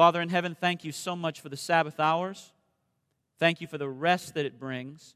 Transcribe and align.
Father 0.00 0.22
in 0.22 0.30
heaven, 0.30 0.56
thank 0.58 0.82
you 0.82 0.92
so 0.92 1.14
much 1.14 1.42
for 1.42 1.50
the 1.50 1.58
Sabbath 1.58 2.00
hours. 2.00 2.52
Thank 3.38 3.60
you 3.60 3.66
for 3.66 3.76
the 3.76 3.86
rest 3.86 4.32
that 4.32 4.46
it 4.46 4.58
brings. 4.58 5.14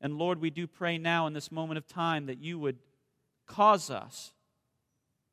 And 0.00 0.16
Lord, 0.16 0.40
we 0.40 0.50
do 0.50 0.68
pray 0.68 0.98
now 0.98 1.26
in 1.26 1.32
this 1.32 1.50
moment 1.50 1.78
of 1.78 1.88
time 1.88 2.26
that 2.26 2.38
you 2.38 2.60
would 2.60 2.78
cause 3.48 3.90
us, 3.90 4.30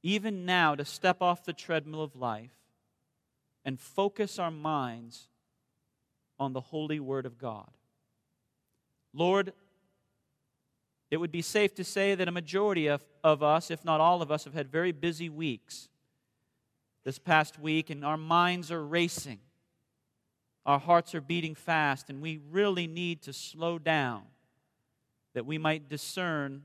even 0.01 0.47
now, 0.47 0.73
to 0.73 0.83
step 0.83 1.21
off 1.21 1.46
the 1.46 1.54
treadmill 1.54 2.01
of 2.01 2.15
life 2.15 2.57
and 3.63 3.79
focus 3.79 4.39
our 4.39 4.49
minds 4.49 5.27
on 6.39 6.53
the 6.53 6.61
holy 6.61 6.99
word 6.99 7.27
of 7.27 7.37
God. 7.37 7.69
Lord, 9.13 9.53
it 11.11 11.17
would 11.17 11.31
be 11.31 11.43
safe 11.43 11.75
to 11.75 11.83
say 11.83 12.15
that 12.15 12.27
a 12.27 12.31
majority 12.31 12.87
of, 12.87 13.05
of 13.23 13.43
us, 13.43 13.69
if 13.69 13.85
not 13.85 14.01
all 14.01 14.23
of 14.23 14.31
us, 14.31 14.43
have 14.45 14.55
had 14.55 14.71
very 14.71 14.91
busy 14.91 15.29
weeks 15.29 15.87
this 17.05 17.20
past 17.20 17.59
week, 17.59 17.90
and 17.90 18.03
our 18.03 18.17
minds 18.17 18.71
are 18.71 18.85
racing. 18.85 19.40
Our 20.66 20.79
hearts 20.79 21.16
are 21.16 21.21
beating 21.21 21.55
fast, 21.55 22.09
and 22.09 22.21
we 22.21 22.41
really 22.49 22.88
need 22.88 23.21
to 23.21 23.34
slow 23.34 23.77
down 23.77 24.23
that 25.34 25.45
we 25.45 25.57
might 25.57 25.88
discern 25.88 26.63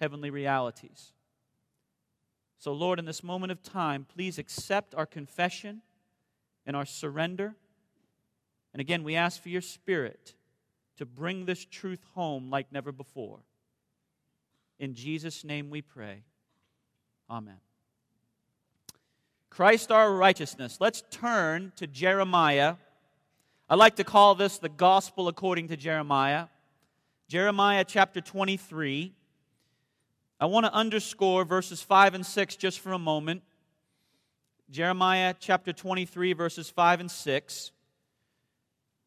heavenly 0.00 0.30
realities. 0.30 1.12
So, 2.58 2.72
Lord, 2.72 2.98
in 2.98 3.04
this 3.04 3.22
moment 3.22 3.52
of 3.52 3.62
time, 3.62 4.04
please 4.04 4.38
accept 4.38 4.94
our 4.94 5.06
confession 5.06 5.82
and 6.66 6.74
our 6.74 6.84
surrender. 6.84 7.54
And 8.72 8.80
again, 8.80 9.04
we 9.04 9.14
ask 9.14 9.40
for 9.40 9.48
your 9.48 9.60
Spirit 9.60 10.34
to 10.96 11.06
bring 11.06 11.44
this 11.44 11.64
truth 11.64 12.04
home 12.14 12.50
like 12.50 12.72
never 12.72 12.90
before. 12.90 13.38
In 14.80 14.94
Jesus' 14.94 15.44
name 15.44 15.70
we 15.70 15.82
pray. 15.82 16.24
Amen. 17.30 17.58
Christ 19.50 19.90
our 19.90 20.12
righteousness. 20.12 20.78
Let's 20.80 21.02
turn 21.10 21.72
to 21.76 21.86
Jeremiah. 21.86 22.76
I 23.68 23.74
like 23.74 23.96
to 23.96 24.04
call 24.04 24.34
this 24.34 24.58
the 24.58 24.68
gospel 24.68 25.28
according 25.28 25.68
to 25.68 25.76
Jeremiah. 25.76 26.46
Jeremiah 27.28 27.84
chapter 27.84 28.20
23. 28.20 29.12
I 30.40 30.46
want 30.46 30.66
to 30.66 30.72
underscore 30.72 31.44
verses 31.44 31.82
5 31.82 32.14
and 32.14 32.24
6 32.24 32.56
just 32.56 32.80
for 32.80 32.92
a 32.92 32.98
moment. 32.98 33.42
Jeremiah 34.70 35.34
chapter 35.38 35.72
23, 35.72 36.34
verses 36.34 36.68
5 36.68 37.00
and 37.00 37.10
6, 37.10 37.72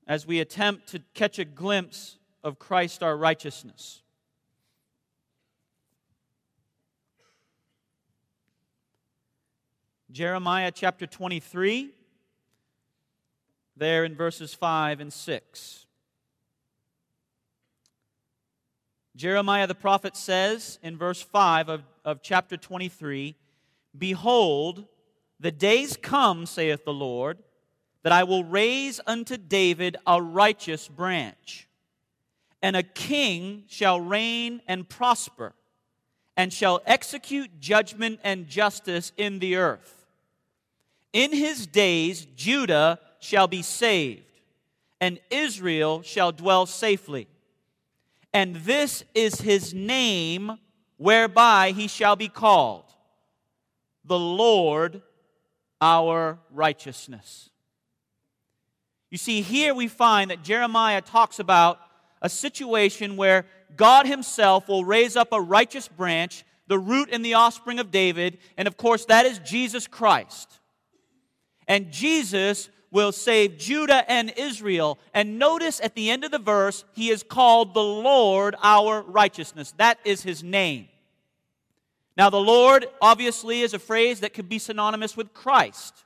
as 0.08 0.26
we 0.26 0.40
attempt 0.40 0.88
to 0.88 1.00
catch 1.14 1.38
a 1.38 1.46
glimpse 1.46 2.18
of 2.44 2.58
Christ 2.58 3.04
our 3.04 3.16
righteousness. 3.16 4.02
Jeremiah 10.12 10.72
chapter 10.76 11.08
23, 11.08 11.90
there 13.78 14.04
in 14.04 14.14
verses 14.14 14.54
5 14.54 15.00
and 15.00 15.14
6. 15.14 15.86
Jeremiah 19.16 19.68
the 19.68 19.76
prophet 19.76 20.18
says 20.18 20.80
in 20.84 20.98
verse 20.98 21.22
5 21.22 21.70
of, 21.70 21.84
of 22.04 22.22
chapter 22.22 22.58
23 22.58 23.38
Behold, 23.98 24.86
the 25.40 25.52
days 25.52 25.98
come, 26.02 26.46
saith 26.46 26.84
the 26.84 26.92
Lord, 26.92 27.38
that 28.04 28.12
I 28.12 28.26
will 28.26 28.44
raise 28.44 29.00
unto 29.08 29.38
David 29.38 29.96
a 30.06 30.22
righteous 30.22 30.90
branch, 30.90 31.70
and 32.62 32.76
a 32.76 32.84
king 32.84 33.64
shall 33.68 34.02
reign 34.02 34.62
and 34.68 34.90
prosper, 34.90 35.54
and 36.36 36.52
shall 36.52 36.82
execute 36.86 37.62
judgment 37.62 38.20
and 38.26 38.48
justice 38.48 39.14
in 39.16 39.40
the 39.40 39.56
earth. 39.56 40.01
In 41.14 41.34
his 41.34 41.68
days, 41.68 42.26
Judah 42.36 43.00
shall 43.20 43.48
be 43.48 43.62
saved, 43.62 44.24
and 45.00 45.20
Israel 45.30 46.02
shall 46.02 46.32
dwell 46.32 46.66
safely. 46.66 47.28
And 48.34 48.56
this 48.58 49.04
is 49.14 49.42
his 49.42 49.74
name 49.74 50.58
whereby 50.98 51.72
he 51.72 51.88
shall 51.88 52.16
be 52.16 52.30
called 52.30 52.86
the 54.06 54.20
Lord 54.20 55.02
our 55.80 56.40
righteousness. 56.52 57.50
You 59.10 59.18
see, 59.18 59.42
here 59.42 59.74
we 59.74 59.88
find 59.88 60.32
that 60.32 60.44
Jeremiah 60.44 61.02
talks 61.02 61.40
about 61.40 61.80
a 62.22 62.30
situation 62.30 63.18
where 63.18 63.46
God 63.76 64.06
Himself 64.06 64.68
will 64.68 64.86
raise 64.86 65.16
up 65.16 65.34
a 65.34 65.42
righteous 65.42 65.88
branch, 65.88 66.46
the 66.68 66.80
root 66.80 67.10
and 67.12 67.26
the 67.26 67.34
offspring 67.34 67.80
of 67.80 67.92
David, 67.92 68.38
and 68.58 68.68
of 68.68 68.78
course, 68.78 69.06
that 69.06 69.26
is 69.26 69.40
Jesus 69.40 69.88
Christ. 69.88 70.60
And 71.72 71.90
Jesus 71.90 72.68
will 72.92 73.14
save 73.14 73.58
Judah 73.58 74.04
and 74.12 74.34
Israel. 74.36 75.00
And 75.14 75.40
notice 75.40 75.80
at 75.82 75.96
the 75.96 76.12
end 76.12 76.26
of 76.26 76.32
the 76.32 76.38
verse, 76.38 76.84
he 76.92 77.10
is 77.10 77.24
called 77.24 77.74
the 77.74 77.82
Lord 77.82 78.58
our 78.62 79.02
righteousness. 79.04 79.74
That 79.78 79.98
is 80.04 80.22
his 80.22 80.44
name. 80.44 80.90
Now, 82.18 82.30
the 82.30 82.42
Lord 82.42 82.88
obviously 83.02 83.62
is 83.62 83.74
a 83.74 83.80
phrase 83.80 84.20
that 84.20 84.34
could 84.34 84.50
be 84.50 84.60
synonymous 84.60 85.16
with 85.16 85.34
Christ. 85.34 86.04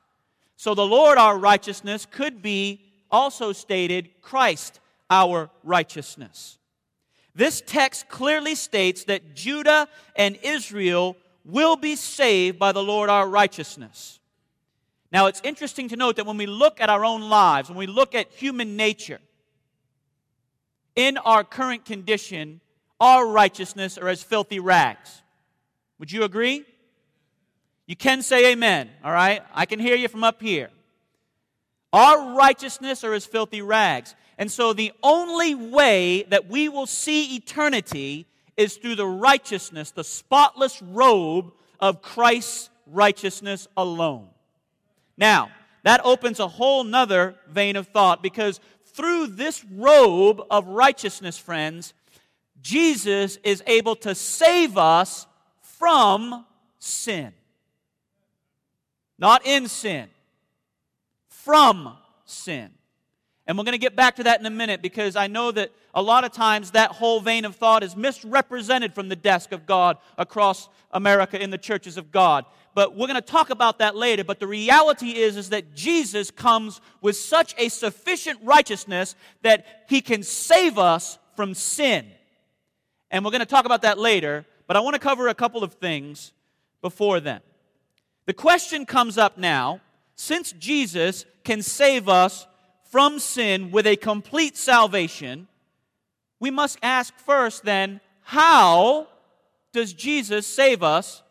So, 0.55 0.75
the 0.75 0.85
Lord 0.85 1.17
our 1.17 1.35
righteousness 1.35 2.05
could 2.05 2.43
be 2.43 2.85
also 3.09 3.51
stated 3.51 4.09
Christ 4.21 4.79
our 5.09 5.49
righteousness. 5.63 6.59
This 7.33 7.63
text 7.65 8.07
clearly 8.07 8.53
states 8.53 9.05
that 9.05 9.33
Judah 9.35 9.87
and 10.15 10.37
Israel 10.43 11.17
will 11.43 11.75
be 11.75 11.95
saved 11.95 12.59
by 12.59 12.71
the 12.71 12.83
Lord 12.83 13.09
our 13.09 13.27
righteousness. 13.27 14.19
Now, 15.15 15.27
it's 15.27 15.39
interesting 15.45 15.87
to 15.87 15.95
note 15.95 16.17
that 16.17 16.25
when 16.25 16.35
we 16.35 16.45
look 16.45 16.81
at 16.81 16.89
our 16.89 17.05
own 17.05 17.29
lives, 17.29 17.69
when 17.69 17.77
we 17.77 17.87
look 17.87 18.13
at 18.15 18.33
human 18.33 18.75
nature, 18.75 19.19
in 20.93 21.15
our 21.15 21.45
current 21.45 21.85
condition, 21.85 22.59
our 22.99 23.25
righteousness 23.25 23.97
are 23.97 24.09
as 24.09 24.21
filthy 24.21 24.59
rags. 24.59 25.21
Would 25.99 26.11
you 26.11 26.25
agree? 26.25 26.65
You 27.87 27.95
can 27.95 28.23
say 28.23 28.51
amen, 28.51 28.89
all 29.05 29.11
right? 29.13 29.41
I 29.53 29.65
can 29.65 29.79
hear 29.79 29.95
you 29.95 30.09
from 30.09 30.25
up 30.25 30.41
here. 30.41 30.69
Our 31.93 32.35
righteousness 32.35 33.05
are 33.05 33.13
as 33.13 33.25
filthy 33.25 33.61
rags. 33.61 34.15
And 34.37 34.51
so 34.51 34.73
the 34.73 34.91
only 35.01 35.55
way 35.55 36.23
that 36.23 36.49
we 36.49 36.67
will 36.67 36.87
see 36.87 37.37
eternity 37.37 38.27
is 38.57 38.75
through 38.75 38.95
the 38.95 39.07
righteousness, 39.07 39.91
the 39.91 40.03
spotless 40.03 40.81
robe 40.81 41.53
of 41.79 42.01
Christ's 42.01 42.69
righteousness 42.85 43.69
alone. 43.77 44.27
Now, 45.17 45.51
that 45.83 46.01
opens 46.03 46.39
a 46.39 46.47
whole 46.47 46.83
nother 46.83 47.35
vein 47.47 47.75
of 47.75 47.87
thought 47.87 48.23
because 48.23 48.59
through 48.85 49.27
this 49.27 49.63
robe 49.65 50.41
of 50.49 50.67
righteousness, 50.67 51.37
friends, 51.37 51.93
Jesus 52.61 53.37
is 53.43 53.61
able 53.67 53.95
to 53.97 54.15
save 54.15 54.77
us 54.77 55.27
from 55.61 56.45
sin. 56.79 57.33
Not 59.19 59.45
in 59.45 59.67
sin, 59.67 60.07
from 61.29 61.95
sin. 62.25 62.71
And 63.47 63.57
we're 63.57 63.63
going 63.63 63.73
to 63.73 63.77
get 63.77 63.95
back 63.95 64.15
to 64.15 64.23
that 64.23 64.39
in 64.39 64.45
a 64.45 64.51
minute 64.51 64.81
because 64.81 65.15
I 65.15 65.27
know 65.27 65.51
that 65.51 65.71
a 65.93 66.01
lot 66.01 66.23
of 66.23 66.31
times 66.31 66.71
that 66.71 66.91
whole 66.91 67.19
vein 67.19 67.45
of 67.45 67.55
thought 67.55 67.83
is 67.83 67.95
misrepresented 67.95 68.95
from 68.95 69.07
the 69.07 69.15
desk 69.15 69.51
of 69.51 69.65
God 69.65 69.97
across 70.17 70.67
America 70.91 71.41
in 71.41 71.51
the 71.51 71.57
churches 71.57 71.97
of 71.97 72.11
God 72.11 72.45
but 72.75 72.93
we're 72.93 73.07
going 73.07 73.15
to 73.15 73.21
talk 73.21 73.49
about 73.49 73.79
that 73.79 73.95
later. 73.95 74.23
But 74.25 74.39
the 74.39 74.47
reality 74.47 75.11
is, 75.11 75.37
is 75.37 75.49
that 75.49 75.73
Jesus 75.73 76.29
comes 76.29 76.81
with 77.01 77.15
such 77.15 77.55
a 77.57 77.69
sufficient 77.69 78.37
righteousness 78.43 79.15
that 79.41 79.85
he 79.87 80.01
can 80.01 80.21
save 80.21 80.77
us 80.77 81.17
from 81.37 81.53
sin. 81.53 82.05
And 83.09 83.23
we're 83.23 83.31
going 83.31 83.39
to 83.39 83.45
talk 83.45 83.65
about 83.65 83.83
that 83.83 83.97
later, 83.97 84.45
but 84.67 84.75
I 84.75 84.81
want 84.81 84.93
to 84.93 84.99
cover 84.99 85.29
a 85.29 85.33
couple 85.33 85.63
of 85.63 85.75
things 85.75 86.33
before 86.81 87.21
then. 87.21 87.39
The 88.25 88.33
question 88.33 88.85
comes 88.85 89.17
up 89.17 89.37
now 89.37 89.79
since 90.15 90.51
Jesus 90.51 91.25
can 91.45 91.61
save 91.61 92.09
us 92.09 92.45
from 92.91 93.19
sin 93.19 93.71
with 93.71 93.87
a 93.87 93.95
complete 93.95 94.57
salvation, 94.57 95.47
we 96.39 96.51
must 96.51 96.77
ask 96.83 97.13
first 97.19 97.63
then, 97.63 98.01
how 98.21 99.07
does 99.71 99.93
Jesus 99.93 100.45
save 100.45 100.83
us 100.83 101.21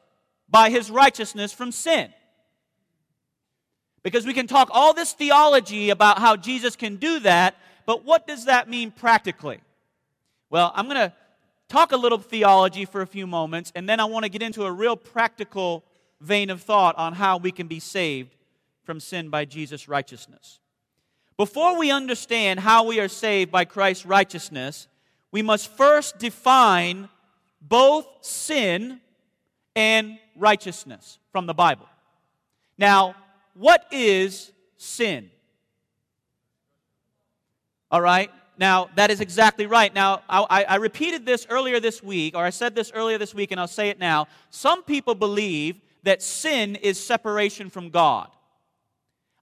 by 0.54 0.70
his 0.70 0.88
righteousness 0.88 1.52
from 1.52 1.72
sin. 1.72 2.14
Because 4.04 4.24
we 4.24 4.32
can 4.32 4.46
talk 4.46 4.68
all 4.70 4.94
this 4.94 5.12
theology 5.12 5.90
about 5.90 6.20
how 6.20 6.36
Jesus 6.36 6.76
can 6.76 6.94
do 6.94 7.18
that, 7.18 7.56
but 7.86 8.04
what 8.04 8.28
does 8.28 8.44
that 8.44 8.70
mean 8.70 8.92
practically? 8.92 9.58
Well, 10.50 10.70
I'm 10.76 10.84
going 10.84 11.10
to 11.10 11.12
talk 11.68 11.90
a 11.90 11.96
little 11.96 12.18
theology 12.18 12.84
for 12.84 13.00
a 13.00 13.06
few 13.06 13.26
moments, 13.26 13.72
and 13.74 13.88
then 13.88 13.98
I 13.98 14.04
want 14.04 14.26
to 14.26 14.28
get 14.28 14.42
into 14.42 14.64
a 14.64 14.70
real 14.70 14.94
practical 14.94 15.82
vein 16.20 16.50
of 16.50 16.62
thought 16.62 16.96
on 16.96 17.14
how 17.14 17.36
we 17.36 17.50
can 17.50 17.66
be 17.66 17.80
saved 17.80 18.36
from 18.84 19.00
sin 19.00 19.30
by 19.30 19.46
Jesus' 19.46 19.88
righteousness. 19.88 20.60
Before 21.36 21.76
we 21.76 21.90
understand 21.90 22.60
how 22.60 22.84
we 22.86 23.00
are 23.00 23.08
saved 23.08 23.50
by 23.50 23.64
Christ's 23.64 24.06
righteousness, 24.06 24.86
we 25.32 25.42
must 25.42 25.68
first 25.76 26.18
define 26.18 27.08
both 27.60 28.06
sin 28.20 29.00
and 29.74 30.20
righteousness 30.36 31.18
from 31.32 31.46
the 31.46 31.54
Bible. 31.54 31.86
Now, 32.78 33.14
what 33.54 33.86
is 33.90 34.52
sin. 34.76 35.30
All 37.90 38.00
right? 38.00 38.30
Now, 38.58 38.88
that 38.96 39.10
is 39.10 39.20
exactly 39.20 39.66
right. 39.66 39.92
Now, 39.92 40.22
I, 40.28 40.64
I, 40.64 40.76
repeated 40.76 41.26
this 41.26 41.44
earlier 41.50 41.80
this 41.80 42.02
week, 42.02 42.36
or 42.36 42.44
I 42.44 42.50
said 42.50 42.74
this 42.74 42.92
earlier 42.94 43.18
this 43.18 43.34
week, 43.34 43.50
and 43.50 43.60
I'll 43.60 43.66
say 43.66 43.88
it 43.88 43.98
now. 43.98 44.28
Some 44.50 44.84
people 44.84 45.16
believe 45.16 45.80
that 46.04 46.22
sin 46.22 46.76
is 46.76 47.02
separation 47.02 47.68
from 47.68 47.90
God. 47.90 48.28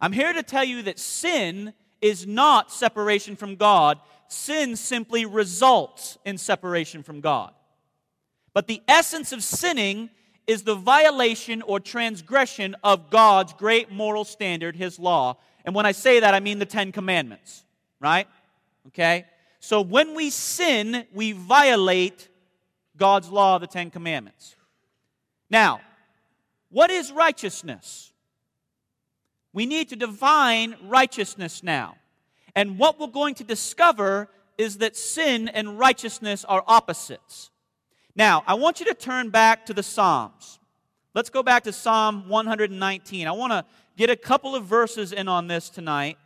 I'm 0.00 0.12
here 0.12 0.32
to 0.32 0.42
tell 0.42 0.64
you 0.64 0.82
that 0.82 0.98
sin 0.98 1.74
is 2.00 2.26
not 2.26 2.72
separation 2.72 3.36
from 3.36 3.56
God. 3.56 3.98
Sin 4.28 4.76
simply 4.76 5.26
results 5.26 6.16
in 6.24 6.38
separation 6.38 7.02
from 7.02 7.20
God. 7.20 7.52
But 8.54 8.66
the 8.66 8.82
essence 8.88 9.32
of 9.32 9.42
sinning 9.42 10.10
is 10.46 10.62
the 10.62 10.74
violation 10.74 11.62
or 11.62 11.80
transgression 11.80 12.74
of 12.82 13.10
God's 13.10 13.52
great 13.52 13.90
moral 13.90 14.24
standard, 14.24 14.76
His 14.76 14.98
law. 14.98 15.36
And 15.64 15.74
when 15.74 15.86
I 15.86 15.92
say 15.92 16.20
that, 16.20 16.34
I 16.34 16.40
mean 16.40 16.58
the 16.58 16.66
Ten 16.66 16.92
Commandments, 16.92 17.64
right? 18.00 18.26
Okay? 18.88 19.24
So 19.60 19.80
when 19.80 20.14
we 20.14 20.30
sin, 20.30 21.06
we 21.12 21.32
violate 21.32 22.28
God's 22.96 23.28
law, 23.30 23.58
the 23.58 23.68
Ten 23.68 23.90
Commandments. 23.90 24.56
Now, 25.48 25.80
what 26.70 26.90
is 26.90 27.12
righteousness? 27.12 28.12
We 29.52 29.66
need 29.66 29.90
to 29.90 29.96
define 29.96 30.76
righteousness 30.82 31.62
now. 31.62 31.96
And 32.56 32.78
what 32.78 32.98
we're 32.98 33.06
going 33.06 33.34
to 33.36 33.44
discover 33.44 34.28
is 34.58 34.78
that 34.78 34.96
sin 34.96 35.48
and 35.48 35.78
righteousness 35.78 36.44
are 36.44 36.64
opposites. 36.66 37.50
Now, 38.14 38.44
I 38.46 38.54
want 38.54 38.80
you 38.80 38.86
to 38.86 38.94
turn 38.94 39.30
back 39.30 39.64
to 39.66 39.74
the 39.74 39.82
Psalms. 39.82 40.58
Let's 41.14 41.30
go 41.30 41.42
back 41.42 41.64
to 41.64 41.72
Psalm 41.72 42.28
119. 42.28 43.26
I 43.26 43.32
want 43.32 43.52
to 43.52 43.64
get 43.96 44.10
a 44.10 44.16
couple 44.16 44.54
of 44.54 44.64
verses 44.64 45.12
in 45.12 45.28
on 45.28 45.46
this 45.46 45.70
tonight. 45.70 46.18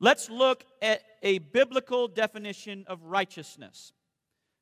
Let's 0.00 0.28
look 0.28 0.64
at 0.82 1.02
a 1.22 1.38
biblical 1.38 2.08
definition 2.08 2.84
of 2.88 3.04
righteousness. 3.04 3.92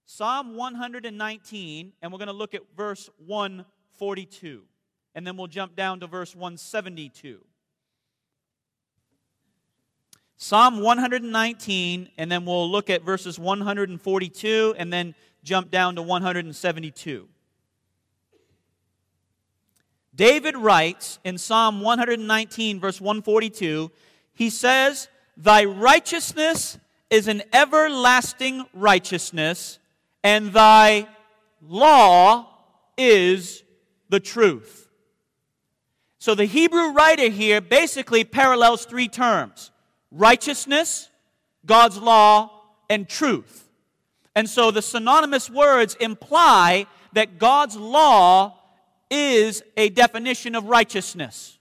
Psalm 0.05 0.57
119, 0.57 1.93
and 2.03 2.13
we're 2.13 2.19
going 2.19 2.27
to 2.27 2.33
look 2.33 2.55
at 2.55 2.63
verse 2.77 3.09
142. 3.27 4.63
And 5.15 5.27
then 5.27 5.37
we'll 5.37 5.47
jump 5.47 5.75
down 5.75 6.01
to 6.01 6.07
verse 6.07 6.35
172. 6.35 7.41
Psalm 10.37 10.81
119, 10.81 12.11
and 12.17 12.31
then 12.31 12.45
we'll 12.45 12.71
look 12.71 12.91
at 12.91 13.03
verses 13.03 13.39
142 13.39 14.75
and 14.79 14.93
then 14.93 15.15
jump 15.49 15.71
down 15.71 15.97
to 15.97 16.03
172. 16.03 17.27
David 20.15 20.57
writes 20.57 21.19
in 21.25 21.39
Psalm 21.39 21.81
119, 21.81 22.81
verse 22.81 23.01
142, 23.01 23.91
he 24.35 24.51
says, 24.51 25.09
Thy 25.37 25.65
righteousness 25.65 26.79
is 27.09 27.29
an 27.29 27.43
everlasting 27.53 28.67
righteousness, 28.75 29.79
and 30.23 30.53
thy 30.53 31.09
law 31.63 32.49
is 32.99 33.63
the 34.11 34.21
truth. 34.21 34.89
So 36.19 36.35
the 36.35 36.45
Hebrew 36.45 36.93
writer 36.93 37.31
here 37.31 37.61
basically 37.61 38.25
parallels 38.25 38.85
three 38.85 39.09
terms 39.09 39.71
righteousness, 40.11 41.09
God's 41.65 41.97
law, 41.97 42.51
and 42.91 43.09
truth. 43.09 43.68
And 44.39 44.49
so 44.49 44.71
the 44.71 44.83
synonymous 44.83 45.51
words 45.51 45.97
imply 45.97 46.87
that 47.13 47.41
God's 47.41 47.75
law 47.75 48.55
is 49.11 49.65
a 49.77 49.89
definition 49.89 50.55
of 50.55 50.67
righteousness. 50.67 51.59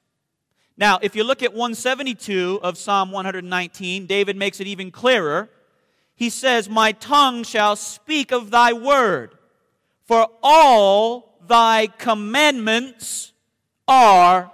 Now, 0.78 1.00
if 1.02 1.16
you 1.16 1.24
look 1.24 1.42
at 1.42 1.54
172 1.54 2.60
of 2.62 2.78
Psalm 2.78 3.10
119, 3.10 4.06
David 4.06 4.38
makes 4.38 4.60
it 4.60 4.68
even 4.68 4.92
clearer. 4.92 5.50
He 6.14 6.30
says, 6.30 6.70
My 6.70 6.92
tongue 6.92 7.44
shall 7.44 7.76
speak 7.76 8.32
of 8.32 8.52
thy 8.52 8.74
word, 8.74 9.34
for 10.06 10.28
all 10.44 11.40
thy 11.48 11.88
commandments 11.88 13.32
are 13.88 14.52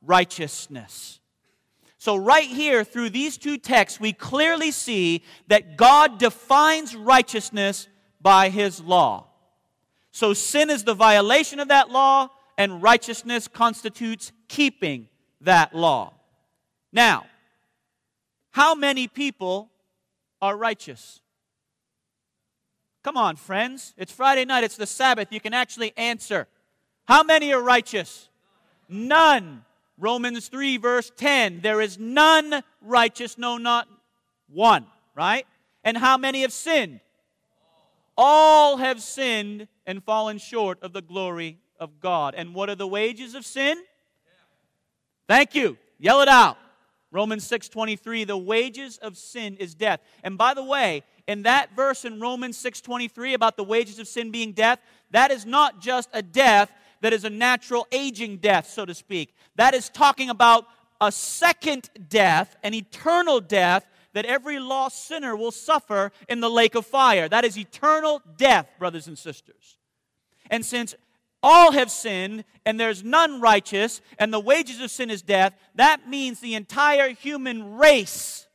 righteousness. 0.00 1.20
So, 2.02 2.16
right 2.16 2.48
here, 2.48 2.82
through 2.82 3.10
these 3.10 3.38
two 3.38 3.56
texts, 3.56 4.00
we 4.00 4.12
clearly 4.12 4.72
see 4.72 5.22
that 5.46 5.76
God 5.76 6.18
defines 6.18 6.96
righteousness 6.96 7.86
by 8.20 8.48
his 8.48 8.80
law. 8.80 9.28
So, 10.10 10.34
sin 10.34 10.68
is 10.68 10.82
the 10.82 10.94
violation 10.94 11.60
of 11.60 11.68
that 11.68 11.90
law, 11.90 12.30
and 12.58 12.82
righteousness 12.82 13.46
constitutes 13.46 14.32
keeping 14.48 15.10
that 15.42 15.76
law. 15.76 16.14
Now, 16.92 17.26
how 18.50 18.74
many 18.74 19.06
people 19.06 19.70
are 20.40 20.56
righteous? 20.56 21.20
Come 23.04 23.16
on, 23.16 23.36
friends. 23.36 23.94
It's 23.96 24.10
Friday 24.10 24.44
night, 24.44 24.64
it's 24.64 24.76
the 24.76 24.88
Sabbath. 24.88 25.28
You 25.30 25.38
can 25.38 25.54
actually 25.54 25.92
answer. 25.96 26.48
How 27.04 27.22
many 27.22 27.52
are 27.52 27.62
righteous? 27.62 28.28
None. 28.88 29.64
Romans 29.98 30.48
3, 30.48 30.76
verse 30.78 31.10
10 31.16 31.60
there 31.60 31.80
is 31.80 31.98
none 31.98 32.62
righteous, 32.80 33.38
no, 33.38 33.58
not 33.58 33.88
one, 34.48 34.86
right? 35.14 35.46
And 35.84 35.96
how 35.96 36.16
many 36.16 36.42
have 36.42 36.52
sinned? 36.52 37.00
All 38.16 38.76
have 38.76 39.00
sinned 39.00 39.68
and 39.86 40.02
fallen 40.04 40.38
short 40.38 40.82
of 40.82 40.92
the 40.92 41.02
glory 41.02 41.58
of 41.80 42.00
God. 42.00 42.34
And 42.36 42.54
what 42.54 42.68
are 42.68 42.74
the 42.74 42.86
wages 42.86 43.34
of 43.34 43.44
sin? 43.44 43.82
Thank 45.28 45.54
you. 45.54 45.78
Yell 45.98 46.20
it 46.20 46.28
out. 46.28 46.58
Romans 47.10 47.46
6:23 47.46 48.24
the 48.24 48.36
wages 48.36 48.98
of 48.98 49.18
sin 49.18 49.56
is 49.56 49.74
death. 49.74 50.00
And 50.24 50.38
by 50.38 50.54
the 50.54 50.64
way, 50.64 51.02
in 51.28 51.42
that 51.42 51.76
verse 51.76 52.04
in 52.04 52.20
Romans 52.20 52.56
6:23 52.56 53.34
about 53.34 53.56
the 53.56 53.64
wages 53.64 53.98
of 53.98 54.08
sin 54.08 54.30
being 54.30 54.52
death, 54.52 54.80
that 55.10 55.30
is 55.30 55.44
not 55.44 55.80
just 55.80 56.08
a 56.12 56.22
death 56.22 56.72
that 57.02 57.12
is 57.12 57.24
a 57.24 57.30
natural 57.30 57.86
aging 57.92 58.38
death, 58.38 58.68
so 58.68 58.84
to 58.84 58.94
speak. 58.94 59.34
That 59.56 59.74
is 59.74 59.90
talking 59.90 60.30
about 60.30 60.66
a 61.00 61.12
second 61.12 61.90
death, 62.08 62.56
an 62.62 62.74
eternal 62.74 63.40
death 63.40 63.84
that 64.14 64.24
every 64.24 64.58
lost 64.58 65.06
sinner 65.06 65.36
will 65.36 65.50
suffer 65.50 66.12
in 66.28 66.40
the 66.40 66.50
lake 66.50 66.74
of 66.74 66.86
fire. 66.86 67.28
That 67.28 67.44
is 67.44 67.58
eternal 67.58 68.22
death, 68.36 68.68
brothers 68.78 69.08
and 69.08 69.18
sisters. 69.18 69.78
And 70.48 70.64
since 70.64 70.94
all 71.42 71.72
have 71.72 71.90
sinned 71.90 72.44
and 72.64 72.78
there's 72.78 73.02
none 73.02 73.40
righteous 73.40 74.00
and 74.18 74.32
the 74.32 74.40
wages 74.40 74.80
of 74.80 74.90
sin 74.90 75.10
is 75.10 75.22
death, 75.22 75.54
that 75.74 76.08
means 76.08 76.40
the 76.40 76.54
entire 76.54 77.10
human 77.10 77.76
race 77.76 78.46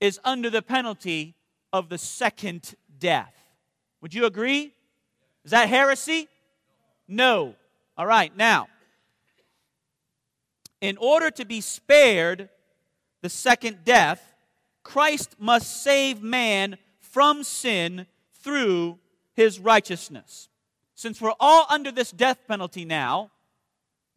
is 0.00 0.20
under 0.24 0.50
the 0.50 0.62
penalty 0.62 1.34
of 1.72 1.88
the 1.88 1.98
second 1.98 2.74
death. 2.98 3.34
Would 4.02 4.12
you 4.12 4.26
agree? 4.26 4.74
Is 5.44 5.52
that 5.52 5.68
heresy? 5.68 6.28
No. 7.08 7.54
All 8.00 8.06
right, 8.06 8.34
now, 8.34 8.66
in 10.80 10.96
order 10.96 11.30
to 11.32 11.44
be 11.44 11.60
spared 11.60 12.48
the 13.20 13.28
second 13.28 13.84
death, 13.84 14.22
Christ 14.82 15.36
must 15.38 15.82
save 15.82 16.22
man 16.22 16.78
from 16.98 17.44
sin 17.44 18.06
through 18.42 18.98
his 19.34 19.58
righteousness. 19.58 20.48
Since 20.94 21.20
we're 21.20 21.34
all 21.38 21.66
under 21.68 21.92
this 21.92 22.10
death 22.10 22.38
penalty 22.48 22.86
now, 22.86 23.32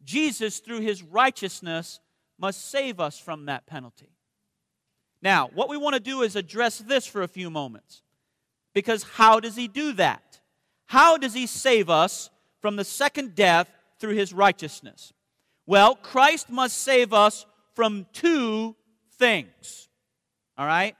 Jesus, 0.02 0.60
through 0.60 0.80
his 0.80 1.02
righteousness, 1.02 2.00
must 2.38 2.70
save 2.70 3.00
us 3.00 3.18
from 3.18 3.44
that 3.44 3.66
penalty. 3.66 4.16
Now, 5.20 5.50
what 5.52 5.68
we 5.68 5.76
want 5.76 5.92
to 5.92 6.00
do 6.00 6.22
is 6.22 6.36
address 6.36 6.78
this 6.78 7.06
for 7.06 7.20
a 7.20 7.28
few 7.28 7.50
moments. 7.50 8.00
Because 8.72 9.02
how 9.02 9.40
does 9.40 9.56
he 9.56 9.68
do 9.68 9.92
that? 9.92 10.40
How 10.86 11.18
does 11.18 11.34
he 11.34 11.46
save 11.46 11.90
us 11.90 12.30
from 12.64 12.76
the 12.76 12.82
second 12.82 13.34
death 13.34 13.68
through 14.00 14.14
his 14.14 14.32
righteousness? 14.32 15.12
Well, 15.66 15.94
Christ 15.96 16.48
must 16.48 16.78
save 16.78 17.12
us 17.12 17.44
from 17.74 18.06
two 18.14 18.74
things. 19.18 19.90
All 20.56 20.64
right? 20.64 20.96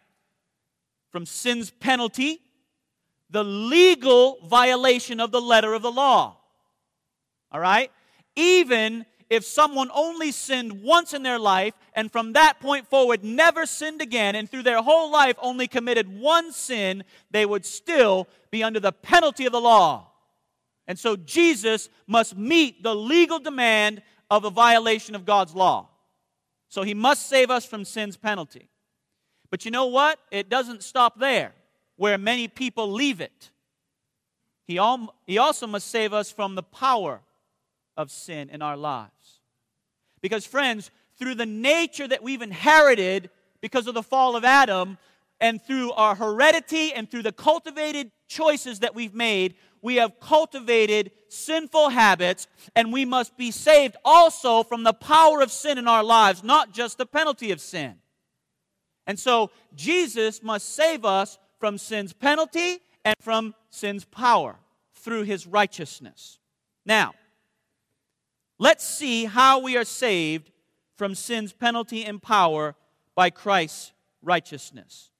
From 1.09 1.25
sin's 1.25 1.71
penalty, 1.71 2.43
the 3.31 3.43
legal 3.43 4.41
violation 4.45 5.21
of 5.21 5.31
the 5.31 5.41
letter 5.41 5.73
of 5.73 5.81
the 5.81 5.91
law. 5.91 6.37
All 7.51 7.61
right? 7.61 7.91
Even 8.37 9.07
if 9.31 9.47
someone 9.47 9.91
only 9.95 10.33
sinned 10.33 10.83
once 10.83 11.15
in 11.15 11.23
their 11.23 11.39
life 11.39 11.73
and 11.95 12.13
from 12.13 12.35
that 12.35 12.61
point 12.61 12.91
forward 12.91 13.25
never 13.25 13.65
sinned 13.65 14.03
again 14.03 14.35
and 14.35 14.51
through 14.51 14.65
their 14.65 14.83
whole 14.83 15.11
life 15.11 15.37
only 15.41 15.67
committed 15.67 16.21
one 16.21 16.53
sin, 16.53 17.05
they 17.31 17.47
would 17.47 17.65
still 17.65 18.29
be 18.51 18.63
under 18.63 18.81
the 18.81 18.93
penalty 18.93 19.47
of 19.47 19.53
the 19.53 19.61
law. 19.63 20.11
And 20.87 20.99
so 20.99 21.17
Jesus 21.17 21.89
must 22.07 22.37
meet 22.37 22.83
the 22.83 22.95
legal 22.95 23.39
demand 23.39 24.03
of 24.31 24.45
a 24.45 24.51
violation 24.51 25.15
of 25.15 25.25
God's 25.25 25.55
law. 25.55 25.89
So 26.69 26.83
he 26.83 26.95
must 26.95 27.29
save 27.29 27.51
us 27.51 27.65
from 27.65 27.85
sin's 27.85 28.17
penalty. 28.17 28.69
But 29.51 29.65
you 29.65 29.71
know 29.71 29.87
what? 29.87 30.19
It 30.31 30.49
doesn't 30.49 30.83
stop 30.83 31.19
there, 31.19 31.53
where 31.97 32.19
many 32.19 32.49
people 32.49 32.91
leave 32.91 33.21
it. 33.21 33.51
He, 34.67 34.79
al- 34.79 35.15
he 35.27 35.39
also 35.39 35.67
must 35.67 35.89
save 35.89 36.13
us 36.13 36.33
from 36.33 36.55
the 36.55 36.63
power 36.63 37.21
of 37.97 38.11
sin 38.11 38.51
in 38.51 38.63
our 38.63 38.77
lives. 38.77 39.41
Because, 40.21 40.47
friends, 40.47 40.91
through 41.19 41.37
the 41.37 41.47
nature 41.47 42.09
that 42.09 42.23
we've 42.23 42.43
inherited 42.43 43.31
because 43.61 43.87
of 43.87 43.95
the 43.95 44.03
fall 44.03 44.37
of 44.37 44.45
Adam, 44.45 44.99
and 45.41 45.61
through 45.63 45.93
our 45.93 46.15
heredity 46.15 46.93
and 46.93 47.11
through 47.11 47.23
the 47.23 47.33
cultivated 47.33 48.11
choices 48.29 48.81
that 48.81 48.95
we've 48.95 49.15
made, 49.15 49.55
we 49.83 49.97
have 49.97 50.19
cultivated 50.19 51.11
sinful 51.29 51.91
habits, 51.91 52.47
and 52.75 52.93
we 52.93 53.05
must 53.05 53.37
be 53.37 53.51
saved 53.51 53.97
also 54.05 54.63
from 54.63 54.83
the 54.83 54.95
power 54.95 55.43
of 55.43 55.51
sin 55.51 55.77
in 55.77 55.87
our 55.87 56.03
lives, 56.03 56.43
not 56.43 56.73
just 56.73 56.97
the 56.97 57.05
penalty 57.05 57.51
of 57.51 57.61
sin. 57.61 57.97
And 59.07 59.19
so 59.19 59.51
Jesus 59.75 60.43
must 60.43 60.75
save 60.75 61.05
us 61.05 61.39
from 61.59 61.77
sin's 61.77 62.15
penalty 62.15 62.79
and 63.05 63.15
from 63.21 63.55
sin's 63.69 64.05
power 64.07 64.57
through 64.95 65.25
his 65.25 65.47
righteousness. 65.47 66.39
Now, 66.87 67.13
let's 68.59 68.87
see 68.87 69.27
how 69.27 69.59
we 69.59 69.77
are 69.77 69.85
saved 69.85 70.51
from 70.97 71.15
sin's 71.15 71.53
penalty 71.53 72.05
and 72.05 72.23
power 72.23 72.75
by 73.15 73.29
Christ's 73.29 73.93
righteousness. 74.23 75.11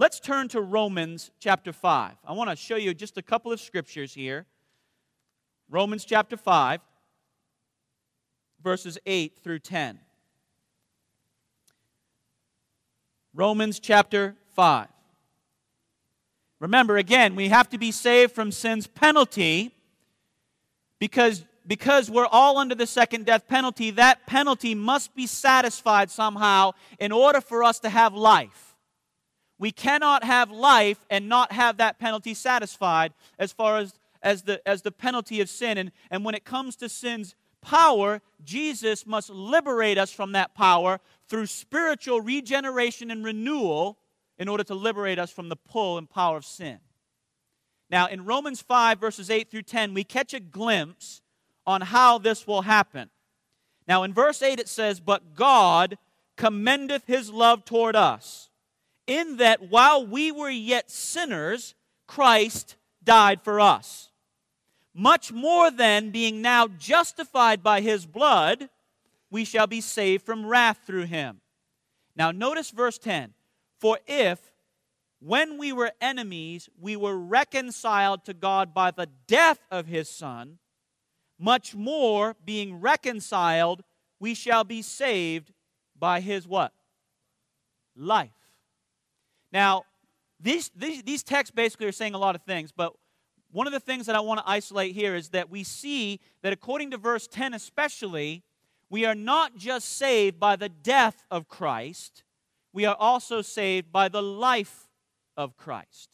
Let's 0.00 0.20
turn 0.20 0.46
to 0.50 0.60
Romans 0.60 1.32
chapter 1.40 1.72
5. 1.72 2.12
I 2.24 2.32
want 2.32 2.50
to 2.50 2.56
show 2.56 2.76
you 2.76 2.94
just 2.94 3.18
a 3.18 3.22
couple 3.22 3.50
of 3.50 3.60
scriptures 3.60 4.14
here. 4.14 4.46
Romans 5.68 6.04
chapter 6.04 6.36
5, 6.36 6.80
verses 8.62 8.96
8 9.04 9.36
through 9.42 9.58
10. 9.58 9.98
Romans 13.34 13.80
chapter 13.80 14.36
5. 14.54 14.86
Remember, 16.60 16.96
again, 16.96 17.34
we 17.34 17.48
have 17.48 17.68
to 17.70 17.78
be 17.78 17.90
saved 17.90 18.32
from 18.32 18.52
sin's 18.52 18.86
penalty 18.86 19.74
because, 21.00 21.44
because 21.66 22.08
we're 22.08 22.26
all 22.26 22.58
under 22.58 22.76
the 22.76 22.86
second 22.86 23.26
death 23.26 23.48
penalty. 23.48 23.90
That 23.90 24.26
penalty 24.26 24.76
must 24.76 25.16
be 25.16 25.26
satisfied 25.26 26.08
somehow 26.08 26.72
in 27.00 27.10
order 27.10 27.40
for 27.40 27.64
us 27.64 27.80
to 27.80 27.88
have 27.88 28.14
life. 28.14 28.67
We 29.58 29.72
cannot 29.72 30.22
have 30.24 30.50
life 30.50 30.98
and 31.10 31.28
not 31.28 31.52
have 31.52 31.78
that 31.78 31.98
penalty 31.98 32.34
satisfied 32.34 33.12
as 33.38 33.52
far 33.52 33.78
as, 33.78 33.94
as, 34.22 34.42
the, 34.42 34.66
as 34.66 34.82
the 34.82 34.92
penalty 34.92 35.40
of 35.40 35.48
sin. 35.48 35.78
And, 35.78 35.90
and 36.10 36.24
when 36.24 36.34
it 36.34 36.44
comes 36.44 36.76
to 36.76 36.88
sin's 36.88 37.34
power, 37.60 38.22
Jesus 38.44 39.06
must 39.06 39.30
liberate 39.30 39.98
us 39.98 40.12
from 40.12 40.32
that 40.32 40.54
power 40.54 41.00
through 41.28 41.46
spiritual 41.46 42.20
regeneration 42.20 43.10
and 43.10 43.24
renewal 43.24 43.98
in 44.38 44.46
order 44.48 44.62
to 44.64 44.74
liberate 44.74 45.18
us 45.18 45.32
from 45.32 45.48
the 45.48 45.56
pull 45.56 45.98
and 45.98 46.08
power 46.08 46.36
of 46.36 46.44
sin. 46.44 46.78
Now, 47.90 48.06
in 48.06 48.24
Romans 48.24 48.62
5, 48.62 49.00
verses 49.00 49.30
8 49.30 49.50
through 49.50 49.62
10, 49.62 49.94
we 49.94 50.04
catch 50.04 50.34
a 50.34 50.40
glimpse 50.40 51.22
on 51.66 51.80
how 51.80 52.18
this 52.18 52.46
will 52.46 52.62
happen. 52.62 53.10
Now, 53.88 54.02
in 54.04 54.12
verse 54.12 54.42
8, 54.42 54.60
it 54.60 54.68
says, 54.68 55.00
But 55.00 55.34
God 55.34 55.98
commendeth 56.36 57.06
his 57.06 57.30
love 57.32 57.64
toward 57.64 57.96
us 57.96 58.47
in 59.08 59.38
that 59.38 59.70
while 59.70 60.06
we 60.06 60.30
were 60.30 60.50
yet 60.50 60.90
sinners, 60.90 61.74
Christ 62.06 62.76
died 63.02 63.42
for 63.42 63.58
us. 63.58 64.10
Much 64.94 65.32
more 65.32 65.70
than 65.70 66.10
being 66.10 66.42
now 66.42 66.68
justified 66.68 67.62
by 67.62 67.80
his 67.80 68.06
blood, 68.06 68.68
we 69.30 69.44
shall 69.44 69.66
be 69.66 69.80
saved 69.80 70.24
from 70.24 70.46
wrath 70.46 70.78
through 70.86 71.04
him. 71.04 71.40
Now, 72.14 72.30
notice 72.30 72.70
verse 72.70 72.98
10 72.98 73.32
For 73.78 73.98
if, 74.06 74.52
when 75.20 75.58
we 75.58 75.72
were 75.72 75.92
enemies, 76.00 76.68
we 76.80 76.96
were 76.96 77.16
reconciled 77.16 78.24
to 78.24 78.34
God 78.34 78.74
by 78.74 78.90
the 78.90 79.08
death 79.26 79.58
of 79.70 79.86
his 79.86 80.08
Son, 80.08 80.58
much 81.38 81.74
more, 81.74 82.36
being 82.44 82.80
reconciled, 82.80 83.82
we 84.20 84.34
shall 84.34 84.64
be 84.64 84.82
saved 84.82 85.52
by 85.96 86.20
his 86.20 86.46
what? 86.46 86.72
Life. 87.96 88.37
Now, 89.52 89.84
these, 90.40 90.70
these, 90.76 91.02
these 91.02 91.22
texts 91.22 91.54
basically 91.54 91.86
are 91.86 91.92
saying 91.92 92.14
a 92.14 92.18
lot 92.18 92.34
of 92.34 92.42
things, 92.42 92.70
but 92.72 92.92
one 93.50 93.66
of 93.66 93.72
the 93.72 93.80
things 93.80 94.06
that 94.06 94.16
I 94.16 94.20
want 94.20 94.40
to 94.40 94.48
isolate 94.48 94.94
here 94.94 95.14
is 95.14 95.30
that 95.30 95.50
we 95.50 95.64
see 95.64 96.20
that 96.42 96.52
according 96.52 96.90
to 96.90 96.96
verse 96.98 97.26
10 97.26 97.54
especially, 97.54 98.44
we 98.90 99.04
are 99.04 99.14
not 99.14 99.56
just 99.56 99.96
saved 99.96 100.38
by 100.38 100.56
the 100.56 100.68
death 100.68 101.24
of 101.30 101.48
Christ, 101.48 102.24
we 102.72 102.84
are 102.84 102.96
also 102.98 103.42
saved 103.42 103.90
by 103.90 104.08
the 104.08 104.22
life 104.22 104.88
of 105.36 105.56
Christ. 105.56 106.10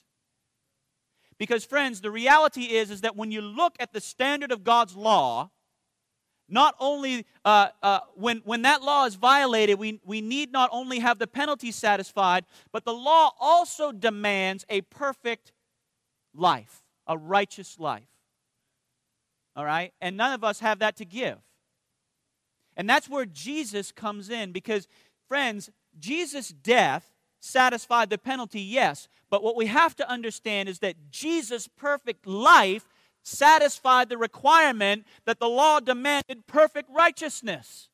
Because, 1.36 1.64
friends, 1.64 2.00
the 2.00 2.10
reality 2.10 2.62
is, 2.62 2.90
is 2.90 3.00
that 3.00 3.16
when 3.16 3.32
you 3.32 3.40
look 3.40 3.74
at 3.80 3.92
the 3.92 4.00
standard 4.00 4.52
of 4.52 4.62
God's 4.62 4.94
law, 4.94 5.50
not 6.48 6.74
only 6.78 7.26
uh, 7.44 7.68
uh, 7.82 8.00
when, 8.14 8.42
when 8.44 8.62
that 8.62 8.82
law 8.82 9.06
is 9.06 9.14
violated, 9.14 9.78
we, 9.78 10.00
we 10.04 10.20
need 10.20 10.52
not 10.52 10.68
only 10.72 10.98
have 10.98 11.18
the 11.18 11.26
penalty 11.26 11.72
satisfied, 11.72 12.44
but 12.72 12.84
the 12.84 12.92
law 12.92 13.30
also 13.40 13.92
demands 13.92 14.64
a 14.68 14.82
perfect 14.82 15.52
life, 16.34 16.82
a 17.06 17.16
righteous 17.16 17.78
life. 17.78 18.08
All 19.56 19.64
right? 19.64 19.92
And 20.00 20.16
none 20.16 20.32
of 20.32 20.44
us 20.44 20.60
have 20.60 20.80
that 20.80 20.96
to 20.96 21.04
give. 21.04 21.38
And 22.76 22.88
that's 22.88 23.08
where 23.08 23.26
Jesus 23.26 23.92
comes 23.92 24.28
in 24.28 24.52
because, 24.52 24.88
friends, 25.28 25.70
Jesus' 25.98 26.48
death 26.48 27.14
satisfied 27.40 28.10
the 28.10 28.18
penalty, 28.18 28.60
yes. 28.60 29.08
But 29.30 29.42
what 29.42 29.56
we 29.56 29.66
have 29.66 29.94
to 29.96 30.10
understand 30.10 30.68
is 30.68 30.80
that 30.80 31.10
Jesus' 31.10 31.68
perfect 31.68 32.26
life 32.26 32.88
satisfied 33.24 34.08
the 34.08 34.18
requirement 34.18 35.04
that 35.24 35.40
the 35.40 35.48
law 35.48 35.80
demanded 35.80 36.46
perfect 36.46 36.88
righteousness. 36.94 37.88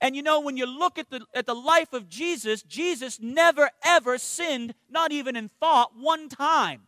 And 0.00 0.16
you 0.16 0.22
know, 0.22 0.40
when 0.40 0.56
you 0.56 0.66
look 0.66 0.98
at 0.98 1.10
the, 1.10 1.20
at 1.34 1.46
the 1.46 1.54
life 1.54 1.92
of 1.92 2.08
Jesus, 2.08 2.62
Jesus 2.62 3.20
never 3.20 3.70
ever 3.84 4.18
sinned, 4.18 4.74
not 4.88 5.12
even 5.12 5.36
in 5.36 5.50
thought, 5.60 5.92
one 5.96 6.28
time. 6.28 6.82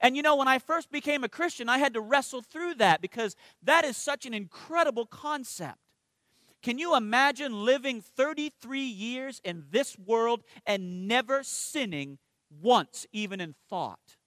And 0.00 0.16
you 0.16 0.22
know, 0.22 0.36
when 0.36 0.48
I 0.48 0.58
first 0.58 0.90
became 0.90 1.24
a 1.24 1.28
Christian, 1.28 1.68
I 1.68 1.78
had 1.78 1.94
to 1.94 2.00
wrestle 2.00 2.42
through 2.42 2.74
that 2.74 3.00
because 3.00 3.34
that 3.62 3.84
is 3.84 3.96
such 3.96 4.26
an 4.26 4.34
incredible 4.34 5.06
concept. 5.06 5.78
Can 6.62 6.78
you 6.78 6.96
imagine 6.96 7.64
living 7.64 8.00
33 8.00 8.80
years 8.80 9.40
in 9.44 9.64
this 9.70 9.96
world 9.98 10.42
and 10.66 11.06
never 11.06 11.42
sinning 11.42 12.18
once, 12.60 13.06
even 13.12 13.40
in 13.40 13.54
thought? 13.70 14.17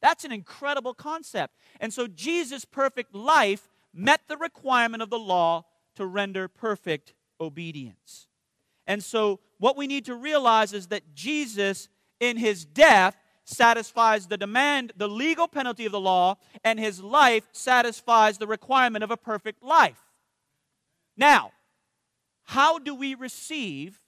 That's 0.00 0.24
an 0.24 0.32
incredible 0.32 0.94
concept. 0.94 1.54
And 1.80 1.92
so 1.92 2.06
Jesus' 2.06 2.64
perfect 2.64 3.14
life 3.14 3.68
met 3.92 4.20
the 4.28 4.36
requirement 4.36 5.02
of 5.02 5.10
the 5.10 5.18
law 5.18 5.64
to 5.96 6.06
render 6.06 6.46
perfect 6.48 7.14
obedience. 7.40 8.28
And 8.86 9.02
so 9.02 9.40
what 9.58 9.76
we 9.76 9.86
need 9.86 10.04
to 10.06 10.14
realize 10.14 10.72
is 10.72 10.88
that 10.88 11.14
Jesus, 11.14 11.88
in 12.20 12.36
his 12.36 12.64
death, 12.64 13.16
satisfies 13.44 14.26
the 14.26 14.36
demand, 14.36 14.92
the 14.96 15.08
legal 15.08 15.48
penalty 15.48 15.86
of 15.86 15.92
the 15.92 16.00
law, 16.00 16.36
and 16.62 16.78
his 16.78 17.02
life 17.02 17.48
satisfies 17.52 18.38
the 18.38 18.46
requirement 18.46 19.02
of 19.02 19.10
a 19.10 19.16
perfect 19.16 19.62
life. 19.62 20.00
Now, 21.16 21.52
how 22.44 22.78
do 22.78 22.94
we 22.94 23.14
receive 23.14 23.98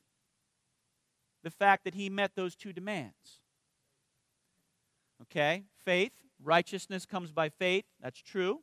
the 1.43 1.51
fact 1.51 1.85
that 1.85 1.95
he 1.95 2.09
met 2.09 2.37
those 2.37 2.55
two 2.55 2.73
demands? 2.73 3.41
Okay? 5.23 5.65
Faith. 5.85 6.13
Righteousness 6.43 7.07
comes 7.07 7.33
by 7.33 7.49
faith. 7.49 7.85
That's 8.01 8.21
true. 8.21 8.61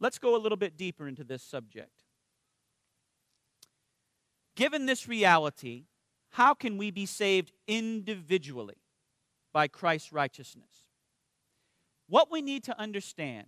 Let's 0.00 0.18
go 0.18 0.36
a 0.36 0.38
little 0.38 0.56
bit 0.56 0.76
deeper 0.76 1.06
into 1.06 1.24
this 1.24 1.42
subject. 1.42 2.04
Given 4.56 4.86
this 4.86 5.08
reality, 5.08 5.84
how 6.30 6.54
can 6.54 6.76
we 6.76 6.90
be 6.90 7.06
saved 7.06 7.52
individually 7.66 8.82
by 9.52 9.68
Christ's 9.68 10.12
righteousness? 10.12 10.88
What 12.08 12.30
we 12.30 12.42
need 12.42 12.64
to 12.64 12.78
understand 12.78 13.46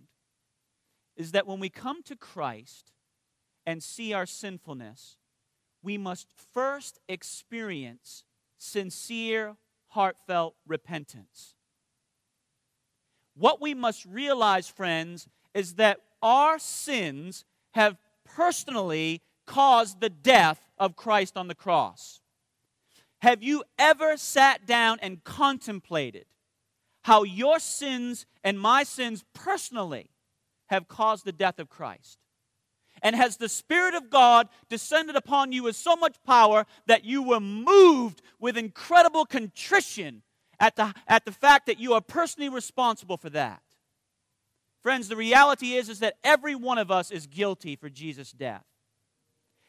is 1.15 1.31
that 1.33 1.47
when 1.47 1.59
we 1.59 1.69
come 1.69 2.01
to 2.03 2.15
Christ 2.15 2.91
and 3.65 3.83
see 3.83 4.13
our 4.13 4.25
sinfulness, 4.25 5.17
we 5.83 5.97
must 5.97 6.27
first 6.53 6.99
experience 7.07 8.23
sincere, 8.57 9.57
heartfelt 9.89 10.55
repentance. 10.65 11.56
What 13.37 13.61
we 13.61 13.73
must 13.73 14.05
realize, 14.05 14.67
friends, 14.67 15.27
is 15.53 15.75
that 15.75 15.99
our 16.21 16.57
sins 16.57 17.45
have 17.71 17.97
personally 18.25 19.21
caused 19.45 20.01
the 20.01 20.09
death 20.09 20.59
of 20.77 20.95
Christ 20.95 21.37
on 21.37 21.47
the 21.47 21.55
cross. 21.55 22.21
Have 23.19 23.41
you 23.43 23.63
ever 23.77 24.17
sat 24.17 24.65
down 24.65 24.99
and 25.01 25.23
contemplated 25.23 26.25
how 27.03 27.23
your 27.23 27.59
sins 27.59 28.25
and 28.43 28.59
my 28.59 28.83
sins 28.83 29.23
personally 29.33 30.09
have 30.67 30.87
caused 30.87 31.25
the 31.25 31.31
death 31.31 31.59
of 31.59 31.69
Christ? 31.69 32.19
And 33.03 33.15
has 33.15 33.37
the 33.37 33.49
Spirit 33.49 33.93
of 33.93 34.09
God 34.09 34.49
descended 34.69 35.15
upon 35.15 35.51
you 35.51 35.63
with 35.63 35.75
so 35.75 35.95
much 35.95 36.17
power 36.25 36.65
that 36.87 37.05
you 37.05 37.21
were 37.21 37.39
moved 37.39 38.23
with 38.39 38.57
incredible 38.57 39.25
contrition 39.25 40.23
at 40.59 40.75
the, 40.75 40.93
at 41.07 41.25
the 41.25 41.31
fact 41.31 41.67
that 41.67 41.79
you 41.79 41.93
are 41.93 42.01
personally 42.01 42.49
responsible 42.49 43.17
for 43.17 43.29
that. 43.31 43.61
Friends, 44.81 45.07
the 45.07 45.15
reality 45.15 45.73
is, 45.73 45.89
is 45.89 45.99
that 45.99 46.17
every 46.23 46.55
one 46.55 46.77
of 46.77 46.91
us 46.91 47.11
is 47.11 47.27
guilty 47.27 47.75
for 47.75 47.89
Jesus' 47.89 48.31
death. 48.31 48.63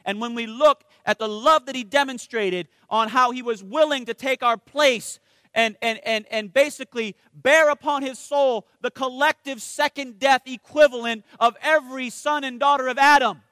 And 0.04 0.20
when 0.20 0.34
we 0.34 0.46
look 0.46 0.84
at 1.04 1.18
the 1.18 1.28
love 1.28 1.66
that 1.66 1.74
he 1.74 1.84
demonstrated 1.84 2.68
on 2.88 3.08
how 3.08 3.30
he 3.30 3.42
was 3.42 3.62
willing 3.62 4.06
to 4.06 4.14
take 4.14 4.42
our 4.42 4.56
place 4.56 5.18
and, 5.54 5.76
and, 5.82 5.98
and, 6.04 6.24
and 6.30 6.52
basically 6.52 7.16
bear 7.34 7.68
upon 7.70 8.02
his 8.02 8.18
soul 8.18 8.66
the 8.80 8.90
collective 8.90 9.60
second 9.60 10.18
death 10.18 10.42
equivalent 10.46 11.24
of 11.40 11.56
every 11.60 12.10
son 12.10 12.44
and 12.44 12.60
daughter 12.60 12.88
of 12.88 12.96
Adam, 12.96 13.42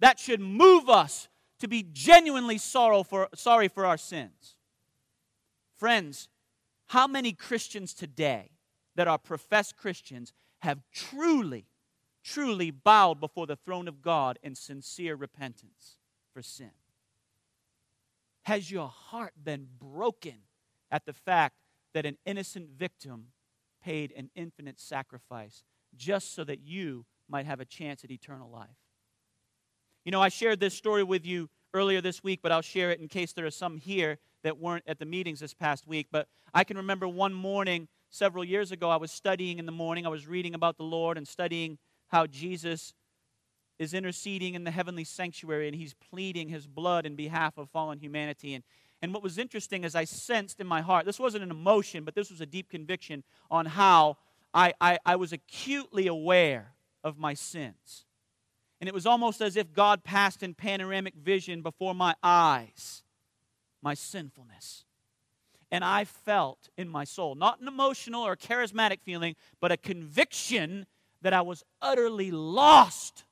that 0.00 0.18
should 0.18 0.40
move 0.40 0.88
us 0.88 1.28
to 1.60 1.68
be 1.68 1.86
genuinely 1.92 2.58
sorrow 2.58 3.02
for, 3.02 3.28
sorry 3.34 3.68
for 3.68 3.86
our 3.86 3.96
sins. 3.96 4.56
Friends, 5.76 6.28
how 6.86 7.06
many 7.06 7.32
Christians 7.32 7.92
today 7.94 8.50
that 8.94 9.08
are 9.08 9.18
professed 9.18 9.76
Christians 9.76 10.32
have 10.60 10.82
truly, 10.92 11.66
truly 12.24 12.70
bowed 12.70 13.20
before 13.20 13.46
the 13.46 13.56
throne 13.56 13.88
of 13.88 14.02
God 14.02 14.38
in 14.42 14.54
sincere 14.54 15.16
repentance 15.16 15.98
for 16.32 16.42
sin? 16.42 16.70
Has 18.44 18.70
your 18.70 18.88
heart 18.88 19.32
been 19.42 19.66
broken 19.80 20.36
at 20.90 21.04
the 21.04 21.12
fact 21.12 21.56
that 21.92 22.06
an 22.06 22.16
innocent 22.24 22.70
victim 22.70 23.26
paid 23.82 24.12
an 24.12 24.30
infinite 24.36 24.78
sacrifice 24.78 25.64
just 25.96 26.34
so 26.34 26.44
that 26.44 26.60
you 26.60 27.04
might 27.28 27.46
have 27.46 27.60
a 27.60 27.64
chance 27.64 28.04
at 28.04 28.10
eternal 28.10 28.48
life? 28.48 28.68
You 30.04 30.12
know, 30.12 30.22
I 30.22 30.28
shared 30.28 30.60
this 30.60 30.74
story 30.74 31.02
with 31.02 31.26
you 31.26 31.48
earlier 31.76 32.00
this 32.00 32.24
week, 32.24 32.40
but 32.42 32.50
I'll 32.50 32.62
share 32.62 32.90
it 32.90 33.00
in 33.00 33.08
case 33.08 33.32
there 33.32 33.46
are 33.46 33.50
some 33.50 33.76
here 33.76 34.18
that 34.42 34.58
weren't 34.58 34.84
at 34.86 34.98
the 34.98 35.04
meetings 35.04 35.40
this 35.40 35.54
past 35.54 35.86
week. 35.86 36.08
But 36.10 36.28
I 36.54 36.64
can 36.64 36.76
remember 36.76 37.06
one 37.06 37.34
morning 37.34 37.88
several 38.08 38.44
years 38.44 38.72
ago, 38.72 38.90
I 38.90 38.96
was 38.96 39.12
studying 39.12 39.58
in 39.58 39.66
the 39.66 39.72
morning. 39.72 40.06
I 40.06 40.08
was 40.08 40.26
reading 40.26 40.54
about 40.54 40.76
the 40.76 40.84
Lord 40.84 41.18
and 41.18 41.26
studying 41.28 41.78
how 42.08 42.26
Jesus 42.26 42.94
is 43.78 43.92
interceding 43.92 44.54
in 44.54 44.64
the 44.64 44.70
heavenly 44.70 45.04
sanctuary 45.04 45.68
and 45.68 45.76
he's 45.76 45.94
pleading 45.94 46.48
his 46.48 46.66
blood 46.66 47.04
in 47.04 47.14
behalf 47.14 47.58
of 47.58 47.68
fallen 47.70 47.98
humanity. 47.98 48.54
And, 48.54 48.64
and 49.02 49.12
what 49.12 49.22
was 49.22 49.36
interesting 49.36 49.84
is 49.84 49.94
I 49.94 50.04
sensed 50.04 50.60
in 50.60 50.66
my 50.66 50.80
heart, 50.80 51.04
this 51.04 51.18
wasn't 51.18 51.44
an 51.44 51.50
emotion, 51.50 52.04
but 52.04 52.14
this 52.14 52.30
was 52.30 52.40
a 52.40 52.46
deep 52.46 52.70
conviction 52.70 53.22
on 53.50 53.66
how 53.66 54.16
I, 54.54 54.72
I, 54.80 54.98
I 55.04 55.16
was 55.16 55.32
acutely 55.32 56.06
aware 56.06 56.72
of 57.04 57.18
my 57.18 57.34
sins. 57.34 58.06
And 58.80 58.88
it 58.88 58.94
was 58.94 59.06
almost 59.06 59.40
as 59.40 59.56
if 59.56 59.72
God 59.72 60.04
passed 60.04 60.42
in 60.42 60.54
panoramic 60.54 61.14
vision 61.14 61.62
before 61.62 61.94
my 61.94 62.14
eyes 62.22 63.02
my 63.86 63.94
sinfulness. 63.94 64.84
And 65.70 65.84
I 65.84 66.04
felt 66.04 66.70
in 66.76 66.88
my 66.88 67.04
soul, 67.04 67.36
not 67.36 67.60
an 67.60 67.68
emotional 67.68 68.24
or 68.26 68.34
charismatic 68.34 69.00
feeling, 69.04 69.36
but 69.60 69.70
a 69.70 69.76
conviction 69.76 70.86
that 71.22 71.32
I 71.32 71.42
was 71.42 71.62
utterly 71.80 72.32
lost 72.32 73.24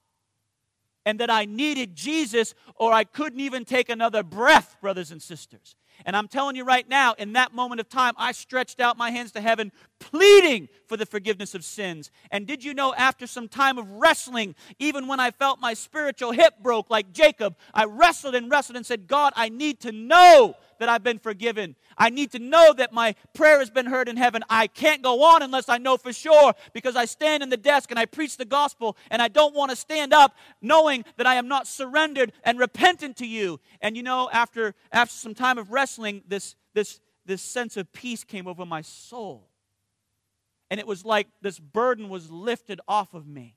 and 1.04 1.18
that 1.18 1.28
I 1.28 1.44
needed 1.44 1.96
Jesus 1.96 2.54
or 2.76 2.92
I 2.92 3.02
couldn't 3.02 3.40
even 3.40 3.64
take 3.64 3.88
another 3.88 4.22
breath, 4.22 4.76
brothers 4.80 5.10
and 5.10 5.20
sisters. 5.20 5.74
And 6.04 6.16
I'm 6.16 6.28
telling 6.28 6.56
you 6.56 6.64
right 6.64 6.88
now, 6.88 7.14
in 7.14 7.32
that 7.34 7.54
moment 7.54 7.80
of 7.80 7.88
time, 7.88 8.14
I 8.16 8.32
stretched 8.32 8.80
out 8.80 8.96
my 8.96 9.10
hands 9.10 9.32
to 9.32 9.40
heaven, 9.40 9.72
pleading 9.98 10.68
for 10.86 10.96
the 10.96 11.06
forgiveness 11.06 11.54
of 11.54 11.64
sins. 11.64 12.10
And 12.30 12.46
did 12.46 12.62
you 12.64 12.74
know, 12.74 12.94
after 12.94 13.26
some 13.26 13.48
time 13.48 13.78
of 13.78 13.90
wrestling, 13.90 14.54
even 14.78 15.06
when 15.06 15.20
I 15.20 15.30
felt 15.30 15.60
my 15.60 15.74
spiritual 15.74 16.32
hip 16.32 16.54
broke 16.62 16.90
like 16.90 17.12
Jacob, 17.12 17.56
I 17.72 17.84
wrestled 17.84 18.34
and 18.34 18.50
wrestled 18.50 18.76
and 18.76 18.84
said, 18.84 19.06
God, 19.06 19.32
I 19.36 19.48
need 19.48 19.80
to 19.80 19.92
know 19.92 20.54
that 20.84 20.90
I've 20.90 21.02
been 21.02 21.18
forgiven. 21.18 21.76
I 21.96 22.10
need 22.10 22.32
to 22.32 22.38
know 22.38 22.74
that 22.74 22.92
my 22.92 23.14
prayer 23.32 23.58
has 23.58 23.70
been 23.70 23.86
heard 23.86 24.06
in 24.06 24.18
heaven. 24.18 24.44
I 24.50 24.66
can't 24.66 25.00
go 25.00 25.22
on 25.22 25.40
unless 25.40 25.70
I 25.70 25.78
know 25.78 25.96
for 25.96 26.12
sure 26.12 26.52
because 26.74 26.94
I 26.94 27.06
stand 27.06 27.42
in 27.42 27.48
the 27.48 27.56
desk 27.56 27.90
and 27.90 27.98
I 27.98 28.04
preach 28.04 28.36
the 28.36 28.44
gospel 28.44 28.98
and 29.10 29.22
I 29.22 29.28
don't 29.28 29.54
want 29.54 29.70
to 29.70 29.76
stand 29.76 30.12
up 30.12 30.36
knowing 30.60 31.06
that 31.16 31.26
I 31.26 31.36
am 31.36 31.48
not 31.48 31.66
surrendered 31.66 32.32
and 32.44 32.58
repentant 32.58 33.16
to 33.16 33.26
you. 33.26 33.60
And 33.80 33.96
you 33.96 34.02
know, 34.02 34.28
after, 34.30 34.74
after 34.92 35.14
some 35.14 35.34
time 35.34 35.56
of 35.56 35.70
wrestling, 35.70 36.22
this, 36.28 36.54
this, 36.74 37.00
this 37.24 37.40
sense 37.40 37.78
of 37.78 37.90
peace 37.94 38.22
came 38.22 38.46
over 38.46 38.66
my 38.66 38.82
soul. 38.82 39.48
And 40.70 40.78
it 40.78 40.86
was 40.86 41.02
like 41.02 41.28
this 41.40 41.58
burden 41.58 42.10
was 42.10 42.30
lifted 42.30 42.82
off 42.86 43.14
of 43.14 43.26
me. 43.26 43.56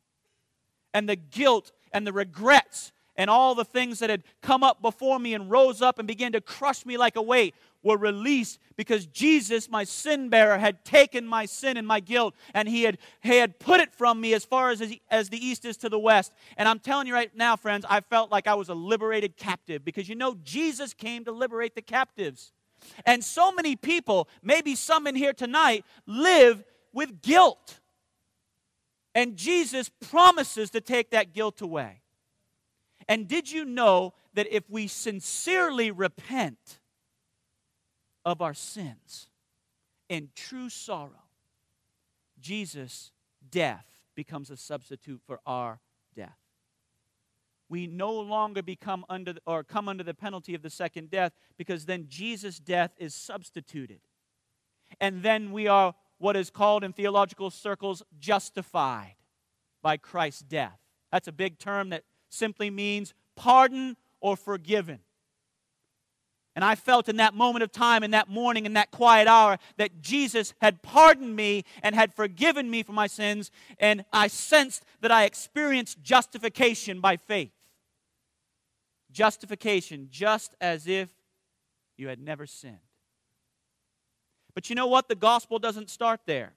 And 0.93 1.09
the 1.09 1.17
guilt 1.17 1.73
and 1.91 2.07
the 2.07 2.13
regrets 2.13 2.93
and 3.17 3.29
all 3.29 3.55
the 3.55 3.65
things 3.65 3.99
that 3.99 4.09
had 4.09 4.23
come 4.41 4.63
up 4.63 4.81
before 4.81 5.19
me 5.19 5.33
and 5.33 5.49
rose 5.49 5.81
up 5.81 5.97
and 5.99 6.07
began 6.07 6.31
to 6.33 6.41
crush 6.41 6.85
me 6.85 6.97
like 6.97 7.15
a 7.15 7.21
weight 7.21 7.55
were 7.83 7.97
released 7.97 8.59
because 8.75 9.05
Jesus, 9.07 9.69
my 9.69 9.83
sin 9.83 10.29
bearer, 10.29 10.57
had 10.57 10.85
taken 10.85 11.25
my 11.25 11.45
sin 11.45 11.77
and 11.77 11.87
my 11.87 11.99
guilt 11.99 12.35
and 12.53 12.67
he 12.67 12.83
had, 12.83 12.97
he 13.21 13.37
had 13.37 13.59
put 13.59 13.79
it 13.79 13.93
from 13.93 14.21
me 14.21 14.33
as 14.33 14.45
far 14.45 14.69
as, 14.69 14.81
as 15.09 15.29
the 15.29 15.43
east 15.43 15.65
is 15.65 15.77
to 15.77 15.89
the 15.89 15.99
west. 15.99 16.33
And 16.57 16.67
I'm 16.67 16.79
telling 16.79 17.07
you 17.07 17.13
right 17.13 17.35
now, 17.35 17.55
friends, 17.55 17.85
I 17.89 18.01
felt 18.01 18.31
like 18.31 18.45
I 18.47 18.53
was 18.53 18.69
a 18.69 18.75
liberated 18.75 19.37
captive 19.37 19.83
because 19.83 20.07
you 20.07 20.15
know, 20.15 20.35
Jesus 20.43 20.93
came 20.93 21.25
to 21.25 21.31
liberate 21.31 21.75
the 21.75 21.81
captives. 21.81 22.51
And 23.05 23.23
so 23.23 23.51
many 23.51 23.75
people, 23.75 24.27
maybe 24.43 24.75
some 24.75 25.07
in 25.07 25.15
here 25.15 25.33
tonight, 25.33 25.83
live 26.05 26.63
with 26.93 27.21
guilt. 27.21 27.79
And 29.15 29.35
Jesus 29.35 29.89
promises 29.89 30.69
to 30.71 30.81
take 30.81 31.09
that 31.11 31.33
guilt 31.33 31.61
away. 31.61 32.01
And 33.07 33.27
did 33.27 33.49
you 33.51 33.65
know 33.65 34.13
that 34.33 34.47
if 34.53 34.69
we 34.69 34.87
sincerely 34.87 35.91
repent 35.91 36.79
of 38.25 38.41
our 38.41 38.53
sins 38.53 39.27
in 40.09 40.29
true 40.35 40.69
sorrow, 40.69 41.23
Jesus' 42.39 43.11
death 43.49 43.85
becomes 44.15 44.49
a 44.49 44.57
substitute 44.57 45.21
for 45.25 45.39
our 45.45 45.79
death. 46.15 46.37
We 47.69 47.87
no 47.87 48.13
longer 48.13 48.61
become 48.61 49.05
under 49.09 49.35
or 49.45 49.63
come 49.63 49.89
under 49.89 50.03
the 50.03 50.13
penalty 50.13 50.53
of 50.55 50.61
the 50.61 50.69
second 50.69 51.09
death 51.09 51.33
because 51.57 51.85
then 51.85 52.05
Jesus' 52.07 52.59
death 52.59 52.91
is 52.97 53.13
substituted. 53.13 53.99
And 55.01 55.21
then 55.21 55.51
we 55.51 55.67
are 55.67 55.93
what 56.17 56.35
is 56.35 56.49
called 56.49 56.83
in 56.83 56.93
theological 56.93 57.51
circles 57.51 58.03
justified 58.19 59.15
by 59.81 59.97
Christ's 59.97 60.41
death. 60.41 60.79
That's 61.11 61.27
a 61.27 61.33
big 61.33 61.59
term 61.59 61.89
that 61.89 62.03
simply 62.29 62.69
means 62.69 63.13
pardon 63.35 63.97
or 64.19 64.35
forgiven. 64.35 64.99
And 66.55 66.65
I 66.65 66.73
felt 66.73 67.07
in 67.07 67.17
that 67.17 67.35
moment 67.35 67.61
of 67.61 67.71
time, 67.71 68.01
in 68.01 68.09
that 68.11 68.29
morning, 68.29 68.65
in 68.65 68.73
that 68.73 68.89
quiet 68.89 69.27
hour, 69.27 69.59
that 69.77 70.01
Jesus 70.01 70.55
had 70.59 70.81
pardoned 70.81 71.35
me 71.35 71.63
and 71.83 71.93
had 71.93 72.15
forgiven 72.15 72.71
me 72.71 72.81
for 72.81 72.93
my 72.93 73.05
sins. 73.05 73.51
And 73.79 74.03
I 74.11 74.27
sensed 74.27 74.83
that 75.01 75.11
I 75.11 75.25
experienced 75.25 76.01
justification 76.01 76.99
by 76.99 77.17
faith. 77.17 77.51
Justification, 79.11 80.07
just 80.09 80.55
as 80.59 80.87
if 80.87 81.09
you 81.95 82.07
had 82.07 82.19
never 82.19 82.47
sinned. 82.47 82.79
But 84.55 84.71
you 84.71 84.75
know 84.75 84.87
what? 84.87 85.09
The 85.09 85.15
gospel 85.15 85.59
doesn't 85.59 85.91
start 85.91 86.21
there. 86.25 86.53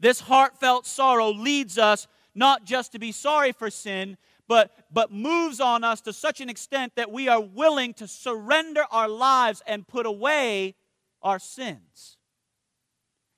This 0.00 0.18
heartfelt 0.18 0.84
sorrow 0.84 1.30
leads 1.30 1.78
us 1.78 2.08
not 2.34 2.64
just 2.64 2.92
to 2.92 2.98
be 2.98 3.12
sorry 3.12 3.52
for 3.52 3.70
sin, 3.70 4.16
but, 4.48 4.70
but 4.92 5.12
moves 5.12 5.60
on 5.60 5.84
us 5.84 6.00
to 6.02 6.12
such 6.12 6.40
an 6.40 6.48
extent 6.48 6.94
that 6.96 7.10
we 7.10 7.28
are 7.28 7.40
willing 7.40 7.94
to 7.94 8.08
surrender 8.08 8.84
our 8.90 9.08
lives 9.08 9.62
and 9.66 9.86
put 9.86 10.06
away 10.06 10.74
our 11.22 11.38
sins. 11.38 12.16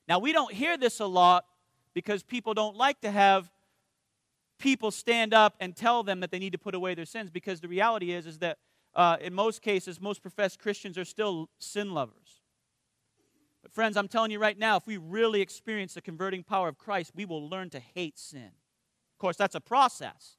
Now, 0.09 0.19
we 0.19 0.33
don't 0.33 0.53
hear 0.53 0.77
this 0.77 1.01
a 1.01 1.07
lot 1.07 1.45
because 1.95 2.23
people 2.23 2.55
don't 2.55 2.77
like 2.77 3.01
to 3.03 3.11
have 3.11 3.51
people 4.59 4.91
stand 4.91 5.35
up 5.35 5.55
and 5.61 5.77
tell 5.77 6.03
them 6.03 6.21
that 6.21 6.31
they 6.31 6.39
need 6.39 6.53
to 6.53 6.59
put 6.59 6.75
away 6.75 6.95
their 6.95 7.05
sins 7.05 7.31
because 7.31 7.61
the 7.61 7.69
reality 7.69 8.13
is, 8.13 8.27
is 8.27 8.39
that 8.39 8.59
uh, 8.95 9.17
in 9.21 9.35
most 9.35 9.63
cases, 9.63 10.01
most 10.01 10.23
professed 10.23 10.59
Christians 10.61 10.97
are 10.97 11.05
still 11.05 11.49
sin 11.59 11.93
lovers. 11.93 12.43
But, 13.63 13.73
friends, 13.73 13.97
I'm 13.97 14.09
telling 14.09 14.31
you 14.31 14.39
right 14.39 14.59
now, 14.59 14.77
if 14.77 14.87
we 14.87 14.97
really 14.97 15.41
experience 15.41 15.95
the 15.95 16.01
converting 16.01 16.43
power 16.43 16.69
of 16.69 16.79
Christ, 16.79 17.13
we 17.15 17.25
will 17.25 17.49
learn 17.49 17.71
to 17.71 17.81
hate 17.81 18.19
sin 18.19 18.51
course, 19.19 19.37
that's 19.37 19.55
a 19.55 19.61
process. 19.61 20.37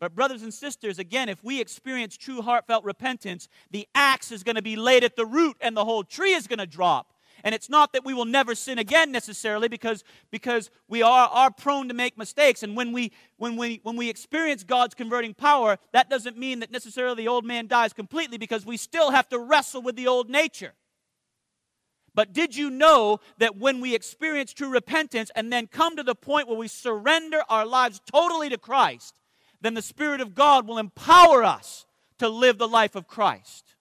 But, 0.00 0.16
brothers 0.16 0.42
and 0.42 0.52
sisters, 0.52 0.98
again, 0.98 1.28
if 1.28 1.44
we 1.44 1.60
experience 1.60 2.16
true 2.16 2.42
heartfelt 2.42 2.84
repentance, 2.84 3.48
the 3.70 3.86
axe 3.94 4.32
is 4.32 4.42
going 4.42 4.56
to 4.56 4.62
be 4.62 4.74
laid 4.74 5.04
at 5.04 5.14
the 5.14 5.24
root 5.24 5.56
and 5.60 5.76
the 5.76 5.84
whole 5.84 6.02
tree 6.02 6.32
is 6.32 6.48
going 6.48 6.58
to 6.58 6.66
drop. 6.66 7.12
And 7.44 7.54
it's 7.54 7.68
not 7.68 7.92
that 7.92 8.04
we 8.04 8.14
will 8.14 8.24
never 8.24 8.54
sin 8.54 8.78
again 8.78 9.10
necessarily 9.12 9.68
because, 9.68 10.04
because 10.30 10.70
we 10.88 11.02
are, 11.02 11.28
are 11.28 11.50
prone 11.50 11.88
to 11.88 11.94
make 11.94 12.18
mistakes. 12.18 12.62
And 12.62 12.76
when 12.76 12.92
we, 12.92 13.12
when, 13.36 13.56
we, 13.56 13.80
when 13.82 13.96
we 13.96 14.08
experience 14.08 14.64
God's 14.64 14.94
converting 14.94 15.34
power, 15.34 15.78
that 15.92 16.10
doesn't 16.10 16.36
mean 16.36 16.60
that 16.60 16.70
necessarily 16.70 17.22
the 17.22 17.28
old 17.28 17.44
man 17.44 17.66
dies 17.66 17.92
completely 17.92 18.38
because 18.38 18.66
we 18.66 18.76
still 18.76 19.10
have 19.10 19.28
to 19.30 19.38
wrestle 19.38 19.82
with 19.82 19.96
the 19.96 20.08
old 20.08 20.28
nature. 20.28 20.72
But 22.14 22.32
did 22.32 22.54
you 22.54 22.70
know 22.70 23.20
that 23.38 23.56
when 23.56 23.80
we 23.80 23.94
experience 23.94 24.52
true 24.52 24.68
repentance 24.68 25.30
and 25.34 25.52
then 25.52 25.66
come 25.66 25.96
to 25.96 26.02
the 26.02 26.14
point 26.14 26.46
where 26.46 26.58
we 26.58 26.68
surrender 26.68 27.42
our 27.48 27.64
lives 27.64 28.00
totally 28.10 28.50
to 28.50 28.58
Christ, 28.58 29.14
then 29.60 29.74
the 29.74 29.82
Spirit 29.82 30.20
of 30.20 30.34
God 30.34 30.66
will 30.66 30.78
empower 30.78 31.42
us 31.42 31.86
to 32.18 32.28
live 32.28 32.58
the 32.58 32.68
life 32.68 32.94
of 32.94 33.08
Christ? 33.08 33.74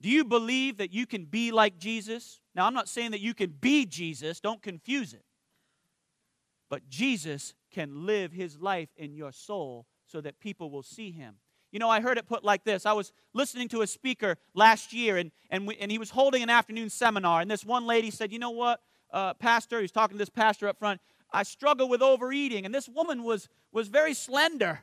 Do 0.00 0.08
you 0.08 0.24
believe 0.24 0.78
that 0.78 0.92
you 0.92 1.06
can 1.06 1.24
be 1.24 1.50
like 1.50 1.78
Jesus? 1.78 2.40
Now, 2.54 2.66
I'm 2.66 2.74
not 2.74 2.88
saying 2.88 3.10
that 3.10 3.20
you 3.20 3.34
can 3.34 3.50
be 3.60 3.84
Jesus, 3.84 4.40
don't 4.40 4.62
confuse 4.62 5.12
it. 5.12 5.24
But 6.70 6.88
Jesus 6.88 7.54
can 7.72 8.06
live 8.06 8.32
his 8.32 8.58
life 8.58 8.88
in 8.96 9.14
your 9.14 9.32
soul 9.32 9.86
so 10.06 10.20
that 10.20 10.40
people 10.40 10.70
will 10.70 10.82
see 10.82 11.10
him. 11.10 11.36
You 11.72 11.78
know, 11.78 11.88
I 11.88 12.00
heard 12.00 12.18
it 12.18 12.26
put 12.26 12.44
like 12.44 12.64
this. 12.64 12.84
I 12.84 12.92
was 12.92 13.12
listening 13.32 13.68
to 13.68 13.82
a 13.82 13.86
speaker 13.86 14.36
last 14.54 14.92
year, 14.92 15.16
and, 15.16 15.30
and, 15.50 15.66
we, 15.66 15.76
and 15.76 15.90
he 15.90 15.98
was 15.98 16.10
holding 16.10 16.42
an 16.42 16.50
afternoon 16.50 16.90
seminar. 16.90 17.40
And 17.40 17.50
this 17.50 17.64
one 17.64 17.86
lady 17.86 18.10
said, 18.10 18.32
You 18.32 18.38
know 18.38 18.50
what, 18.50 18.80
uh, 19.12 19.34
Pastor? 19.34 19.78
He 19.78 19.82
was 19.82 19.92
talking 19.92 20.16
to 20.16 20.18
this 20.18 20.30
pastor 20.30 20.68
up 20.68 20.78
front. 20.78 21.00
I 21.32 21.44
struggle 21.44 21.88
with 21.88 22.02
overeating. 22.02 22.66
And 22.66 22.74
this 22.74 22.88
woman 22.88 23.22
was, 23.22 23.48
was 23.72 23.88
very 23.88 24.14
slender. 24.14 24.80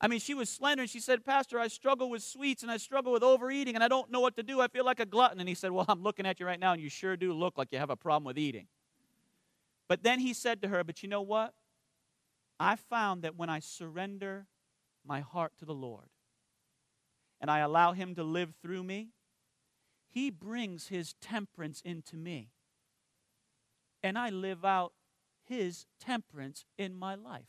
I 0.00 0.06
mean, 0.06 0.20
she 0.20 0.34
was 0.34 0.50
slender, 0.50 0.82
and 0.82 0.90
she 0.90 1.00
said, 1.00 1.24
Pastor, 1.24 1.58
I 1.58 1.68
struggle 1.68 2.10
with 2.10 2.22
sweets 2.22 2.62
and 2.62 2.70
I 2.70 2.76
struggle 2.76 3.12
with 3.12 3.22
overeating, 3.22 3.74
and 3.74 3.82
I 3.82 3.88
don't 3.88 4.10
know 4.10 4.20
what 4.20 4.36
to 4.36 4.42
do. 4.42 4.60
I 4.60 4.68
feel 4.68 4.84
like 4.84 5.00
a 5.00 5.06
glutton. 5.06 5.40
And 5.40 5.48
he 5.48 5.54
said, 5.54 5.70
Well, 5.70 5.86
I'm 5.88 6.02
looking 6.02 6.26
at 6.26 6.38
you 6.40 6.46
right 6.46 6.60
now, 6.60 6.72
and 6.72 6.82
you 6.82 6.88
sure 6.88 7.16
do 7.16 7.32
look 7.32 7.58
like 7.58 7.68
you 7.72 7.78
have 7.78 7.90
a 7.90 7.96
problem 7.96 8.24
with 8.24 8.38
eating. 8.38 8.66
But 9.88 10.02
then 10.02 10.20
he 10.20 10.34
said 10.34 10.62
to 10.62 10.68
her, 10.68 10.84
But 10.84 11.02
you 11.02 11.08
know 11.08 11.22
what? 11.22 11.54
I 12.60 12.76
found 12.76 13.22
that 13.22 13.36
when 13.36 13.50
I 13.50 13.60
surrender 13.60 14.46
my 15.04 15.20
heart 15.20 15.52
to 15.58 15.64
the 15.64 15.74
Lord 15.74 16.08
and 17.44 17.50
I 17.50 17.58
allow 17.58 17.92
Him 17.92 18.14
to 18.14 18.24
live 18.24 18.54
through 18.62 18.82
me, 18.82 19.08
He 20.08 20.30
brings 20.30 20.88
His 20.88 21.12
temperance 21.20 21.82
into 21.84 22.16
me. 22.16 22.48
And 24.02 24.16
I 24.16 24.30
live 24.30 24.64
out 24.64 24.94
His 25.44 25.84
temperance 26.00 26.64
in 26.78 26.94
my 26.94 27.14
life. 27.16 27.44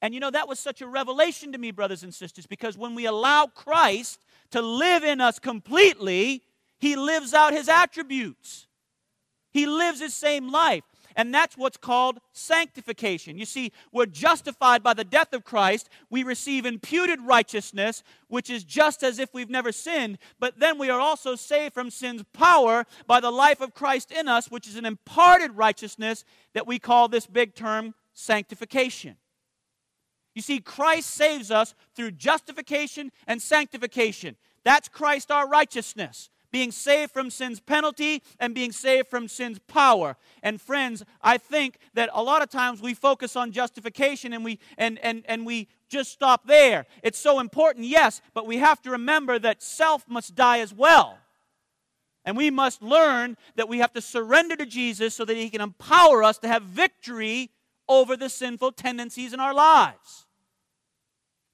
And 0.00 0.14
you 0.14 0.20
know, 0.20 0.30
that 0.30 0.48
was 0.48 0.58
such 0.58 0.80
a 0.80 0.86
revelation 0.86 1.52
to 1.52 1.58
me, 1.58 1.70
brothers 1.70 2.02
and 2.02 2.14
sisters, 2.14 2.46
because 2.46 2.78
when 2.78 2.94
we 2.94 3.04
allow 3.04 3.46
Christ 3.46 4.24
to 4.52 4.62
live 4.62 5.04
in 5.04 5.20
us 5.20 5.38
completely, 5.38 6.42
He 6.78 6.96
lives 6.96 7.34
out 7.34 7.52
His 7.52 7.68
attributes. 7.68 8.66
He 9.52 9.66
lives 9.66 10.00
His 10.00 10.14
same 10.14 10.50
life. 10.50 10.84
And 11.16 11.32
that's 11.32 11.56
what's 11.56 11.76
called 11.76 12.18
sanctification. 12.32 13.38
You 13.38 13.44
see, 13.44 13.72
we're 13.92 14.06
justified 14.06 14.82
by 14.82 14.94
the 14.94 15.04
death 15.04 15.32
of 15.32 15.44
Christ. 15.44 15.88
We 16.10 16.22
receive 16.22 16.66
imputed 16.66 17.20
righteousness, 17.20 18.02
which 18.28 18.50
is 18.50 18.64
just 18.64 19.02
as 19.02 19.18
if 19.18 19.32
we've 19.32 19.50
never 19.50 19.70
sinned. 19.72 20.18
But 20.40 20.58
then 20.58 20.78
we 20.78 20.90
are 20.90 21.00
also 21.00 21.36
saved 21.36 21.74
from 21.74 21.90
sin's 21.90 22.24
power 22.32 22.84
by 23.06 23.20
the 23.20 23.30
life 23.30 23.60
of 23.60 23.74
Christ 23.74 24.10
in 24.10 24.28
us, 24.28 24.50
which 24.50 24.66
is 24.66 24.76
an 24.76 24.86
imparted 24.86 25.52
righteousness 25.52 26.24
that 26.52 26.66
we 26.66 26.78
call 26.78 27.08
this 27.08 27.26
big 27.26 27.54
term 27.54 27.94
sanctification. 28.12 29.16
You 30.34 30.42
see, 30.42 30.58
Christ 30.58 31.10
saves 31.10 31.52
us 31.52 31.74
through 31.94 32.12
justification 32.12 33.12
and 33.26 33.40
sanctification. 33.40 34.36
That's 34.64 34.88
Christ 34.88 35.30
our 35.30 35.48
righteousness 35.48 36.30
being 36.54 36.70
saved 36.70 37.12
from 37.12 37.30
sin's 37.30 37.58
penalty 37.58 38.22
and 38.38 38.54
being 38.54 38.70
saved 38.70 39.08
from 39.08 39.26
sin's 39.26 39.58
power. 39.58 40.16
And 40.40 40.60
friends, 40.60 41.02
I 41.20 41.36
think 41.36 41.78
that 41.94 42.10
a 42.12 42.22
lot 42.22 42.42
of 42.42 42.48
times 42.48 42.80
we 42.80 42.94
focus 42.94 43.34
on 43.34 43.50
justification 43.50 44.32
and 44.32 44.44
we 44.44 44.60
and 44.78 45.00
and 45.00 45.24
and 45.26 45.44
we 45.44 45.66
just 45.88 46.12
stop 46.12 46.46
there. 46.46 46.86
It's 47.02 47.18
so 47.18 47.40
important, 47.40 47.86
yes, 47.86 48.22
but 48.34 48.46
we 48.46 48.58
have 48.58 48.80
to 48.82 48.90
remember 48.92 49.36
that 49.40 49.64
self 49.64 50.08
must 50.08 50.36
die 50.36 50.60
as 50.60 50.72
well. 50.72 51.18
And 52.24 52.36
we 52.36 52.52
must 52.52 52.80
learn 52.80 53.36
that 53.56 53.68
we 53.68 53.78
have 53.78 53.92
to 53.94 54.00
surrender 54.00 54.54
to 54.54 54.64
Jesus 54.64 55.12
so 55.12 55.24
that 55.24 55.36
he 55.36 55.50
can 55.50 55.60
empower 55.60 56.22
us 56.22 56.38
to 56.38 56.46
have 56.46 56.62
victory 56.62 57.50
over 57.88 58.16
the 58.16 58.28
sinful 58.28 58.72
tendencies 58.72 59.32
in 59.32 59.40
our 59.40 59.52
lives. 59.52 60.26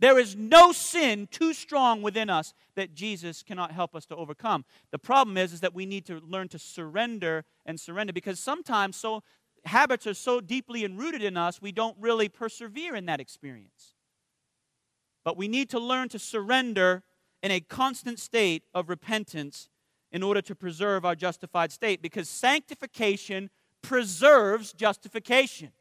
There 0.00 0.18
is 0.18 0.34
no 0.34 0.72
sin 0.72 1.28
too 1.30 1.52
strong 1.52 2.00
within 2.00 2.30
us 2.30 2.54
that 2.74 2.94
Jesus 2.94 3.42
cannot 3.42 3.70
help 3.70 3.94
us 3.94 4.06
to 4.06 4.16
overcome. 4.16 4.64
The 4.90 4.98
problem 4.98 5.36
is, 5.36 5.52
is 5.52 5.60
that 5.60 5.74
we 5.74 5.84
need 5.84 6.06
to 6.06 6.20
learn 6.20 6.48
to 6.48 6.58
surrender 6.58 7.44
and 7.66 7.78
surrender 7.78 8.14
because 8.14 8.40
sometimes 8.40 8.96
so 8.96 9.22
habits 9.66 10.06
are 10.06 10.14
so 10.14 10.40
deeply 10.40 10.86
enrooted 10.86 11.22
in 11.22 11.36
us, 11.36 11.60
we 11.60 11.70
don't 11.70 11.96
really 12.00 12.30
persevere 12.30 12.96
in 12.96 13.04
that 13.06 13.20
experience. 13.20 13.94
But 15.22 15.36
we 15.36 15.48
need 15.48 15.68
to 15.68 15.78
learn 15.78 16.08
to 16.08 16.18
surrender 16.18 17.02
in 17.42 17.50
a 17.50 17.60
constant 17.60 18.18
state 18.18 18.62
of 18.72 18.88
repentance 18.88 19.68
in 20.12 20.22
order 20.22 20.40
to 20.40 20.54
preserve 20.54 21.04
our 21.04 21.14
justified 21.14 21.72
state 21.72 22.00
because 22.00 22.26
sanctification 22.26 23.50
preserves 23.82 24.72
justification. 24.72 25.72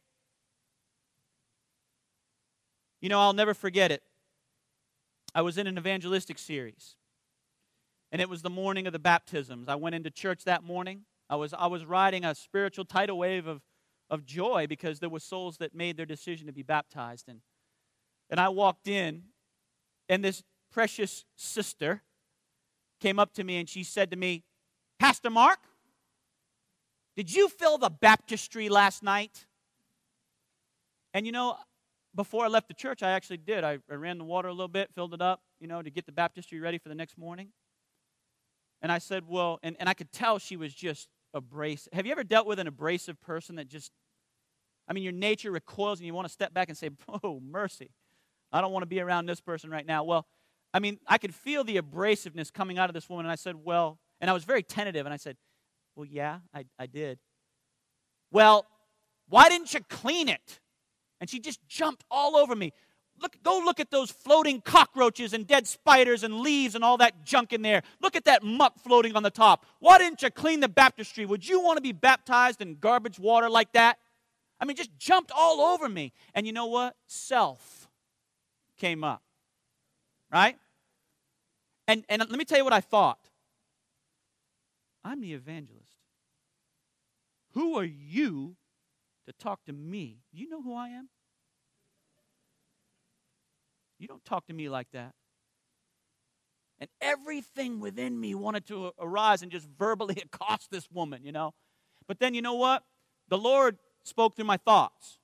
You 3.02 3.08
know, 3.08 3.22
I'll 3.22 3.34
never 3.34 3.54
forget 3.54 3.92
it. 3.92 4.04
I 5.34 5.42
was 5.42 5.58
in 5.58 5.68
an 5.68 5.78
evangelistic 5.78 6.40
series. 6.40 6.96
And 8.12 8.22
it 8.22 8.30
was 8.30 8.42
the 8.42 8.50
morning 8.50 8.88
of 8.88 8.94
the 8.94 9.00
baptisms. 9.00 9.70
I 9.70 9.76
went 9.76 9.96
into 9.96 10.10
church 10.10 10.44
that 10.46 10.64
morning. 10.64 11.02
I 11.30 11.36
was, 11.36 11.54
I 11.54 11.68
was 11.68 11.86
riding 11.86 12.26
a 12.26 12.34
spiritual 12.34 12.86
tidal 12.86 13.20
wave 13.20 13.46
of, 13.46 13.62
of 14.10 14.26
joy 14.26 14.66
because 14.68 15.00
there 15.00 15.10
were 15.10 15.20
souls 15.20 15.58
that 15.58 15.76
made 15.76 15.96
their 15.96 16.08
decision 16.08 16.48
to 16.48 16.54
be 16.54 16.64
baptized. 16.64 17.30
And, 17.30 17.42
and 18.30 18.40
I 18.40 18.50
walked 18.50 18.88
in, 18.88 19.24
and 20.08 20.24
this 20.24 20.44
precious 20.72 21.26
sister 21.36 22.02
came 23.00 23.20
up 23.20 23.34
to 23.34 23.44
me 23.44 23.58
and 23.58 23.70
she 23.70 23.84
said 23.84 24.10
to 24.12 24.18
me, 24.18 24.44
Pastor 25.00 25.30
Marc, 25.30 25.60
did 27.16 27.34
you 27.34 27.48
fill 27.48 27.78
the 27.78 27.90
baptistry 27.90 28.70
last 28.70 29.04
night? 29.04 29.46
And 31.14 31.26
you 31.26 31.32
know, 31.32 31.58
before 32.20 32.44
I 32.44 32.50
left 32.50 32.68
the 32.68 32.74
church, 32.74 33.02
I 33.02 33.12
actually 33.12 33.38
did. 33.38 33.64
I, 33.64 33.78
I 33.90 33.94
ran 33.94 34.18
the 34.18 34.26
water 34.26 34.50
a 34.50 34.52
little 34.52 34.68
bit, 34.68 34.90
filled 34.94 35.14
it 35.14 35.22
up, 35.22 35.42
you 35.62 35.68
know, 35.68 35.82
to 35.82 35.90
get 35.90 36.06
the 36.06 36.12
baptistry 36.12 36.60
ready 36.60 36.78
for 36.78 36.90
the 36.90 36.96
next 36.96 37.18
morning. 37.18 37.54
And 38.82 38.92
I 38.92 38.98
said, 38.98 39.24
Well, 39.26 39.58
and, 39.64 39.78
and 39.80 39.88
I 39.88 39.94
could 39.94 40.12
tell 40.12 40.38
she 40.38 40.58
was 40.58 40.74
just 40.74 41.08
abrasive. 41.34 41.94
Have 41.94 42.06
you 42.06 42.12
ever 42.12 42.26
dealt 42.26 42.46
with 42.46 42.60
an 42.60 42.68
abrasive 42.68 43.22
person 43.22 43.56
that 43.56 43.70
just, 43.70 43.94
I 44.86 44.92
mean, 44.92 45.06
your 45.06 45.14
nature 45.14 45.50
recoils 45.50 46.00
and 46.00 46.08
you 46.08 46.14
want 46.14 46.28
to 46.28 46.34
step 46.34 46.54
back 46.54 46.68
and 46.68 46.78
say, 46.78 46.90
Oh, 47.24 47.40
mercy. 47.40 47.90
I 48.52 48.60
don't 48.60 48.74
want 48.74 48.84
to 48.84 48.88
be 48.88 49.00
around 49.00 49.28
this 49.28 49.40
person 49.40 49.70
right 49.70 49.86
now. 49.86 50.04
Well, 50.04 50.26
I 50.74 50.80
mean, 50.80 51.00
I 51.08 51.20
could 51.20 51.34
feel 51.34 51.64
the 51.64 51.78
abrasiveness 51.78 52.52
coming 52.52 52.78
out 52.78 52.90
of 52.90 52.94
this 52.94 53.08
woman. 53.08 53.28
And 53.28 53.32
I 53.32 53.36
said, 53.36 53.56
Well, 53.64 53.98
and 54.20 54.30
I 54.30 54.34
was 54.34 54.44
very 54.44 54.62
tentative. 54.62 55.06
And 55.06 55.14
I 55.14 55.18
said, 55.18 55.38
Well, 55.96 56.06
yeah, 56.06 56.40
I, 56.54 56.66
I 56.78 56.86
did. 56.86 57.18
Well, 58.30 58.66
why 59.30 59.48
didn't 59.48 59.74
you 59.74 59.80
clean 59.88 60.28
it? 60.28 60.60
And 61.20 61.30
she 61.30 61.40
just 61.40 61.60
jumped 61.68 62.04
all 62.10 62.36
over 62.36 62.56
me. 62.56 62.74
Look, 63.22 63.36
go 63.44 63.62
look 63.64 63.80
at 63.80 63.92
those 63.92 64.12
floating 64.12 64.62
cockroaches 64.62 65.34
and 65.34 65.46
dead 65.46 65.68
spiders 65.68 66.24
and 66.24 66.40
leaves 66.40 66.76
and 66.76 66.84
all 66.84 66.98
that 66.98 67.26
junk 67.26 67.52
in 67.52 67.62
there. 67.62 67.84
Look 68.02 68.16
at 68.16 68.26
that 68.26 68.44
muck 68.44 68.80
floating 68.80 69.16
on 69.16 69.24
the 69.24 69.30
top. 69.30 69.66
Why 69.80 69.98
didn't 69.98 70.22
you 70.22 70.30
clean 70.30 70.62
the 70.62 70.70
baptistry? 70.70 71.26
Would 71.26 71.48
you 71.48 71.60
want 71.60 71.78
to 71.78 71.82
be 71.82 71.92
baptized 71.92 72.62
in 72.62 72.76
garbage 72.76 73.20
water 73.20 73.50
like 73.50 73.74
that? 73.74 74.00
I 74.60 74.66
mean, 74.66 74.78
just 74.78 74.98
jumped 74.98 75.32
all 75.36 75.62
over 75.62 75.90
me. 75.90 76.14
And 76.34 76.46
you 76.48 76.54
know 76.54 76.68
what? 76.68 76.96
Self 77.08 77.90
came 78.78 79.04
up. 79.04 79.22
Right? 80.32 80.58
And, 81.88 82.06
and 82.08 82.22
let 82.22 82.38
me 82.38 82.46
tell 82.46 82.58
you 82.58 82.64
what 82.64 82.74
I 82.74 82.82
thought. 82.82 83.20
I'm 85.04 85.22
the 85.22 85.34
evangelist. 85.34 85.86
Who 87.54 87.78
are 87.78 87.86
you 87.86 88.56
to 89.30 89.34
talk 89.34 89.64
to 89.66 89.74
me. 89.74 90.24
You 90.32 90.50
know 90.50 90.62
who 90.62 90.74
I 90.74 90.90
am? 90.90 91.10
You 94.00 94.08
don't 94.08 94.26
talk 94.26 94.48
to 94.48 94.54
me 94.54 94.70
like 94.70 94.88
that. 94.94 95.14
And 96.80 96.90
everything 97.00 97.80
within 97.80 98.20
me 98.20 98.34
wanted 98.34 98.66
to 98.68 98.92
arise 98.98 99.44
and 99.44 99.52
just 99.52 99.68
verbally 99.78 100.24
accost 100.34 100.72
this 100.72 100.90
woman, 100.92 101.24
you 101.24 101.32
know. 101.32 101.54
But 102.08 102.20
then 102.20 102.34
you 102.34 102.42
know 102.42 102.56
what? 102.56 102.84
The 103.28 103.38
Lord 103.38 103.78
spoke 104.04 104.36
through 104.36 104.46
my 104.46 104.58
thoughts. 104.58 105.20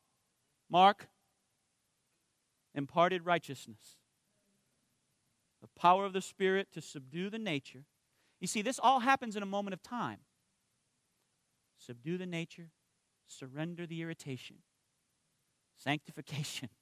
Marc, 0.69 1.07
imparted 2.75 3.25
righteousness, 3.25 3.97
the 5.61 5.67
power 5.79 6.05
of 6.05 6.13
the 6.13 6.21
Spirit 6.21 6.67
to 6.73 6.81
subdue 6.81 7.29
the 7.29 7.39
nature. 7.39 7.85
You 8.39 8.47
see, 8.47 8.61
this 8.61 8.79
all 8.79 8.99
happens 8.99 9.35
in 9.35 9.41
a 9.41 9.47
moment 9.47 9.73
of 9.73 9.81
time. 9.81 10.19
Subdue 11.77 12.17
the 12.17 12.25
nature, 12.25 12.69
Surrender 13.27 13.85
the 13.85 14.01
irritation. 14.01 14.57
Sanctification. 15.77 16.69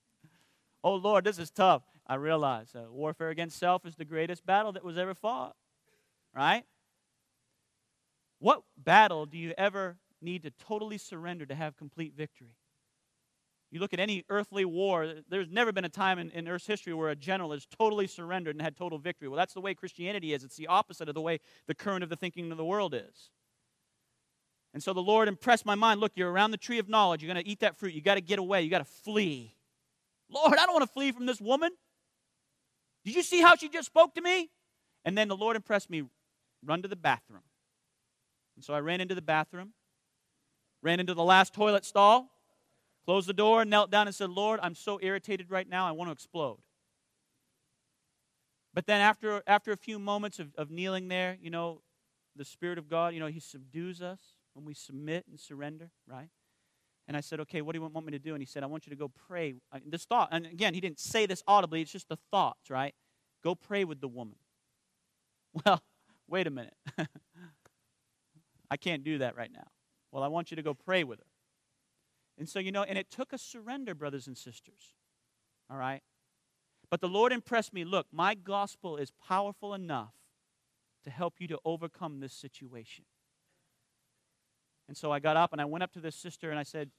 Oh, 0.86 0.96
Lord, 0.96 1.24
this 1.24 1.40
is 1.40 1.50
tough. 1.50 1.84
I 2.06 2.16
realize 2.16 2.76
uh, 2.76 2.92
warfare 2.92 3.30
against 3.30 3.58
self 3.58 3.86
is 3.86 3.96
the 3.96 4.04
greatest 4.04 4.46
battle 4.46 4.74
that 4.74 4.84
was 4.84 4.98
ever 4.98 5.14
fought. 5.14 5.56
Right? 6.36 6.66
What 8.40 8.64
battle 8.76 9.26
do 9.26 9.38
you 9.38 9.54
ever 9.58 9.96
need 10.22 10.44
to 10.44 10.52
totally 10.52 10.98
surrender 10.98 11.46
to 11.46 11.56
have 11.56 11.78
complete 11.78 12.16
victory? 12.18 12.58
You 13.72 13.80
look 13.80 13.94
at 13.94 14.00
any 14.00 14.26
earthly 14.30 14.66
war, 14.66 15.16
there's 15.30 15.50
never 15.50 15.72
been 15.72 15.86
a 15.86 15.90
time 15.90 16.20
in, 16.20 16.30
in, 16.30 16.48
Earth's 16.48 16.68
history 16.68 16.94
where 16.94 17.10
a 17.10 17.16
general 17.16 17.54
has 17.54 17.66
totally 17.66 18.06
surrendered 18.06 18.56
and 18.56 18.62
had 18.62 18.76
total 18.76 19.00
victory. 19.00 19.28
Well, 19.28 19.38
that's 19.38 19.56
the 19.56 19.62
way 19.62 19.74
Christianity 19.74 20.34
is. 20.34 20.44
It's 20.44 20.58
the 20.58 20.68
opposite 20.68 21.10
of 21.10 21.16
the 21.16 21.22
way 21.22 21.40
the 21.66 21.74
current 21.74 22.04
of 22.04 22.10
the 22.10 22.16
thinking 22.16 22.52
of 22.52 22.58
the 22.58 22.66
world 22.66 22.94
is. 22.94 23.32
And 24.74 24.82
so 24.82 24.94
the 24.94 25.02
Lord 25.02 25.28
impressed 25.28 25.66
my 25.66 25.76
mind 25.76 26.00
look, 26.00 26.14
you're 26.16 26.32
around 26.32 26.52
the 26.52 26.58
tree 26.58 26.80
of 26.80 26.90
knowledge. 26.90 27.22
You're 27.22 27.34
going 27.34 27.44
to 27.44 27.50
eat 27.50 27.60
that 27.60 27.78
fruit. 27.78 27.94
You 27.94 28.02
got 28.02 28.16
to 28.16 28.22
get 28.22 28.40
away. 28.40 28.64
You 28.64 28.70
got 28.70 28.80
to 28.80 28.86
flee. 28.86 29.56
Lord, 30.30 30.54
I 30.58 30.66
don't 30.66 30.74
want 30.74 30.88
to 30.88 30.94
flee 30.94 31.12
from 31.12 31.26
this 31.26 31.40
woman. 31.40 31.72
Did 33.06 33.16
you 33.16 33.22
see 33.22 33.42
how 33.42 33.56
she 33.56 33.70
just 33.70 33.88
spoke 33.88 34.16
to 34.16 34.22
me? 34.22 34.50
And 35.06 35.18
then 35.18 35.28
the 35.28 35.36
Lord 35.36 35.56
impressed 35.56 35.90
me 35.90 36.04
run 36.66 36.82
to 36.82 36.88
the 36.88 36.96
bathroom. 36.96 37.44
And 38.56 38.64
so 38.64 38.74
I 38.74 38.80
ran 38.80 39.02
into 39.02 39.16
the 39.16 39.22
bathroom, 39.22 39.74
ran 40.82 41.00
into 41.00 41.14
the 41.14 41.24
last 41.24 41.54
toilet 41.54 41.86
stall, 41.86 42.30
Closed 43.06 43.28
the 43.28 43.34
door, 43.34 43.66
knelt 43.66 43.92
down, 43.92 44.08
and 44.08 44.16
said, 44.16 44.30
Lord, 44.30 44.60
I'm 44.64 44.76
so 44.76 44.98
irritated 45.02 45.52
right 45.52 45.68
now, 45.68 45.86
I 45.88 45.92
want 45.92 46.08
to 46.08 46.14
explode. 46.14 46.60
But 48.74 48.88
then 48.88 49.02
after, 49.02 49.44
after 49.46 49.72
a 49.72 49.78
few 49.78 50.00
moments 50.00 50.40
of, 50.40 50.54
of 50.58 50.72
kneeling 50.72 51.10
there, 51.10 51.38
you 51.42 51.50
know, 51.50 51.82
the 52.36 52.46
Spirit 52.46 52.78
of 52.78 52.90
God, 52.90 53.14
you 53.14 53.20
know, 53.20 53.28
He 53.28 53.40
subdues 53.40 54.02
us 54.02 54.20
when 54.54 54.66
we 54.66 54.74
submit 54.74 55.26
and 55.30 55.40
surrender, 55.40 55.92
right? 56.08 56.30
And 57.08 57.18
I 57.18 57.22
said, 57.22 57.40
okay, 57.42 57.62
what 57.62 57.74
do 57.74 57.80
you 57.80 57.88
want 57.88 58.06
me 58.06 58.12
to 58.12 58.20
do? 58.20 58.34
And 58.34 58.42
he 58.42 58.46
said, 58.46 58.64
I 58.64 58.68
want 58.68 58.86
you 58.86 58.92
to 58.92 58.96
go 58.96 59.10
pray. 59.28 59.56
This 59.86 60.06
thought, 60.06 60.30
and 60.32 60.46
again, 60.46 60.74
he 60.74 60.80
didn't 60.80 61.00
say 61.00 61.26
this 61.26 61.44
audibly, 61.48 61.82
it's 61.82 61.92
just 61.92 62.08
the 62.08 62.18
thoughts, 62.32 62.70
right? 62.70 62.94
Go 63.44 63.56
pray 63.56 63.84
with 63.84 64.02
the 64.02 64.08
woman. 64.08 64.36
Well, 65.68 65.84
wait 66.28 66.48
a 66.48 66.50
minute. 66.50 66.74
I 68.72 68.76
can't 68.76 69.04
do 69.04 69.20
that 69.20 69.38
right 69.38 69.52
now. 69.54 69.68
Well, 70.12 70.24
I 70.24 70.28
want 70.30 70.50
you 70.50 70.56
to 70.56 70.64
go 70.64 70.74
pray 70.74 71.04
with 71.04 71.20
her. 71.20 71.26
And 72.40 72.50
so, 72.50 72.58
you 72.58 72.72
know, 72.72 72.82
and 72.82 72.98
it 72.98 73.12
took 73.12 73.34
a 73.34 73.38
surrender, 73.38 73.94
brothers 73.94 74.26
and 74.26 74.36
sisters. 74.36 74.96
All 75.70 75.78
right? 75.78 76.02
But 76.90 77.02
the 77.02 77.08
Lord 77.08 77.32
impressed 77.32 77.72
me 77.72 77.86
look, 77.86 78.08
my 78.12 78.34
gospel 78.34 78.98
is 78.98 79.12
powerful 79.12 79.76
enough 79.76 80.14
to 81.04 81.10
help 81.10 81.36
you 81.40 81.48
to 81.48 81.60
overcome 81.66 82.20
this 82.20 82.34
situation. 82.34 83.06
And 84.88 84.98
so 84.98 85.12
I 85.12 85.20
got 85.20 85.38
up 85.38 85.54
and 85.54 85.62
I 85.62 85.66
went 85.66 85.84
up 85.84 85.94
to 85.94 86.00
this 86.00 86.16
sister 86.16 86.50
and 86.50 86.60
I 86.60 86.64
said, 86.64 86.90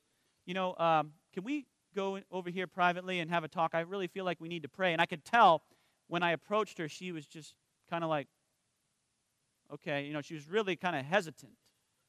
You 0.46 0.54
know, 0.54 0.74
um, 0.76 1.12
can 1.32 1.44
we 1.44 1.66
go 1.94 2.18
over 2.30 2.50
here 2.50 2.66
privately 2.66 3.20
and 3.20 3.30
have 3.30 3.44
a 3.44 3.48
talk? 3.48 3.72
I 3.74 3.80
really 3.80 4.06
feel 4.06 4.24
like 4.24 4.40
we 4.40 4.48
need 4.48 4.62
to 4.62 4.68
pray. 4.68 4.92
And 4.92 5.00
I 5.00 5.06
could 5.06 5.24
tell 5.24 5.62
when 6.08 6.22
I 6.22 6.32
approached 6.32 6.78
her, 6.78 6.88
she 6.88 7.12
was 7.12 7.26
just 7.26 7.54
kind 7.90 8.04
of 8.04 8.10
like, 8.10 8.28
Okay, 9.72 10.04
you 10.04 10.12
know, 10.12 10.20
she 10.20 10.34
was 10.34 10.48
really 10.48 10.76
kind 10.76 10.94
of 10.94 11.04
hesitant 11.04 11.52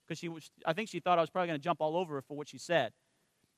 because 0.06 0.20
she 0.20 0.30
was, 0.30 0.52
I 0.66 0.74
think 0.74 0.90
she 0.90 1.00
thought 1.00 1.18
I 1.18 1.22
was 1.22 1.30
probably 1.30 1.48
going 1.48 1.60
to 1.60 1.64
jump 1.64 1.82
all 1.82 1.98
over 1.98 2.16
her 2.16 2.22
for 2.22 2.36
what 2.36 2.48
she 2.48 2.58
said. 2.58 2.92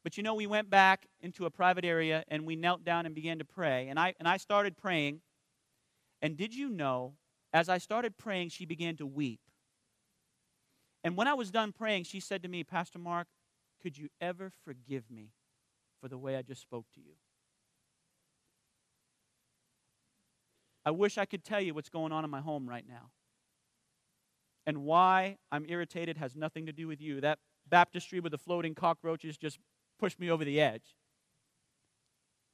But 0.03 0.15
you 0.15 0.23
know, 0.23 0.35
we 0.35 0.47
went 0.47 0.69
back 0.69 1.07
into 1.19 1.45
a 1.45 1.49
private 1.49 1.83
area 1.83 2.23
and 2.29 2.45
we 2.45 2.55
knelt 2.55 2.85
down 2.85 3.05
and 3.05 3.13
began 3.13 3.39
to 3.39 3.45
pray. 3.45 3.89
And 3.89 3.99
I, 3.99 4.13
and 4.19 4.27
I 4.27 4.37
started 4.37 4.77
praying. 4.77 5.21
And 6.21 6.37
did 6.37 6.55
you 6.55 6.69
know, 6.69 7.15
as 7.51 7.69
I 7.69 7.77
started 7.77 8.17
praying, 8.17 8.49
she 8.49 8.65
began 8.65 8.95
to 8.97 9.05
weep. 9.05 9.41
And 11.03 11.15
when 11.15 11.27
I 11.27 11.33
was 11.33 11.51
done 11.51 11.71
praying, 11.71 12.03
she 12.03 12.19
said 12.19 12.43
to 12.43 12.49
me, 12.49 12.63
Pastor 12.63 12.99
Marc, 12.99 13.27
could 13.81 13.97
you 13.97 14.09
ever 14.19 14.51
forgive 14.65 15.09
me 15.09 15.31
for 16.01 16.07
the 16.07 16.17
way 16.17 16.35
I 16.35 16.41
just 16.41 16.61
spoke 16.61 16.85
to 16.95 16.99
you? 16.99 17.13
I 20.85 20.91
wish 20.91 21.17
I 21.17 21.25
could 21.25 21.43
tell 21.43 21.61
you 21.61 21.73
what's 21.73 21.89
going 21.89 22.11
on 22.11 22.23
in 22.23 22.29
my 22.29 22.39
home 22.41 22.67
right 22.67 22.85
now. 22.87 23.11
And 24.65 24.83
why 24.83 25.37
I'm 25.51 25.65
irritated 25.67 26.17
has 26.17 26.35
nothing 26.35 26.65
to 26.65 26.73
do 26.73 26.87
with 26.87 27.01
you. 27.01 27.21
That 27.21 27.39
baptistry 27.69 28.19
with 28.19 28.31
the 28.31 28.37
floating 28.37 28.75
cockroaches 28.75 29.37
just 29.37 29.59
pushed 29.99 30.19
me 30.19 30.29
over 30.29 30.43
the 30.43 30.59
edge. 30.59 30.95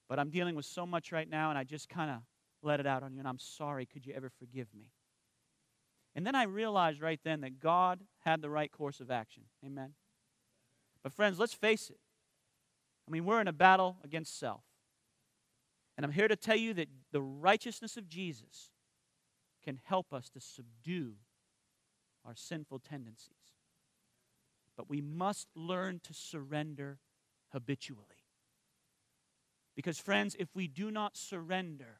But 0.09 0.19
I'm 0.19 0.29
dealing 0.29 0.55
with 0.55 0.65
so 0.65 0.85
much 0.85 1.11
right 1.11 1.29
now, 1.29 1.49
and 1.49 1.57
I 1.57 1.63
just 1.63 1.89
kind 1.89 2.11
of 2.11 2.17
let 2.61 2.79
it 2.79 2.85
out 2.85 3.03
on 3.03 3.13
you, 3.13 3.19
and 3.19 3.27
I'm 3.27 3.39
sorry. 3.39 3.85
Could 3.85 4.05
you 4.05 4.13
ever 4.13 4.29
forgive 4.29 4.67
me? 4.73 4.87
And 6.15 6.25
then 6.27 6.35
I 6.35 6.43
realized 6.43 7.01
right 7.01 7.19
then 7.23 7.41
that 7.41 7.59
God 7.59 8.01
had 8.19 8.41
the 8.41 8.49
right 8.49 8.71
course 8.71 8.99
of 8.99 9.09
action. 9.09 9.43
Amen. 9.65 9.93
But, 11.01 11.13
friends, 11.13 11.39
let's 11.39 11.53
face 11.53 11.89
it. 11.89 11.99
I 13.07 13.11
mean, 13.11 13.25
we're 13.25 13.41
in 13.41 13.47
a 13.47 13.53
battle 13.53 13.97
against 14.03 14.39
self. 14.39 14.63
And 15.97 16.05
I'm 16.05 16.11
here 16.11 16.27
to 16.27 16.35
tell 16.35 16.55
you 16.55 16.73
that 16.75 16.87
the 17.11 17.21
righteousness 17.21 17.97
of 17.97 18.07
Jesus 18.07 18.71
can 19.63 19.79
help 19.83 20.13
us 20.13 20.29
to 20.29 20.39
subdue 20.39 21.13
our 22.25 22.35
sinful 22.35 22.79
tendencies. 22.79 23.35
But 24.77 24.89
we 24.89 25.01
must 25.01 25.47
learn 25.55 25.99
to 26.03 26.13
surrender 26.13 26.99
habitually. 27.51 28.23
Because, 29.75 29.99
friends, 29.99 30.35
if 30.39 30.49
we 30.55 30.67
do 30.67 30.91
not 30.91 31.17
surrender, 31.17 31.99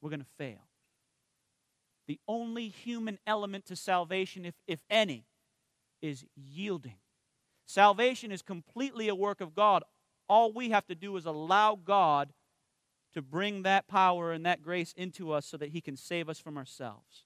we're 0.00 0.10
going 0.10 0.20
to 0.20 0.26
fail. 0.38 0.69
The 2.06 2.18
only 2.26 2.68
human 2.68 3.18
element 3.26 3.66
to 3.66 3.76
salvation, 3.76 4.44
if, 4.44 4.54
if 4.66 4.80
any, 4.90 5.26
is 6.02 6.24
yielding. 6.34 6.96
Salvation 7.66 8.32
is 8.32 8.42
completely 8.42 9.08
a 9.08 9.14
work 9.14 9.40
of 9.40 9.54
God. 9.54 9.84
All 10.28 10.52
we 10.52 10.70
have 10.70 10.86
to 10.86 10.94
do 10.94 11.16
is 11.16 11.24
allow 11.24 11.76
God 11.76 12.32
to 13.14 13.22
bring 13.22 13.62
that 13.62 13.88
power 13.88 14.32
and 14.32 14.44
that 14.46 14.62
grace 14.62 14.92
into 14.96 15.32
us 15.32 15.46
so 15.46 15.56
that 15.56 15.70
He 15.70 15.80
can 15.80 15.96
save 15.96 16.28
us 16.28 16.38
from 16.38 16.56
ourselves. 16.56 17.24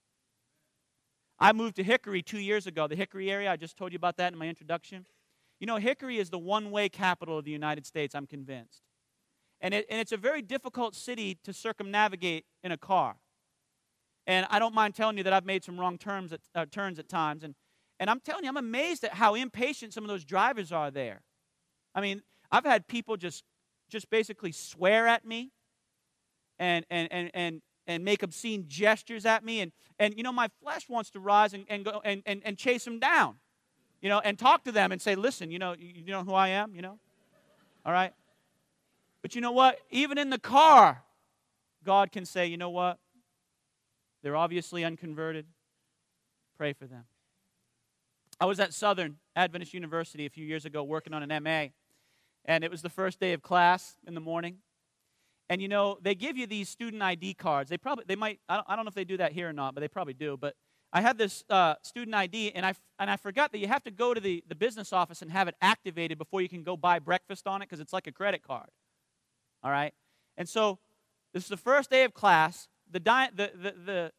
I 1.38 1.52
moved 1.52 1.76
to 1.76 1.82
Hickory 1.82 2.22
two 2.22 2.38
years 2.38 2.66
ago, 2.66 2.87
the 2.87 2.96
Hickory 2.96 3.30
area. 3.30 3.50
I 3.50 3.56
just 3.56 3.76
told 3.76 3.92
you 3.92 3.96
about 3.96 4.16
that 4.18 4.32
in 4.32 4.38
my 4.38 4.48
introduction. 4.48 5.06
You 5.60 5.66
know, 5.66 5.76
Hickory 5.76 6.18
is 6.18 6.30
the 6.30 6.38
one 6.38 6.70
way 6.70 6.88
capital 6.88 7.38
of 7.38 7.44
the 7.44 7.50
United 7.50 7.87
States, 7.87 8.14
I'm 8.14 8.26
convinced. 8.26 8.82
And, 9.60 9.72
it, 9.72 9.87
and 9.88 10.00
it's 10.00 10.12
a 10.12 10.16
very 10.16 10.42
difficult 10.42 10.94
city 10.94 11.38
to 11.44 11.52
circumnavigate 11.52 12.44
in 12.62 12.70
a 12.72 12.76
car. 12.76 13.16
And 14.26 14.46
I 14.50 14.58
don't 14.58 14.74
mind 14.74 14.94
telling 14.94 15.18
you 15.18 15.24
that 15.24 15.32
I've 15.32 15.44
made 15.44 15.64
some 15.64 15.78
wrong 15.78 15.98
terms 15.98 16.32
at, 16.32 16.40
uh, 16.54 16.66
turns 16.70 16.98
at 16.98 17.08
times. 17.08 17.44
And, 17.44 17.54
and 18.00 18.08
I'm 18.08 18.20
telling 18.20 18.44
you, 18.44 18.48
I'm 18.48 18.56
amazed 18.56 19.04
at 19.04 19.14
how 19.14 19.34
impatient 19.34 19.92
some 19.92 20.04
of 20.04 20.08
those 20.08 20.24
drivers 20.24 20.72
are 20.72 20.90
there. 20.90 21.20
I 21.94 22.00
mean, 22.00 22.22
I've 22.50 22.64
had 22.64 22.87
people 22.87 23.16
just, 23.16 23.44
just 23.90 24.08
basically 24.10 24.52
swear 24.52 25.06
at 25.06 25.24
me 25.24 25.52
and, 26.58 26.87
and, 26.90 27.12
and, 27.12 27.30
and, 27.34 27.62
and 27.87 28.04
make 28.04 28.22
obscene 28.22 28.64
gestures 28.66 29.26
at 29.26 29.44
me. 29.44 29.60
And, 29.60 29.72
and 29.98 30.14
you 30.16 30.22
know, 30.22 30.32
my 30.32 30.48
flesh 30.62 30.88
wants 30.88 31.10
to 31.10 31.20
rise 31.20 31.52
and, 31.52 31.64
and, 31.68 31.84
go, 31.84 32.00
and, 32.04 32.22
and, 32.24 32.40
and 32.44 32.56
chase 32.56 32.84
them 32.84 32.98
down, 32.98 33.37
you 34.00 34.08
know, 34.08 34.20
and 34.20 34.38
talk 34.38 34.64
to 34.64 34.72
them 34.72 34.90
and 34.90 35.00
say, 35.02 35.14
listen, 35.14 35.50
you 35.50 35.58
know, 35.58 35.74
you 35.78 36.06
know 36.06 36.24
who 36.24 36.32
I 36.32 36.48
am, 36.48 36.74
you 36.74 36.82
know? 36.82 36.98
All 37.84 37.92
right? 37.92 38.12
But 39.20 39.34
you 39.34 39.40
know 39.40 39.52
what? 39.52 39.78
Even 39.90 40.18
in 40.18 40.30
the 40.30 40.38
car, 40.38 41.02
God 41.84 42.12
can 42.12 42.24
say, 42.24 42.46
you 42.46 42.56
know 42.56 42.70
what? 42.70 42.98
They're 44.24 44.37
obviously 44.37 44.84
unconverted. 44.84 45.44
Pray 46.56 46.72
for 46.72 46.87
them. 46.87 47.04
I 48.40 48.46
was 48.46 48.58
at 48.58 48.72
Southern 48.72 49.18
Adventist 49.37 49.74
University 49.74 50.24
a 50.24 50.30
few 50.30 50.46
years 50.46 50.64
ago 50.64 50.82
working 50.82 51.12
on 51.12 51.22
an 51.22 51.42
MA, 51.44 51.66
and 52.46 52.64
it 52.64 52.70
was 52.70 52.80
the 52.80 52.88
first 52.88 53.20
day 53.20 53.34
of 53.34 53.42
class 53.42 53.96
in 54.06 54.14
the 54.14 54.22
morning. 54.22 54.56
And 55.50 55.60
you 55.60 55.68
know, 55.68 55.98
they 56.00 56.14
give 56.14 56.38
you 56.38 56.46
these 56.46 56.70
student 56.70 57.02
ID 57.02 57.34
cards. 57.34 57.68
They 57.68 57.76
probably, 57.76 58.04
they 58.08 58.16
might, 58.16 58.40
I 58.48 58.56
don't, 58.56 58.66
I 58.70 58.76
don't 58.76 58.87
know 58.87 58.88
if 58.88 58.94
they 58.94 59.04
do 59.04 59.18
that 59.18 59.32
here 59.32 59.50
or 59.50 59.52
not, 59.52 59.74
but 59.74 59.82
they 59.82 59.88
probably 59.88 60.14
do. 60.14 60.38
But 60.38 60.54
I 60.90 61.02
had 61.02 61.18
this 61.18 61.44
uh, 61.50 61.74
student 61.82 62.14
ID, 62.14 62.52
and 62.54 62.64
I, 62.64 62.72
and 62.98 63.10
I 63.10 63.16
forgot 63.16 63.52
that 63.52 63.58
you 63.58 63.68
have 63.68 63.84
to 63.84 63.90
go 63.90 64.14
to 64.14 64.20
the, 64.22 64.42
the 64.48 64.54
business 64.54 64.90
office 64.90 65.20
and 65.20 65.30
have 65.30 65.48
it 65.48 65.54
activated 65.60 66.16
before 66.16 66.40
you 66.40 66.48
can 66.48 66.62
go 66.62 66.78
buy 66.78 66.98
breakfast 66.98 67.46
on 67.46 67.60
it 67.60 67.68
because 67.68 67.80
it's 67.80 67.92
like 67.92 68.06
a 68.06 68.12
credit 68.12 68.42
card. 68.42 68.70
All 69.62 69.70
right? 69.70 69.92
And 70.38 70.48
so 70.48 70.78
this 71.34 71.42
is 71.42 71.50
the 71.50 71.58
first 71.58 71.90
day 71.90 72.04
of 72.04 72.14
class. 72.14 72.68
The, 72.94 73.00
di- 73.00 73.30
the, 73.35 73.50
the, 73.54 73.74
the, 73.85 74.12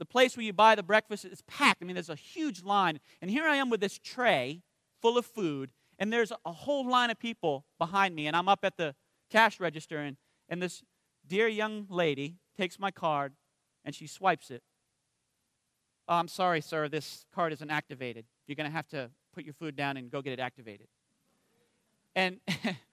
the 0.00 0.04
place 0.04 0.36
where 0.36 0.44
you 0.44 0.52
buy 0.52 0.74
the 0.74 0.82
breakfast 0.82 1.24
is 1.24 1.42
packed. 1.42 1.80
I 1.80 1.84
mean, 1.84 1.94
there's 1.94 2.10
a 2.10 2.16
huge 2.16 2.64
line. 2.64 2.98
And 3.20 3.30
here 3.30 3.44
I 3.44 3.54
am 3.54 3.70
with 3.70 3.80
this 3.80 4.00
tray 4.00 4.62
full 5.00 5.16
of 5.16 5.24
food, 5.24 5.70
and 6.00 6.12
there's 6.12 6.32
a 6.44 6.52
whole 6.52 6.88
line 6.88 7.10
of 7.10 7.20
people 7.20 7.64
behind 7.78 8.16
me, 8.16 8.26
and 8.26 8.34
I'm 8.34 8.48
up 8.48 8.64
at 8.64 8.76
the 8.76 8.96
cash 9.30 9.60
register, 9.60 9.98
and 9.98 10.16
and 10.52 10.60
this 10.60 10.82
dear 11.26 11.48
young 11.48 11.86
lady 11.88 12.36
takes 12.58 12.78
my 12.78 12.90
card 12.90 13.32
and 13.86 13.94
she 13.94 14.06
swipes 14.06 14.50
it. 14.50 14.62
Oh, 16.06 16.16
I'm 16.16 16.28
sorry, 16.28 16.60
sir, 16.60 16.88
this 16.88 17.24
card 17.34 17.54
isn't 17.54 17.70
activated. 17.70 18.26
You're 18.46 18.56
going 18.56 18.68
to 18.68 18.76
have 18.76 18.88
to 18.88 19.10
put 19.34 19.44
your 19.44 19.54
food 19.54 19.76
down 19.76 19.96
and 19.96 20.10
go 20.10 20.20
get 20.20 20.34
it 20.34 20.40
activated. 20.40 20.88
And 22.14 22.40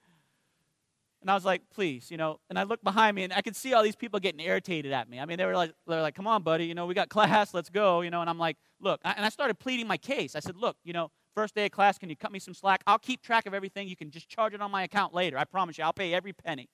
and 1.20 1.30
I 1.30 1.34
was 1.34 1.44
like, 1.44 1.62
please, 1.74 2.10
you 2.10 2.16
know. 2.16 2.40
And 2.48 2.58
I 2.58 2.62
looked 2.62 2.82
behind 2.82 3.14
me, 3.14 3.24
and 3.24 3.32
I 3.32 3.42
could 3.42 3.54
see 3.54 3.74
all 3.74 3.82
these 3.82 3.96
people 3.96 4.18
getting 4.20 4.40
irritated 4.40 4.92
at 4.92 5.08
me. 5.08 5.20
I 5.20 5.26
mean, 5.26 5.36
they 5.36 5.44
were 5.44 5.54
like, 5.54 5.72
they're 5.86 6.00
like, 6.00 6.14
come 6.14 6.26
on, 6.26 6.42
buddy, 6.42 6.64
you 6.64 6.74
know, 6.74 6.86
we 6.86 6.94
got 6.94 7.08
class, 7.08 7.52
let's 7.52 7.68
go, 7.68 8.00
you 8.00 8.10
know. 8.10 8.20
And 8.20 8.30
I'm 8.30 8.38
like, 8.38 8.56
look, 8.80 9.00
and 9.04 9.24
I 9.24 9.28
started 9.28 9.58
pleading 9.58 9.86
my 9.86 9.98
case. 9.98 10.34
I 10.34 10.40
said, 10.40 10.56
look, 10.56 10.76
you 10.82 10.92
know, 10.92 11.10
first 11.34 11.54
day 11.54 11.66
of 11.66 11.72
class, 11.72 11.98
can 11.98 12.08
you 12.08 12.16
cut 12.16 12.32
me 12.32 12.38
some 12.38 12.54
slack? 12.54 12.82
I'll 12.86 12.98
keep 12.98 13.22
track 13.22 13.46
of 13.46 13.52
everything. 13.52 13.86
You 13.86 13.96
can 13.96 14.10
just 14.10 14.28
charge 14.28 14.54
it 14.54 14.62
on 14.62 14.70
my 14.70 14.82
account 14.84 15.14
later. 15.14 15.36
I 15.36 15.44
promise 15.44 15.76
you, 15.76 15.84
I'll 15.84 15.92
pay 15.92 16.14
every 16.14 16.32
penny. 16.32 16.68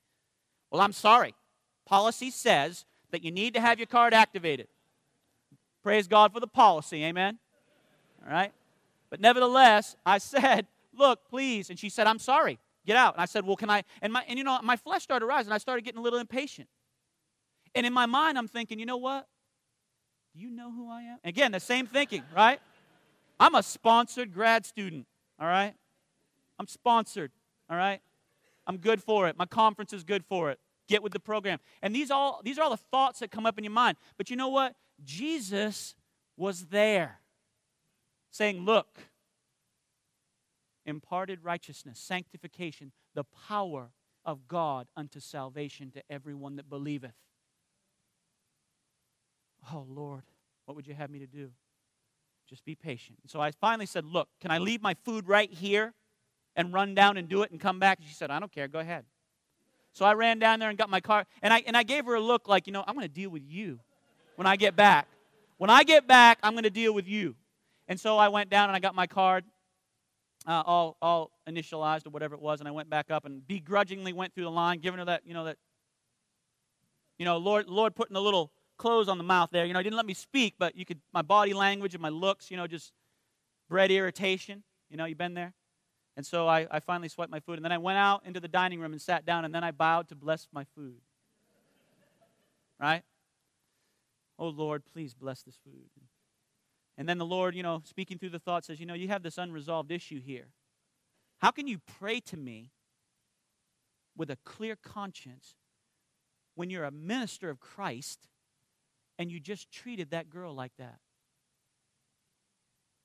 Well, 0.71 0.81
I'm 0.81 0.93
sorry. 0.93 1.35
Policy 1.85 2.31
says 2.31 2.85
that 3.11 3.25
you 3.25 3.31
need 3.31 3.55
to 3.55 3.61
have 3.61 3.79
your 3.79 3.87
card 3.87 4.15
activated. 4.15 4.69
Praise 5.83 6.07
God 6.07 6.33
for 6.33 6.41
the 6.41 6.49
policy, 6.49 7.05
amen? 7.05 7.39
All 8.25 8.33
right? 8.33 8.53
But 9.11 9.21
nevertheless, 9.21 9.97
I 10.05 10.19
said, 10.19 10.67
Look, 10.97 11.29
please. 11.29 11.71
And 11.71 11.79
she 11.79 11.89
said, 11.89 12.07
I'm 12.07 12.19
sorry. 12.19 12.59
Get 12.87 12.97
out. 12.97 13.15
And 13.15 13.21
I 13.21 13.27
said, 13.27 13.45
Well, 13.45 13.57
can 13.57 13.69
I? 13.69 13.83
And, 14.01 14.13
my, 14.13 14.25
and 14.29 14.39
you 14.39 14.45
know, 14.45 14.59
my 14.63 14.77
flesh 14.77 15.03
started 15.03 15.27
rising. 15.27 15.53
I 15.53 15.59
started 15.59 15.85
getting 15.85 15.99
a 15.99 16.03
little 16.03 16.21
impatient. 16.21 16.69
And 17.75 17.85
in 17.85 17.93
my 17.93 18.07
mind, 18.07 18.39
I'm 18.39 18.49
thinking, 18.49 18.79
You 18.79 18.87
know 18.87 18.97
what? 18.97 19.27
Do 20.35 20.43
you 20.43 20.51
know 20.51 20.71
who 20.71 20.91
I 20.91 21.03
am? 21.03 21.19
Again, 21.25 21.53
the 21.53 21.61
same 21.61 21.87
thinking, 21.87 22.23
right? 22.35 22.61
I'm 23.41 23.55
a 23.55 23.63
sponsored 23.63 24.33
grad 24.33 24.65
student, 24.65 25.07
all 25.41 25.47
right? 25.47 25.75
I'm 26.59 26.67
sponsored, 26.67 27.33
all 27.71 27.77
right? 27.77 28.01
I'm 28.67 28.77
good 28.79 29.03
for 29.03 29.29
it. 29.29 29.37
My 29.37 29.47
conference 29.47 29.93
is 29.93 30.05
good 30.05 30.25
for 30.25 30.51
it. 30.51 30.59
Get 30.89 31.03
with 31.03 31.13
the 31.13 31.21
program. 31.21 31.59
And 31.83 31.95
these 31.95 32.11
all 32.11 32.41
these 32.45 32.59
are 32.59 32.63
all 32.63 32.71
the 32.71 32.77
thoughts 32.77 33.19
that 33.19 33.31
come 33.31 33.47
up 33.47 33.59
in 33.59 33.65
your 33.65 33.73
mind. 33.73 33.97
But 34.17 34.31
you 34.31 34.37
know 34.37 34.49
what? 34.49 34.75
Jesus 35.05 35.95
was 36.37 36.67
there 36.67 37.21
saying, 38.31 38.65
"Look, 38.65 39.01
imparted 40.87 41.45
righteousness, 41.45 41.99
sanctification, 41.99 42.93
the 43.15 43.25
power 43.25 43.91
of 44.25 44.49
God 44.49 44.89
unto 44.97 45.21
salvation 45.21 45.91
to 45.93 46.03
everyone 46.11 46.57
that 46.57 46.71
believeth. 46.71 47.15
Oh, 49.73 49.85
Lord, 49.89 50.23
what 50.65 50.77
would 50.77 50.87
you 50.87 50.95
have 50.95 51.11
me 51.11 51.19
to 51.19 51.27
do? 51.27 51.51
Just 52.49 52.65
be 52.65 52.75
patient. 52.75 53.19
So 53.27 53.41
I 53.41 53.51
finally 53.51 53.87
said, 53.87 54.05
Look, 54.05 54.29
can 54.41 54.51
I 54.51 54.59
leave 54.59 54.81
my 54.81 54.95
food 55.05 55.27
right 55.29 55.53
here 55.53 55.95
and 56.55 56.73
run 56.73 56.95
down 56.95 57.17
and 57.17 57.29
do 57.29 57.43
it 57.43 57.51
and 57.51 57.61
come 57.61 57.81
back? 57.81 57.99
She 58.07 58.15
said, 58.15 58.31
I 58.31 58.39
don't 58.39 58.53
care. 58.53 58.69
Go 58.69 58.79
ahead. 58.79 59.05
So 59.93 60.05
I 60.05 60.13
ran 60.13 60.39
down 60.39 60.61
there 60.61 60.69
and 60.69 60.79
got 60.79 60.91
my 60.91 61.01
car. 61.01 61.27
And 61.43 61.53
I, 61.53 61.63
and 61.67 61.77
I 61.77 61.83
gave 61.83 62.05
her 62.05 62.15
a 62.15 62.21
look 62.21 62.49
like, 62.49 62.67
you 62.67 62.73
know, 62.73 62.85
I'm 62.87 62.95
going 62.95 63.07
to 63.07 63.13
deal 63.13 63.31
with 63.31 63.43
you 63.47 63.81
when 64.37 64.47
I 64.47 64.57
get 64.57 64.77
back. 64.77 65.09
When 65.59 65.71
I 65.71 65.85
get 65.85 66.07
back, 66.07 66.39
I'm 66.43 66.53
going 66.53 66.65
to 66.65 66.71
deal 66.71 66.93
with 66.93 67.09
you. 67.09 67.35
And 67.89 67.99
so 67.99 68.19
I 68.19 68.29
went 68.29 68.51
down 68.51 68.69
and 68.69 68.77
I 68.77 68.79
got 68.79 68.95
my 68.95 69.07
card, 69.07 69.45
uh, 70.47 70.63
all, 70.65 70.97
all 71.03 71.31
initialized 71.49 72.07
or 72.07 72.11
whatever 72.11 72.35
it 72.35 72.41
was, 72.41 72.61
and 72.61 72.69
I 72.69 72.73
went 72.73 72.89
back 72.89 73.11
up 73.11 73.25
and 73.25 73.47
begrudgingly 73.47 74.13
went 74.13 74.35
through 74.35 74.45
the 74.45 74.51
line, 74.51 74.79
giving 74.79 74.99
her 74.99 75.05
that, 75.07 75.23
you 75.27 75.35
know, 75.35 75.45
that, 75.45 75.57
you 77.19 77.25
know, 77.25 77.39
Lord, 77.39 77.69
Lord 77.69 77.95
putting 77.95 78.17
a 78.17 78.21
little 78.21 78.53
clothes 78.77 79.09
on 79.09 79.19
the 79.19 79.25
mouth 79.25 79.51
there. 79.53 79.65
You 79.65 79.73
know, 79.73 79.81
he 79.81 79.85
didn't 79.85 79.97
let 79.97 80.07
me 80.07 80.15
speak, 80.15 80.55
but 80.59 80.77
you 80.77 80.85
could, 80.85 81.01
my 81.13 81.23
body 81.23 81.53
language 81.53 81.95
and 81.95 82.03
my 82.03 82.11
looks, 82.11 82.51
you 82.51 82.57
know, 82.57 82.67
just 82.67 82.93
bred 83.69 83.91
irritation. 83.91 84.63
You 84.91 84.97
know, 84.97 85.07
you've 85.07 85.19
been 85.19 85.35
there? 85.35 85.55
And 86.17 86.25
so 86.25 86.47
I, 86.49 86.67
I 86.71 86.81
finally 86.81 87.09
swiped 87.09 87.31
my 87.31 87.41
food, 87.41 87.57
and 87.57 87.65
then 87.65 87.73
I 87.73 87.79
went 87.79 87.99
out 87.99 88.25
into 88.25 88.41
the 88.41 88.49
dining 88.49 88.81
room 88.81 88.93
and 88.93 89.01
sat 89.01 89.27
down, 89.27 89.45
and 89.45 89.55
then 89.55 89.65
I 89.65 89.71
bowed 89.71 90.09
to 90.09 90.15
bless 90.15 90.49
my 90.53 90.65
food. 90.75 91.01
Right? 92.81 93.03
Oh, 94.39 94.49
Lord, 94.49 94.83
please 94.93 95.15
bless 95.15 95.43
this 95.43 95.59
food. 95.65 95.91
And 96.99 97.09
then 97.09 97.19
the 97.19 97.27
Lord, 97.27 97.55
you 97.55 97.63
know, 97.63 97.83
speaking 97.85 98.19
through 98.19 98.31
the 98.31 98.39
thought 98.39 98.65
says, 98.65 98.81
You 98.81 98.87
know, 98.87 98.95
you 98.95 99.09
have 99.09 99.23
this 99.23 99.39
unresolved 99.39 99.91
issue 99.91 100.21
here. 100.21 100.49
How 101.39 101.51
can 101.51 101.67
you 101.67 101.79
pray 101.99 102.21
to 102.21 102.37
me 102.37 102.71
with 104.17 104.31
a 104.31 104.39
clear 104.45 104.77
conscience 104.77 105.55
when 106.55 106.71
you're 106.71 106.85
a 106.85 106.91
minister 106.91 107.51
of 107.51 107.61
Christ 107.61 108.29
and 109.19 109.31
you 109.31 109.39
just 109.41 109.71
treated 109.71 110.11
that 110.11 110.31
girl 110.31 110.55
like 110.55 110.73
that? 110.79 110.99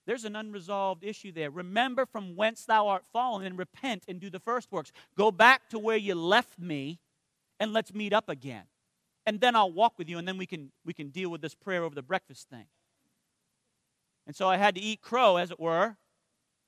There's 0.08 0.25
an 0.25 0.36
unresolved 0.36 1.04
issue 1.04 1.32
there. 1.32 1.51
Remember 1.51 2.06
from 2.06 2.36
whence 2.36 2.65
thou 2.65 2.88
art 2.88 3.04
fallen 3.13 3.45
and 3.45 3.58
repent 3.58 4.04
and 4.08 4.19
do 4.19 4.30
the 4.30 4.39
first 4.39 4.71
works. 4.71 4.91
Go 5.15 5.32
back 5.32 5.69
to 5.69 5.80
where 5.80 5.97
you 5.97 6.15
left 6.15 6.58
me 6.58 6.99
and 7.60 7.71
let's 7.71 7.93
meet 7.93 8.12
up 8.13 8.27
again. 8.27 8.63
And 9.25 9.39
then 9.39 9.56
I'll 9.56 9.71
walk 9.71 9.99
with 9.99 10.10
you 10.10 10.17
and 10.17 10.27
then 10.27 10.38
we 10.38 10.47
can 10.47 10.71
we 10.84 10.93
can 10.93 11.10
deal 11.10 11.30
with 11.30 11.41
this 11.41 11.54
prayer 11.54 11.84
over 11.84 11.93
the 11.93 12.01
breakfast 12.01 12.49
thing. 12.49 12.65
And 14.27 14.36
so 14.36 14.47
I 14.47 14.57
had 14.57 14.75
to 14.75 14.81
eat 14.81 15.01
crow, 15.01 15.38
as 15.38 15.51
it 15.51 15.60
were. 15.60 15.97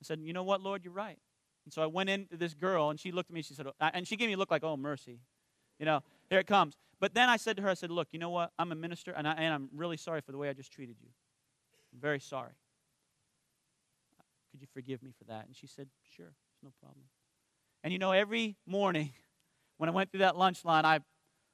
I 0.02 0.04
said, 0.04 0.20
You 0.22 0.34
know 0.34 0.44
what, 0.44 0.62
Lord, 0.62 0.84
you're 0.84 0.94
right. 0.94 1.20
And 1.66 1.74
so 1.74 1.82
I 1.82 1.86
went 1.86 2.10
into 2.10 2.36
this 2.36 2.54
girl, 2.54 2.90
and 2.90 3.00
she 3.00 3.12
looked 3.12 3.30
at 3.30 3.34
me. 3.34 3.42
She 3.42 3.54
said, 3.54 3.68
oh, 3.68 3.74
and 3.80 4.08
she 4.08 4.18
gave 4.18 4.28
me 4.28 4.34
a 4.34 4.38
look 4.38 4.52
like, 4.52 4.64
Oh, 4.64 4.76
mercy. 4.76 5.20
You 5.80 5.86
know, 5.86 6.02
here 6.30 6.40
it 6.40 6.48
comes. 6.48 6.76
But 7.00 7.14
then 7.14 7.30
I 7.30 7.38
said 7.38 7.58
to 7.58 7.64
her, 7.64 7.70
I 7.70 7.74
said, 7.74 7.92
Look, 7.92 8.10
you 8.12 8.20
know 8.20 8.30
what? 8.30 8.52
I'm 8.60 8.72
a 8.72 8.76
minister, 8.76 9.12
and, 9.12 9.28
I, 9.28 9.34
and 9.34 9.54
I'm 9.54 9.70
really 9.74 9.98
sorry 9.98 10.22
for 10.22 10.32
the 10.32 10.38
way 10.38 10.50
I 10.50 10.54
just 10.54 10.72
treated 10.72 10.98
you. 11.02 11.10
I'm 11.94 12.00
very 12.00 12.20
sorry. 12.20 12.54
Could 14.52 14.62
you 14.62 14.68
forgive 14.74 15.02
me 15.02 15.14
for 15.18 15.24
that? 15.26 15.46
And 15.48 15.56
she 15.56 15.68
said, 15.68 15.88
Sure, 16.16 16.28
it's 16.28 16.64
no 16.64 16.72
problem. 16.82 17.06
And 17.84 17.92
you 17.92 18.00
know, 18.00 18.12
every 18.12 18.56
morning 18.66 19.12
when 19.78 19.90
I 19.90 19.94
went 19.94 20.12
through 20.12 20.20
that 20.20 20.38
lunch 20.38 20.64
line, 20.64 20.86
I, 20.86 21.00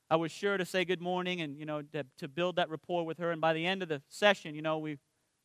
I 0.09 0.15
was 0.15 0.31
sure 0.31 0.57
to 0.57 0.65
say 0.65 0.85
good 0.85 1.01
morning 1.01 1.41
and, 1.41 1.57
you 1.57 1.65
know, 1.65 1.81
to, 1.81 2.05
to 2.17 2.27
build 2.27 2.57
that 2.57 2.69
rapport 2.69 3.05
with 3.05 3.17
her. 3.19 3.31
And 3.31 3.41
by 3.41 3.53
the 3.53 3.65
end 3.65 3.81
of 3.81 3.89
the 3.89 4.01
session, 4.09 4.53
you 4.55 4.61
know, 4.61 4.77
we 4.77 4.97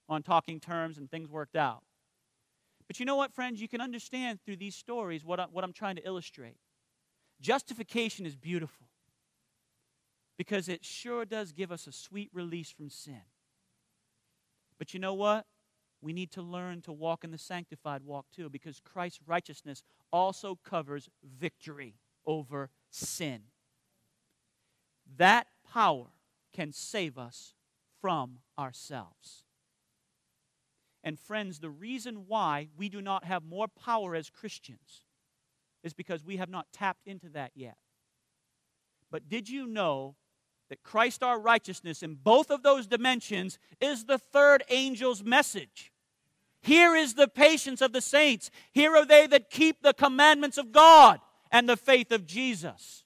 on 0.08 0.22
talking 0.22 0.60
terms 0.60 0.98
and 0.98 1.10
things 1.10 1.30
worked 1.30 1.56
out. 1.56 1.82
But 2.86 3.00
you 3.00 3.06
know 3.06 3.16
what, 3.16 3.32
friends? 3.32 3.60
You 3.60 3.68
can 3.68 3.80
understand 3.80 4.40
through 4.44 4.56
these 4.56 4.74
stories 4.74 5.24
what, 5.24 5.40
I, 5.40 5.46
what 5.50 5.64
I'm 5.64 5.72
trying 5.72 5.96
to 5.96 6.06
illustrate. 6.06 6.56
Justification 7.40 8.26
is 8.26 8.36
beautiful 8.36 8.86
because 10.36 10.68
it 10.68 10.84
sure 10.84 11.24
does 11.24 11.52
give 11.52 11.72
us 11.72 11.86
a 11.86 11.92
sweet 11.92 12.30
release 12.32 12.70
from 12.70 12.90
sin. 12.90 13.22
But 14.78 14.92
you 14.92 15.00
know 15.00 15.14
what? 15.14 15.46
We 16.02 16.12
need 16.12 16.30
to 16.32 16.42
learn 16.42 16.82
to 16.82 16.92
walk 16.92 17.24
in 17.24 17.30
the 17.30 17.38
sanctified 17.38 18.02
walk 18.02 18.26
too 18.34 18.50
because 18.50 18.80
Christ's 18.80 19.20
righteousness 19.26 19.82
also 20.12 20.58
covers 20.62 21.08
victory 21.22 21.94
over 22.26 22.70
sin. 22.90 23.40
That 25.16 25.46
power 25.72 26.08
can 26.52 26.72
save 26.72 27.16
us 27.16 27.54
from 28.00 28.38
ourselves. 28.58 29.43
And 31.04 31.20
friends, 31.20 31.60
the 31.60 31.70
reason 31.70 32.24
why 32.26 32.68
we 32.76 32.88
do 32.88 33.02
not 33.02 33.24
have 33.24 33.44
more 33.44 33.68
power 33.68 34.14
as 34.16 34.30
Christians 34.30 35.04
is 35.82 35.92
because 35.92 36.24
we 36.24 36.38
have 36.38 36.48
not 36.48 36.72
tapped 36.72 37.06
into 37.06 37.28
that 37.28 37.52
yet. 37.54 37.76
But 39.10 39.28
did 39.28 39.50
you 39.50 39.66
know 39.66 40.16
that 40.70 40.82
Christ 40.82 41.22
our 41.22 41.38
righteousness 41.38 42.02
in 42.02 42.14
both 42.14 42.50
of 42.50 42.62
those 42.62 42.86
dimensions 42.86 43.58
is 43.82 44.06
the 44.06 44.16
third 44.16 44.64
angel's 44.70 45.22
message? 45.22 45.92
Here 46.62 46.96
is 46.96 47.12
the 47.12 47.28
patience 47.28 47.82
of 47.82 47.92
the 47.92 48.00
saints. 48.00 48.50
Here 48.72 48.96
are 48.96 49.04
they 49.04 49.26
that 49.26 49.50
keep 49.50 49.82
the 49.82 49.92
commandments 49.92 50.56
of 50.56 50.72
God 50.72 51.20
and 51.50 51.68
the 51.68 51.76
faith 51.76 52.10
of 52.12 52.26
Jesus. 52.26 53.03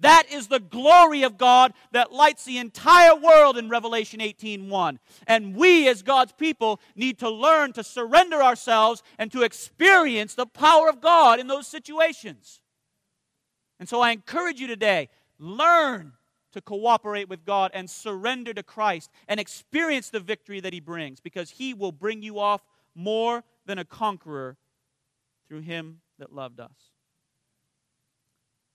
That 0.00 0.30
is 0.30 0.46
the 0.46 0.60
glory 0.60 1.22
of 1.24 1.38
God 1.38 1.74
that 1.90 2.12
lights 2.12 2.44
the 2.44 2.58
entire 2.58 3.16
world 3.16 3.58
in 3.58 3.68
Revelation 3.68 4.20
18:1. 4.20 5.00
And 5.26 5.56
we 5.56 5.88
as 5.88 6.02
God's 6.02 6.32
people 6.32 6.80
need 6.94 7.18
to 7.18 7.28
learn 7.28 7.72
to 7.72 7.82
surrender 7.82 8.42
ourselves 8.42 9.02
and 9.18 9.32
to 9.32 9.42
experience 9.42 10.34
the 10.34 10.46
power 10.46 10.88
of 10.88 11.00
God 11.00 11.40
in 11.40 11.48
those 11.48 11.66
situations. 11.66 12.60
And 13.80 13.88
so 13.88 14.00
I 14.00 14.12
encourage 14.12 14.60
you 14.60 14.66
today, 14.66 15.08
learn 15.38 16.14
to 16.52 16.60
cooperate 16.60 17.28
with 17.28 17.44
God 17.44 17.70
and 17.74 17.90
surrender 17.90 18.54
to 18.54 18.62
Christ 18.62 19.10
and 19.26 19.38
experience 19.38 20.10
the 20.10 20.20
victory 20.20 20.60
that 20.60 20.72
he 20.72 20.80
brings 20.80 21.20
because 21.20 21.50
he 21.50 21.74
will 21.74 21.92
bring 21.92 22.22
you 22.22 22.38
off 22.38 22.64
more 22.94 23.44
than 23.66 23.78
a 23.78 23.84
conqueror 23.84 24.56
through 25.46 25.60
him 25.60 26.00
that 26.18 26.32
loved 26.32 26.60
us. 26.60 26.97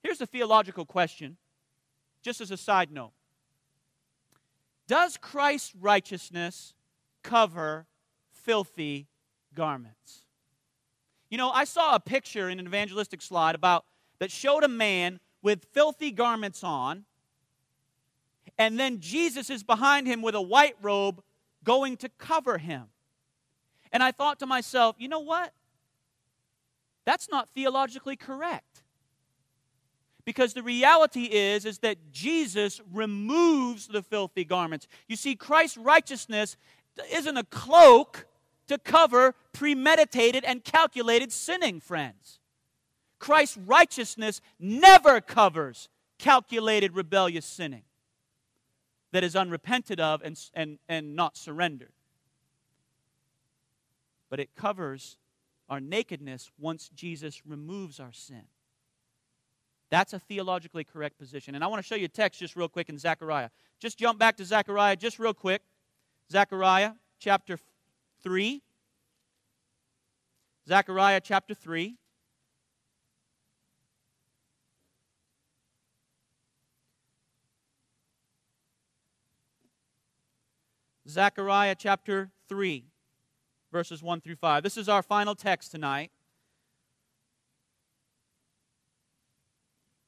Here's 0.03 0.19
a 0.19 0.25
theological 0.25 0.85
question, 0.85 1.37
just 2.21 2.41
as 2.41 2.51
a 2.51 2.57
side 2.57 2.91
note 2.91 3.13
Does 4.87 5.17
Christ's 5.17 5.73
righteousness 5.79 6.73
cover 7.23 7.87
filthy 8.31 9.07
garments? 9.55 10.25
You 11.29 11.37
know, 11.37 11.49
I 11.49 11.63
saw 11.63 11.95
a 11.95 11.99
picture 11.99 12.49
in 12.49 12.59
an 12.59 12.67
evangelistic 12.67 13.21
slide 13.21 13.55
about 13.55 13.85
that 14.19 14.29
showed 14.29 14.63
a 14.63 14.67
man 14.67 15.19
with 15.41 15.65
filthy 15.71 16.11
garments 16.11 16.63
on, 16.63 17.05
and 18.57 18.79
then 18.79 18.99
Jesus 18.99 19.49
is 19.49 19.63
behind 19.63 20.05
him 20.05 20.21
with 20.21 20.35
a 20.35 20.41
white 20.41 20.75
robe 20.81 21.23
going 21.63 21.97
to 21.97 22.09
cover 22.09 22.57
him. 22.57 22.83
And 23.91 24.03
I 24.03 24.11
thought 24.11 24.39
to 24.39 24.45
myself, 24.45 24.97
you 24.99 25.07
know 25.07 25.19
what? 25.19 25.53
That's 27.05 27.29
not 27.29 27.49
theologically 27.55 28.15
correct. 28.15 28.82
Because 30.25 30.53
the 30.53 30.63
reality 30.63 31.23
is 31.23 31.65
is 31.65 31.79
that 31.79 32.11
Jesus 32.11 32.81
removes 32.91 33.87
the 33.87 34.01
filthy 34.01 34.45
garments. 34.45 34.87
You 35.07 35.15
see 35.15 35.35
Christ's 35.35 35.77
righteousness 35.77 36.55
isn't 37.11 37.37
a 37.37 37.43
cloak 37.43 38.25
to 38.67 38.77
cover 38.77 39.35
premeditated 39.51 40.43
and 40.45 40.63
calculated 40.63 41.31
sinning, 41.31 41.79
friends. 41.79 42.39
Christ's 43.19 43.57
righteousness 43.57 44.41
never 44.59 45.21
covers 45.21 45.89
calculated 46.19 46.95
rebellious 46.95 47.45
sinning 47.45 47.83
that 49.11 49.23
is 49.23 49.35
unrepented 49.35 49.99
of 49.99 50.21
and, 50.23 50.39
and, 50.53 50.79
and 50.89 51.15
not 51.15 51.37
surrendered. 51.37 51.91
But 54.29 54.39
it 54.39 54.55
covers 54.55 55.17
our 55.69 55.79
nakedness 55.79 56.51
once 56.57 56.89
Jesus 56.89 57.45
removes 57.45 57.99
our 57.99 58.11
sin. 58.11 58.43
That's 59.93 60.11
a 60.11 60.17
theologically 60.17 60.83
correct 60.83 61.19
position. 61.19 61.53
And 61.53 61.63
I 61.63 61.67
want 61.67 61.79
to 61.79 61.87
show 61.87 61.93
you 61.93 62.05
a 62.05 62.07
text 62.07 62.39
just 62.39 62.55
real 62.55 62.67
quick 62.67 62.89
in 62.89 62.97
Zechariah. 62.97 63.49
Just 63.79 63.99
jump 63.99 64.17
back 64.17 64.35
to 64.37 64.43
Zechariah 64.43 64.95
just 64.95 65.19
real 65.19 65.35
quick. 65.35 65.61
Zechariah 66.31 66.93
chapter 67.19 67.59
3. 68.23 68.63
Zechariah 70.67 71.21
chapter 71.23 71.53
3. 71.53 71.95
Zechariah 81.07 81.75
chapter 81.77 82.31
3, 82.49 82.85
verses 83.71 84.01
1 84.01 84.21
through 84.21 84.37
5. 84.37 84.63
This 84.63 84.75
is 84.75 84.89
our 84.89 85.03
final 85.03 85.35
text 85.35 85.69
tonight. 85.69 86.09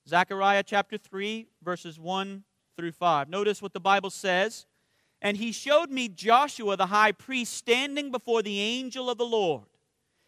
Zechariah 0.08 0.64
chapter 0.64 0.98
3, 0.98 1.48
verses 1.64 2.00
1 2.00 2.44
through 2.78 2.92
5. 2.92 3.30
Notice 3.30 3.62
what 3.62 3.74
the 3.74 3.80
Bible 3.80 4.10
says. 4.10 4.68
And 5.22 5.38
he 5.38 5.52
showed 5.52 5.90
me 5.90 6.08
Joshua 6.10 6.78
the 6.78 6.88
high 6.88 7.12
priest 7.12 7.54
standing 7.54 8.12
before 8.12 8.44
the 8.44 8.60
angel 8.60 9.10
of 9.10 9.18
the 9.18 9.26
Lord. 9.26 9.66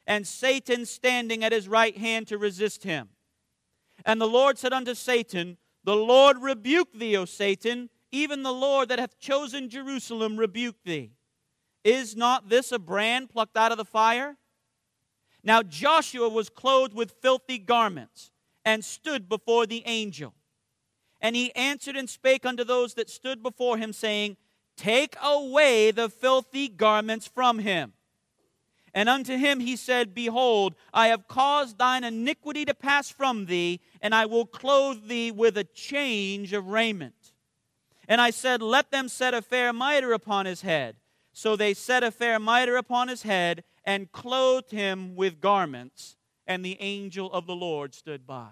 and 0.09 0.25
Satan 0.25 0.85
standing 0.85 1.43
at 1.43 1.51
his 1.51 1.67
right 1.67 1.97
hand 1.97 2.27
to 2.27 2.37
resist 2.37 2.85
him. 2.85 3.09
And 4.05 4.21
the 4.21 4.27
Lord 4.27 4.57
said 4.57 4.71
unto 4.71 4.93
Satan, 4.93 5.57
The 5.83 5.97
Lord 5.97 6.37
rebuke 6.41 6.93
thee, 6.93 7.17
O 7.17 7.25
Satan, 7.25 7.89
even 8.09 8.41
the 8.41 8.53
Lord 8.53 8.87
that 8.87 8.99
hath 8.99 9.19
chosen 9.19 9.69
Jerusalem 9.69 10.37
rebuke 10.37 10.77
thee. 10.85 11.11
Is 11.83 12.15
not 12.15 12.47
this 12.47 12.71
a 12.71 12.79
brand 12.79 13.29
plucked 13.29 13.57
out 13.57 13.73
of 13.73 13.77
the 13.77 13.83
fire? 13.83 14.37
Now 15.43 15.61
Joshua 15.61 16.29
was 16.29 16.49
clothed 16.49 16.93
with 16.93 17.15
filthy 17.21 17.57
garments 17.57 18.31
and 18.67 18.83
stood 18.83 19.29
before 19.29 19.65
the 19.65 19.81
angel. 19.85 20.33
And 21.21 21.37
he 21.37 21.55
answered 21.55 21.95
and 21.95 22.09
spake 22.09 22.45
unto 22.45 22.65
those 22.65 22.95
that 22.95 23.09
stood 23.09 23.41
before 23.41 23.77
him, 23.77 23.93
saying, 23.93 24.35
Take 24.75 25.15
away 25.23 25.91
the 25.91 26.09
filthy 26.09 26.67
garments 26.67 27.27
from 27.27 27.59
him. 27.59 27.93
And 28.93 29.07
unto 29.07 29.37
him 29.37 29.61
he 29.61 29.77
said, 29.77 30.13
Behold, 30.13 30.75
I 30.93 31.07
have 31.07 31.29
caused 31.29 31.77
thine 31.77 32.03
iniquity 32.03 32.65
to 32.65 32.73
pass 32.73 33.09
from 33.09 33.45
thee, 33.45 33.79
and 34.01 34.13
I 34.13 34.25
will 34.25 34.45
clothe 34.45 35.07
thee 35.07 35.31
with 35.31 35.57
a 35.57 35.63
change 35.63 36.51
of 36.51 36.67
raiment. 36.67 37.31
And 38.05 38.19
I 38.19 38.31
said, 38.31 38.61
Let 38.61 38.91
them 38.91 39.07
set 39.07 39.33
a 39.33 39.41
fair 39.41 39.71
mitre 39.71 40.11
upon 40.11 40.45
his 40.45 40.61
head. 40.61 40.97
So 41.31 41.55
they 41.55 41.73
set 41.73 42.03
a 42.03 42.11
fair 42.11 42.37
mitre 42.37 42.75
upon 42.75 43.07
his 43.07 43.23
head, 43.23 43.63
and 43.85 44.11
clothed 44.11 44.71
him 44.71 45.15
with 45.15 45.39
garments. 45.39 46.16
And 46.47 46.63
the 46.63 46.77
angel 46.79 47.31
of 47.31 47.45
the 47.45 47.55
Lord 47.55 47.93
stood 47.93 48.25
by. 48.25 48.49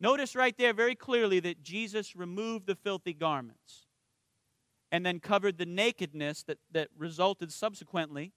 Notice 0.00 0.34
right 0.34 0.56
there 0.56 0.72
very 0.72 0.94
clearly 0.94 1.38
that 1.40 1.62
Jesus 1.62 2.16
removed 2.16 2.66
the 2.66 2.74
filthy 2.74 3.12
garments 3.12 3.86
and 4.90 5.04
then 5.04 5.20
covered 5.20 5.58
the 5.58 5.66
nakedness 5.66 6.42
that, 6.44 6.58
that 6.72 6.88
resulted 6.96 7.52
subsequently 7.52 8.32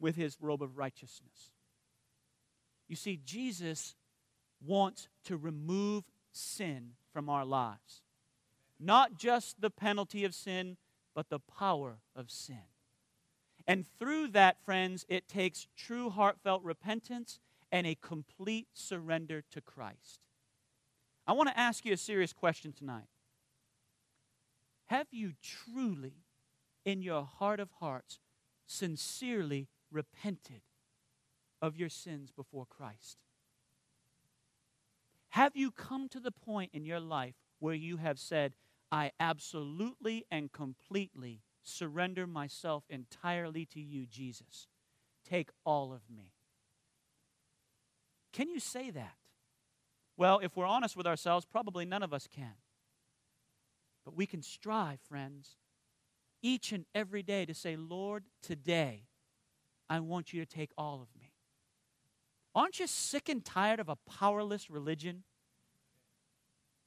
with 0.00 0.16
his 0.16 0.36
robe 0.40 0.62
of 0.62 0.76
righteousness. 0.76 1.50
You 2.88 2.96
see, 2.96 3.20
Jesus 3.24 3.94
wants 4.64 5.08
to 5.24 5.36
remove 5.36 6.04
sin 6.32 6.92
from 7.12 7.28
our 7.28 7.44
lives. 7.44 8.02
Not 8.80 9.18
just 9.18 9.60
the 9.60 9.70
penalty 9.70 10.24
of 10.24 10.34
sin, 10.34 10.76
but 11.14 11.28
the 11.28 11.40
power 11.40 11.98
of 12.14 12.30
sin. 12.30 12.62
And 13.66 13.84
through 13.98 14.28
that, 14.28 14.64
friends, 14.64 15.04
it 15.08 15.28
takes 15.28 15.66
true 15.76 16.10
heartfelt 16.10 16.62
repentance 16.62 17.40
and 17.70 17.86
a 17.86 17.94
complete 17.94 18.68
surrender 18.72 19.42
to 19.50 19.60
Christ. 19.60 20.20
I 21.26 21.32
want 21.32 21.50
to 21.50 21.58
ask 21.58 21.84
you 21.84 21.92
a 21.92 21.98
serious 21.98 22.32
question 22.32 22.72
tonight. 22.72 23.08
Have 24.86 25.08
you 25.10 25.32
truly, 25.42 26.24
in 26.84 27.02
your 27.02 27.24
heart 27.24 27.60
of 27.60 27.70
hearts, 27.80 28.20
sincerely 28.66 29.68
repented 29.92 30.62
of 31.60 31.76
your 31.76 31.90
sins 31.90 32.30
before 32.30 32.64
Christ? 32.64 33.18
Have 35.30 35.54
you 35.54 35.70
come 35.70 36.08
to 36.08 36.20
the 36.20 36.30
point 36.30 36.70
in 36.72 36.86
your 36.86 37.00
life 37.00 37.34
where 37.58 37.74
you 37.74 37.98
have 37.98 38.18
said, 38.18 38.54
I 38.90 39.10
absolutely 39.20 40.24
and 40.30 40.50
completely 40.50 41.42
surrender 41.62 42.26
myself 42.26 42.84
entirely 42.88 43.66
to 43.66 43.80
you, 43.80 44.06
Jesus? 44.06 44.66
Take 45.28 45.50
all 45.66 45.92
of 45.92 46.00
me. 46.08 46.32
Can 48.32 48.48
you 48.48 48.60
say 48.60 48.90
that? 48.90 49.14
Well, 50.16 50.40
if 50.42 50.56
we're 50.56 50.66
honest 50.66 50.96
with 50.96 51.06
ourselves, 51.06 51.46
probably 51.46 51.84
none 51.84 52.02
of 52.02 52.12
us 52.12 52.26
can. 52.26 52.54
But 54.04 54.16
we 54.16 54.26
can 54.26 54.42
strive, 54.42 55.00
friends, 55.00 55.56
each 56.42 56.72
and 56.72 56.84
every 56.94 57.22
day 57.22 57.44
to 57.46 57.54
say, 57.54 57.76
Lord, 57.76 58.24
today 58.42 59.04
I 59.88 60.00
want 60.00 60.32
you 60.32 60.44
to 60.44 60.46
take 60.46 60.70
all 60.76 61.02
of 61.02 61.08
me. 61.20 61.32
Aren't 62.54 62.80
you 62.80 62.86
sick 62.86 63.28
and 63.28 63.44
tired 63.44 63.80
of 63.80 63.88
a 63.88 63.96
powerless 63.96 64.70
religion? 64.70 65.24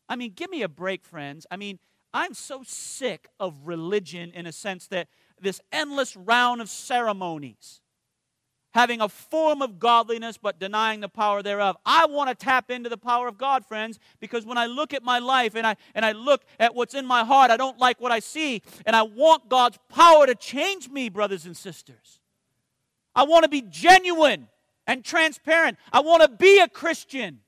I 0.09 0.15
mean, 0.15 0.33
give 0.35 0.49
me 0.49 0.61
a 0.61 0.69
break, 0.69 1.05
friends. 1.05 1.45
I 1.49 1.55
mean, 1.55 1.79
I'm 2.13 2.33
so 2.33 2.63
sick 2.65 3.29
of 3.39 3.55
religion 3.63 4.31
in 4.33 4.45
a 4.45 4.51
sense 4.51 4.87
that 4.87 5.07
this 5.39 5.61
endless 5.71 6.17
round 6.17 6.59
of 6.59 6.69
ceremonies, 6.69 7.79
having 8.73 9.01
a 9.01 9.09
form 9.09 9.61
of 9.61 9.79
godliness 9.79 10.37
but 10.37 10.59
denying 10.59 11.01
the 11.01 11.09
power 11.09 11.41
thereof. 11.41 11.77
I 11.85 12.05
want 12.05 12.29
to 12.29 12.35
tap 12.35 12.71
into 12.71 12.89
the 12.89 12.97
power 12.97 13.27
of 13.27 13.37
God, 13.37 13.65
friends, 13.65 13.99
because 14.19 14.45
when 14.45 14.57
I 14.57 14.65
look 14.65 14.93
at 14.93 15.03
my 15.03 15.19
life 15.19 15.55
and 15.55 15.67
I 15.67 15.75
and 15.93 16.05
I 16.05 16.13
look 16.13 16.43
at 16.59 16.73
what's 16.75 16.93
in 16.93 17.05
my 17.05 17.23
heart, 17.23 17.51
I 17.51 17.57
don't 17.57 17.79
like 17.79 17.99
what 17.99 18.11
I 18.11 18.19
see, 18.19 18.61
and 18.85 18.95
I 18.95 19.03
want 19.03 19.49
God's 19.49 19.77
power 19.89 20.25
to 20.25 20.35
change 20.35 20.89
me, 20.89 21.09
brothers 21.09 21.45
and 21.45 21.55
sisters. 21.55 22.19
I 23.13 23.23
want 23.23 23.43
to 23.43 23.49
be 23.49 23.61
genuine 23.61 24.47
and 24.87 25.03
transparent. 25.03 25.77
I 25.91 25.99
want 25.99 26.23
to 26.23 26.29
be 26.29 26.59
a 26.59 26.67
Christian, 26.67 27.39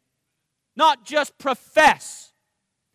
not 0.76 1.06
just 1.06 1.38
profess 1.38 2.34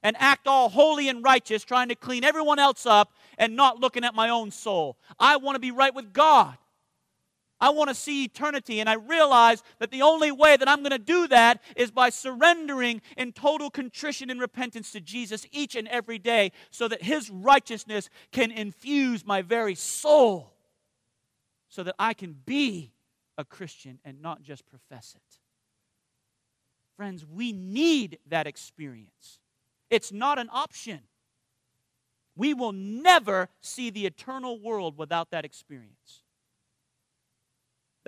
and 0.03 0.17
act 0.19 0.47
all 0.47 0.69
holy 0.69 1.09
and 1.09 1.25
righteous, 1.25 1.65
trying 1.65 1.89
to 1.89 1.95
clean 1.95 2.25
everyone 2.25 2.59
else 2.59 2.87
up 2.87 3.13
and 3.37 3.57
not 3.57 3.81
looking 3.81 4.05
at 4.05 4.15
my 4.15 4.29
own 4.29 4.51
soul. 4.51 4.97
I 5.19 5.37
want 5.37 5.57
to 5.57 5.61
be 5.61 5.71
right 5.71 5.95
with 5.95 6.13
God. 6.13 6.57
I 7.61 7.71
want 7.71 7.89
to 7.89 7.95
see 7.95 8.25
eternity, 8.25 8.81
and 8.81 8.89
I 8.89 8.95
realize 8.95 9.63
that 9.79 9.91
the 9.91 10.03
only 10.03 10.31
way 10.31 10.57
that 10.57 10.69
I'm 10.69 10.81
going 10.81 10.91
to 10.91 10.99
do 10.99 11.27
that 11.29 11.61
is 11.77 11.91
by 11.91 12.11
surrendering 12.11 13.03
in 13.17 13.33
total 13.33 13.71
contrition 13.71 14.31
and 14.31 14.41
repentance 14.41 14.93
to 14.93 15.01
Jesus 15.01 15.47
each 15.51 15.75
and 15.75 15.89
every 15.89 16.19
day 16.19 16.53
so 16.71 16.87
that 16.89 17.03
His 17.03 17.31
righteousness 17.31 18.11
can 18.31 18.53
infuse 18.53 19.27
my 19.27 19.43
very 19.43 19.75
soul 19.75 20.55
so 21.69 21.83
that 21.83 21.97
I 21.99 22.15
can 22.15 22.37
be 22.47 22.93
a 23.37 23.45
Christian 23.45 23.99
and 24.05 24.23
not 24.23 24.43
just 24.43 24.67
profess 24.67 25.15
it. 25.17 25.39
Friends, 26.97 27.25
we 27.25 27.53
need 27.53 28.19
that 28.29 28.47
experience. 28.47 29.39
It's 29.91 30.13
not 30.13 30.39
an 30.39 30.49
option. 30.53 31.01
We 32.37 32.55
will 32.55 32.73
never 32.73 33.49
see 33.61 33.91
the 33.91 34.07
eternal 34.07 34.61
world 34.61 34.97
without 34.97 35.31
that 35.31 35.45
experience. 35.45 36.23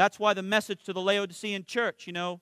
That's 0.01 0.19
why 0.19 0.33
the 0.33 0.43
message 0.43 0.83
to 0.85 0.95
the 0.95 1.01
Laodicean 1.03 1.67
church, 1.67 2.07
you 2.07 2.15
know, 2.15 2.41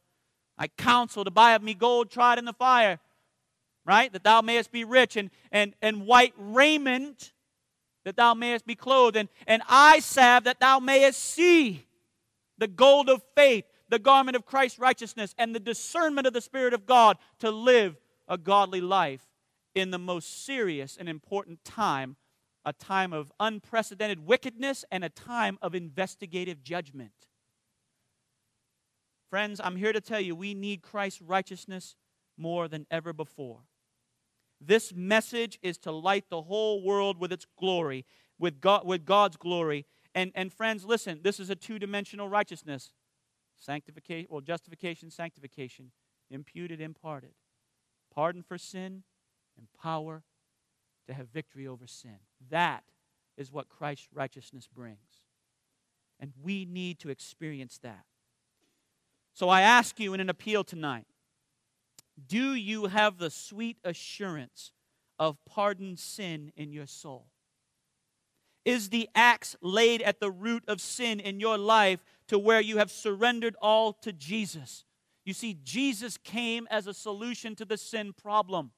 I 0.57 0.69
counsel 0.69 1.25
to 1.25 1.31
buy 1.33 1.55
of 1.55 1.63
me 1.65 1.75
gold 1.75 2.09
tried 2.09 2.39
in 2.39 2.45
the 2.45 2.53
fire, 2.53 3.01
right? 3.85 4.13
That 4.13 4.23
thou 4.23 4.43
mayest 4.43 4.71
be 4.71 4.85
rich, 4.85 5.17
and, 5.17 5.29
and, 5.51 5.75
and 5.83 6.07
white 6.07 6.35
raiment 6.39 7.33
that 8.05 8.15
thou 8.15 8.35
mayest 8.35 8.65
be 8.65 8.77
clothed, 8.77 9.17
and, 9.17 9.29
and 9.49 9.61
eye 9.69 9.99
salve 9.99 10.45
that 10.45 10.61
thou 10.61 10.79
mayest 10.79 11.19
see. 11.19 11.85
The 12.59 12.69
gold 12.69 13.09
of 13.09 13.25
faith, 13.35 13.65
the 13.89 13.99
garment 13.99 14.37
of 14.37 14.47
Christ's 14.47 14.79
righteousness, 14.79 15.35
and 15.37 15.53
the 15.53 15.59
discernment 15.59 16.29
of 16.29 16.35
the 16.35 16.41
Spirit 16.41 16.75
of 16.75 16.87
God 16.87 17.17
to 17.41 17.51
live 17.51 17.97
a 18.29 18.39
godly 18.39 18.81
life 18.81 19.27
in 19.75 19.91
the 19.91 19.99
most 19.99 20.47
serious 20.47 20.97
and 20.97 21.09
important 21.09 21.65
time, 21.65 22.15
a 22.65 22.73
time 22.73 23.13
of 23.13 23.33
unprecedented 23.41 24.25
wickedness 24.25 24.85
and 24.93 25.03
a 25.03 25.09
time 25.09 25.59
of 25.61 25.75
investigative 25.75 26.63
judgment. 26.63 27.28
Friends, 29.31 29.61
I'm 29.63 29.77
here 29.77 29.93
to 29.93 30.01
tell 30.01 30.21
you 30.21 30.35
we 30.35 30.55
need 30.55 30.83
Christ's 30.83 31.21
righteousness 31.21 31.97
more 32.37 32.69
than 32.69 32.87
ever 32.91 33.13
before. 33.13 33.61
This 34.61 34.93
message 34.95 35.59
is 35.63 35.79
to 35.79 35.93
light 35.93 36.25
the 36.31 36.43
whole 36.43 36.83
world 36.83 37.19
with 37.19 37.33
its 37.33 37.47
glory, 37.59 38.07
with, 38.39 38.61
God, 38.61 38.87
with 38.87 39.05
God's 39.05 39.37
glory. 39.37 39.87
And, 40.15 40.33
and 40.35 40.53
friends, 40.53 40.85
listen, 40.85 41.21
this 41.23 41.39
is 41.39 41.51
a 41.51 41.55
two 41.55 41.79
dimensional 41.79 42.29
righteousness 42.29 42.93
sanctification, 43.61 44.29
well, 44.31 44.41
justification, 44.41 45.11
sanctification, 45.11 45.91
imputed, 46.31 46.81
imparted, 46.81 47.33
pardon 48.15 48.43
for 48.43 48.57
sin, 48.57 49.03
and 49.57 49.67
power 49.83 50.23
to 51.09 51.15
have 51.15 51.29
victory 51.29 51.67
over 51.67 51.87
sin. 51.87 52.19
That 52.51 52.85
is 53.37 53.51
what 53.53 53.69
Christ's 53.69 54.09
righteousness 54.15 54.69
brings. 54.73 55.25
And 56.21 56.33
we 56.41 56.65
need 56.65 57.01
to 57.01 57.11
experience 57.11 57.79
that. 57.83 58.05
So 59.39 59.49
I 59.49 59.61
ask 59.61 60.01
you 60.01 60.15
in 60.15 60.21
an 60.21 60.31
appeal 60.31 60.65
tonight 60.65 61.05
do 62.27 62.55
you 62.55 62.87
have 62.87 63.19
the 63.19 63.31
sweet 63.31 63.77
assurance 63.85 64.73
of 65.17 65.39
pardoned 65.45 66.01
sin 66.01 66.51
in 66.57 66.73
your 66.73 66.89
soul? 66.89 67.29
Is 68.65 68.89
the 68.89 69.09
axe 69.15 69.55
laid 69.63 70.03
at 70.03 70.19
the 70.19 70.33
root 70.33 70.65
of 70.67 70.81
sin 70.81 71.21
in 71.21 71.39
your 71.39 71.57
life 71.57 72.05
to 72.27 72.37
where 72.37 72.61
you 72.61 72.79
have 72.79 72.91
surrendered 72.91 73.55
all 73.63 73.93
to 74.03 74.13
Jesus? 74.13 74.85
You 75.25 75.35
see, 75.35 75.57
Jesus 75.63 76.17
came 76.17 76.67
as 76.69 76.89
a 76.89 76.93
solution 76.93 77.55
to 77.55 77.65
the 77.65 77.79
sin 77.79 78.15
problem. 78.21 78.73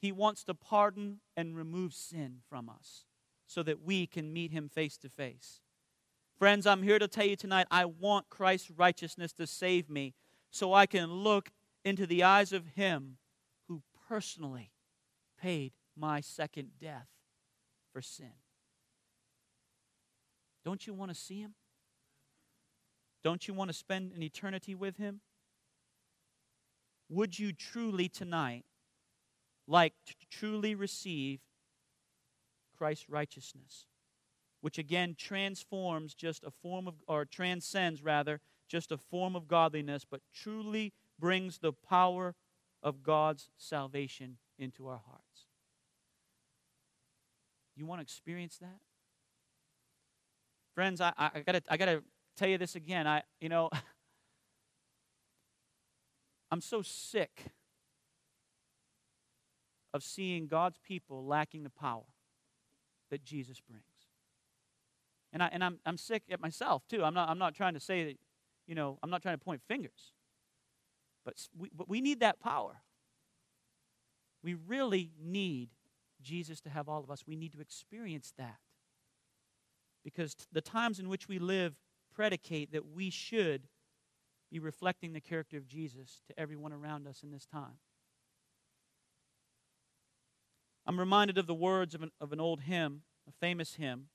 He 0.00 0.12
wants 0.12 0.44
to 0.44 0.54
pardon 0.54 1.18
and 1.36 1.56
remove 1.56 1.92
sin 1.92 2.36
from 2.48 2.68
us 2.68 3.04
so 3.48 3.64
that 3.64 3.82
we 3.82 4.06
can 4.06 4.32
meet 4.32 4.52
Him 4.52 4.68
face 4.68 4.96
to 4.98 5.08
face. 5.08 5.60
Friends, 6.38 6.68
I'm 6.68 6.84
here 6.84 7.00
to 7.00 7.08
tell 7.08 7.26
you 7.26 7.34
tonight 7.34 7.66
I 7.68 7.84
want 7.84 8.28
Christ's 8.28 8.70
righteousness 8.70 9.32
to 9.32 9.46
save 9.46 9.90
me 9.90 10.14
so 10.52 10.72
I 10.72 10.86
can 10.86 11.10
look 11.12 11.50
into 11.84 12.06
the 12.06 12.22
eyes 12.22 12.52
of 12.52 12.64
Him 12.76 13.16
who 13.66 13.82
personally 14.08 14.70
paid 15.40 15.72
my 15.96 16.20
second 16.20 16.70
death 16.80 17.08
for 17.92 18.00
sin. 18.00 18.30
Don't 20.64 20.86
you 20.86 20.94
want 20.94 21.10
to 21.10 21.16
see 21.16 21.40
Him? 21.40 21.54
Don't 23.24 23.48
you 23.48 23.52
want 23.54 23.70
to 23.70 23.76
spend 23.76 24.12
an 24.12 24.22
eternity 24.22 24.76
with 24.76 24.96
Him? 24.96 25.20
Would 27.08 27.36
you 27.36 27.52
truly 27.52 28.08
tonight 28.08 28.64
like 29.66 29.94
to 30.06 30.14
truly 30.30 30.76
receive 30.76 31.40
Christ's 32.76 33.08
righteousness, 33.08 33.86
which 34.60 34.78
again 34.78 35.14
transforms 35.16 36.14
just 36.14 36.44
a 36.44 36.50
form 36.50 36.88
of, 36.88 36.94
or 37.06 37.24
transcends 37.24 38.02
rather, 38.02 38.40
just 38.68 38.92
a 38.92 38.98
form 38.98 39.36
of 39.36 39.48
godliness, 39.48 40.04
but 40.08 40.20
truly 40.34 40.92
brings 41.18 41.58
the 41.58 41.72
power 41.72 42.34
of 42.82 43.02
God's 43.02 43.50
salvation 43.56 44.38
into 44.58 44.88
our 44.88 45.00
hearts? 45.06 45.46
You 47.76 47.86
want 47.86 48.00
to 48.00 48.02
experience 48.02 48.58
that? 48.58 48.80
Friends, 50.74 51.00
I, 51.00 51.12
I, 51.16 51.30
I 51.34 51.40
gotta 51.40 51.62
I 51.68 51.76
gotta 51.76 52.02
tell 52.36 52.48
you 52.48 52.58
this 52.58 52.74
again. 52.74 53.06
I 53.06 53.22
you 53.40 53.48
know 53.48 53.70
I'm 56.50 56.60
so 56.60 56.82
sick 56.82 57.46
of 59.92 60.02
seeing 60.02 60.46
God's 60.46 60.78
people 60.78 61.24
lacking 61.24 61.62
the 61.62 61.70
power 61.70 62.04
that 63.10 63.24
Jesus 63.24 63.60
brings. 63.60 63.82
And, 65.32 65.42
I, 65.42 65.48
and 65.52 65.62
I'm, 65.62 65.78
I'm 65.84 65.96
sick 65.96 66.22
at 66.30 66.40
myself, 66.40 66.86
too. 66.88 67.04
I'm 67.04 67.14
not, 67.14 67.28
I'm 67.28 67.38
not 67.38 67.54
trying 67.54 67.74
to 67.74 67.80
say 67.80 68.04
that, 68.04 68.16
you 68.66 68.74
know, 68.74 68.98
I'm 69.02 69.10
not 69.10 69.22
trying 69.22 69.34
to 69.34 69.44
point 69.44 69.60
fingers. 69.68 70.12
But 71.24 71.34
we, 71.56 71.70
but 71.74 71.88
we 71.88 72.00
need 72.00 72.20
that 72.20 72.40
power. 72.40 72.82
We 74.42 74.54
really 74.54 75.10
need 75.20 75.70
Jesus 76.22 76.60
to 76.62 76.70
have 76.70 76.88
all 76.88 77.02
of 77.02 77.10
us. 77.10 77.24
We 77.26 77.36
need 77.36 77.52
to 77.52 77.60
experience 77.60 78.32
that. 78.38 78.56
Because 80.04 80.34
the 80.52 80.60
times 80.60 80.98
in 80.98 81.08
which 81.08 81.28
we 81.28 81.38
live 81.38 81.74
predicate 82.14 82.72
that 82.72 82.86
we 82.86 83.10
should 83.10 83.68
be 84.50 84.58
reflecting 84.58 85.12
the 85.12 85.20
character 85.20 85.58
of 85.58 85.68
Jesus 85.68 86.22
to 86.28 86.40
everyone 86.40 86.72
around 86.72 87.06
us 87.06 87.22
in 87.22 87.30
this 87.30 87.44
time. 87.44 87.78
I'm 90.86 90.98
reminded 90.98 91.36
of 91.36 91.46
the 91.46 91.54
words 91.54 91.94
of 91.94 92.02
an, 92.02 92.10
of 92.18 92.32
an 92.32 92.40
old 92.40 92.62
hymn, 92.62 93.02
a 93.28 93.32
famous 93.32 93.74
hymn. 93.74 94.06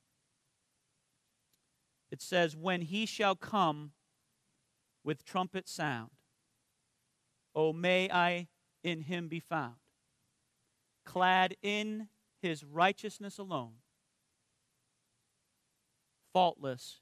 It 2.14 2.22
says, 2.22 2.55
When 2.55 2.84
he 2.84 3.07
shall 3.07 3.36
come 3.36 3.93
with 5.03 5.26
trumpet 5.26 5.68
sound, 5.68 6.11
oh, 7.55 7.74
may 7.74 8.07
I 8.11 8.49
in 8.84 9.01
him 9.01 9.28
be 9.28 9.39
found, 9.39 9.78
clad 11.05 11.55
in 11.64 12.09
his 12.39 12.64
righteousness 12.64 13.39
alone, 13.39 13.78
faultless 16.34 16.99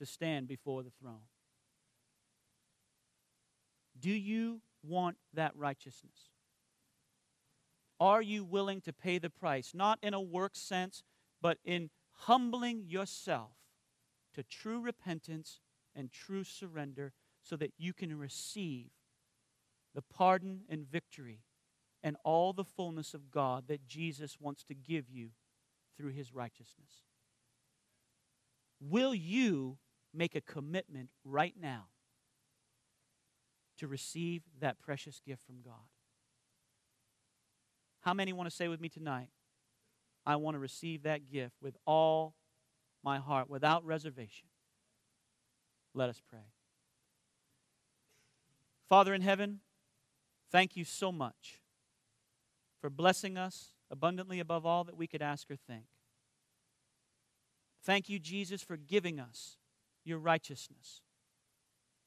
to 0.00 0.04
stand 0.04 0.48
before 0.48 0.82
the 0.82 0.90
throne. 1.00 1.28
Do 4.00 4.10
you 4.10 4.62
want 4.82 5.16
that 5.32 5.54
righteousness? 5.54 6.30
Are 8.00 8.20
you 8.20 8.42
willing 8.42 8.80
to 8.80 8.92
pay 8.92 9.18
the 9.18 9.30
price? 9.30 9.70
Not 9.74 10.00
in 10.02 10.12
a 10.12 10.20
work 10.20 10.56
sense, 10.56 11.04
but 11.40 11.58
in 11.64 11.90
humbling 12.10 12.86
yourself 12.88 13.52
to 14.34 14.42
true 14.42 14.80
repentance 14.80 15.60
and 15.94 16.10
true 16.10 16.44
surrender 16.44 17.12
so 17.42 17.56
that 17.56 17.72
you 17.78 17.92
can 17.92 18.16
receive 18.18 18.90
the 19.94 20.02
pardon 20.02 20.62
and 20.68 20.88
victory 20.88 21.40
and 22.02 22.16
all 22.24 22.52
the 22.52 22.64
fullness 22.64 23.14
of 23.14 23.30
God 23.30 23.64
that 23.68 23.86
Jesus 23.86 24.38
wants 24.40 24.64
to 24.64 24.74
give 24.74 25.10
you 25.10 25.30
through 25.96 26.10
his 26.12 26.32
righteousness. 26.32 27.04
Will 28.80 29.14
you 29.14 29.78
make 30.14 30.34
a 30.34 30.40
commitment 30.40 31.10
right 31.24 31.54
now 31.60 31.86
to 33.78 33.86
receive 33.86 34.42
that 34.60 34.78
precious 34.78 35.20
gift 35.24 35.44
from 35.44 35.60
God? 35.62 35.88
How 38.00 38.14
many 38.14 38.32
want 38.32 38.48
to 38.48 38.54
say 38.54 38.68
with 38.68 38.80
me 38.80 38.88
tonight, 38.88 39.28
I 40.24 40.36
want 40.36 40.54
to 40.54 40.58
receive 40.58 41.02
that 41.02 41.30
gift 41.30 41.56
with 41.60 41.76
all 41.86 42.34
my 43.02 43.18
heart, 43.18 43.48
without 43.48 43.84
reservation? 43.84 44.48
Let 45.94 46.08
us 46.08 46.20
pray. 46.28 46.52
Father 48.88 49.14
in 49.14 49.22
heaven, 49.22 49.60
thank 50.50 50.76
you 50.76 50.84
so 50.84 51.12
much 51.12 51.60
for 52.80 52.90
blessing 52.90 53.36
us 53.36 53.74
abundantly 53.90 54.40
above 54.40 54.64
all 54.64 54.84
that 54.84 54.96
we 54.96 55.06
could 55.06 55.22
ask 55.22 55.50
or 55.50 55.56
think. 55.56 55.84
Thank 57.82 58.08
you, 58.08 58.18
Jesus, 58.18 58.62
for 58.62 58.76
giving 58.76 59.18
us 59.18 59.56
your 60.04 60.18
righteousness. 60.18 61.00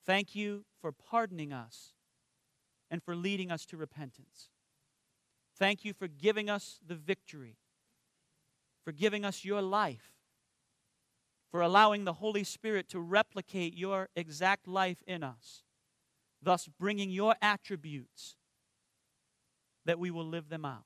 Thank 0.06 0.36
you 0.36 0.66
for 0.82 0.92
pardoning 0.92 1.54
us 1.54 1.94
and 2.92 3.02
for 3.02 3.16
leading 3.16 3.52
us 3.52 3.66
to 3.68 3.78
repentance. 3.78 4.50
Thank 5.58 5.86
you 5.86 5.94
for 5.94 6.08
giving 6.08 6.50
us 6.50 6.80
the 6.86 6.96
victory, 6.96 7.58
for 8.84 8.92
giving 8.92 9.24
us 9.24 9.46
your 9.46 9.62
life, 9.62 10.13
for 11.54 11.62
allowing 11.62 12.04
the 12.04 12.14
Holy 12.14 12.44
Spirit 12.44 12.90
to 12.90 13.00
replicate 13.00 13.78
your 13.78 14.10
exact 14.16 14.68
life 14.68 15.04
in 15.06 15.22
us, 15.22 15.62
thus 16.42 16.68
bringing 16.80 17.12
your 17.12 17.36
attributes 17.44 18.38
that 19.86 20.00
we 20.00 20.10
will 20.10 20.26
live 20.26 20.50
them 20.50 20.66
out. 20.66 20.86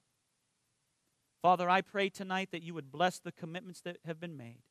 Father, 1.42 1.70
I 1.70 1.80
pray 1.80 2.10
tonight 2.10 2.50
that 2.52 2.64
you 2.64 2.74
would 2.74 2.92
bless 2.92 3.18
the 3.18 3.32
commitments 3.32 3.80
that 3.86 4.00
have 4.04 4.20
been 4.20 4.36
made. 4.36 4.64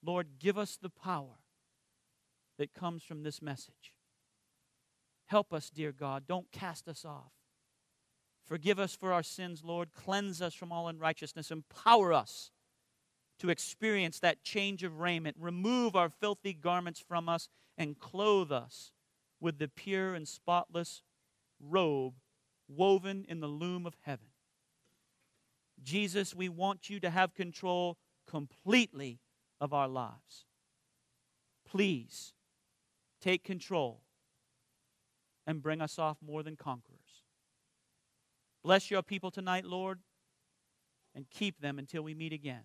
Lord, 0.00 0.38
give 0.38 0.56
us 0.56 0.78
the 0.80 0.90
power 0.90 1.40
that 2.56 2.72
comes 2.72 3.02
from 3.02 3.24
this 3.24 3.42
message. 3.42 3.94
Help 5.26 5.52
us, 5.52 5.70
dear 5.70 5.90
God. 5.90 6.28
Don't 6.28 6.52
cast 6.52 6.86
us 6.86 7.04
off. 7.04 7.32
Forgive 8.46 8.78
us 8.78 8.94
for 8.94 9.12
our 9.12 9.24
sins, 9.24 9.64
Lord. 9.64 9.88
Cleanse 9.92 10.40
us 10.40 10.54
from 10.54 10.70
all 10.70 10.86
unrighteousness. 10.86 11.50
Empower 11.50 12.12
us 12.12 12.52
to 13.38 13.50
experience 13.50 14.18
that 14.20 14.42
change 14.42 14.82
of 14.82 15.00
raiment. 15.00 15.36
Remove 15.38 15.94
our 15.94 16.08
filthy 16.08 16.52
garments 16.52 17.02
from 17.06 17.28
us 17.28 17.48
and 17.76 17.98
clothe 17.98 18.50
us 18.50 18.92
with 19.40 19.58
the 19.58 19.68
pure 19.68 20.14
and 20.14 20.26
spotless 20.26 21.02
robe 21.60 22.14
woven 22.68 23.24
in 23.28 23.40
the 23.40 23.46
loom 23.46 23.86
of 23.86 23.96
heaven. 24.02 24.28
Jesus, 25.82 26.34
we 26.34 26.48
want 26.48 26.90
you 26.90 27.00
to 27.00 27.10
have 27.10 27.34
control 27.34 27.96
completely 28.26 29.20
of 29.60 29.72
our 29.72 29.88
lives. 29.88 30.44
Please 31.64 32.34
take 33.20 33.44
control 33.44 34.02
and 35.46 35.62
bring 35.62 35.80
us 35.80 35.98
off 35.98 36.18
more 36.24 36.42
than 36.42 36.56
conquerors. 36.56 36.98
Bless 38.62 38.90
your 38.90 39.02
people 39.02 39.30
tonight, 39.30 39.64
Lord, 39.64 40.00
and 41.14 41.30
keep 41.30 41.60
them 41.60 41.78
until 41.78 42.02
we 42.02 42.14
meet 42.14 42.32
again. 42.32 42.64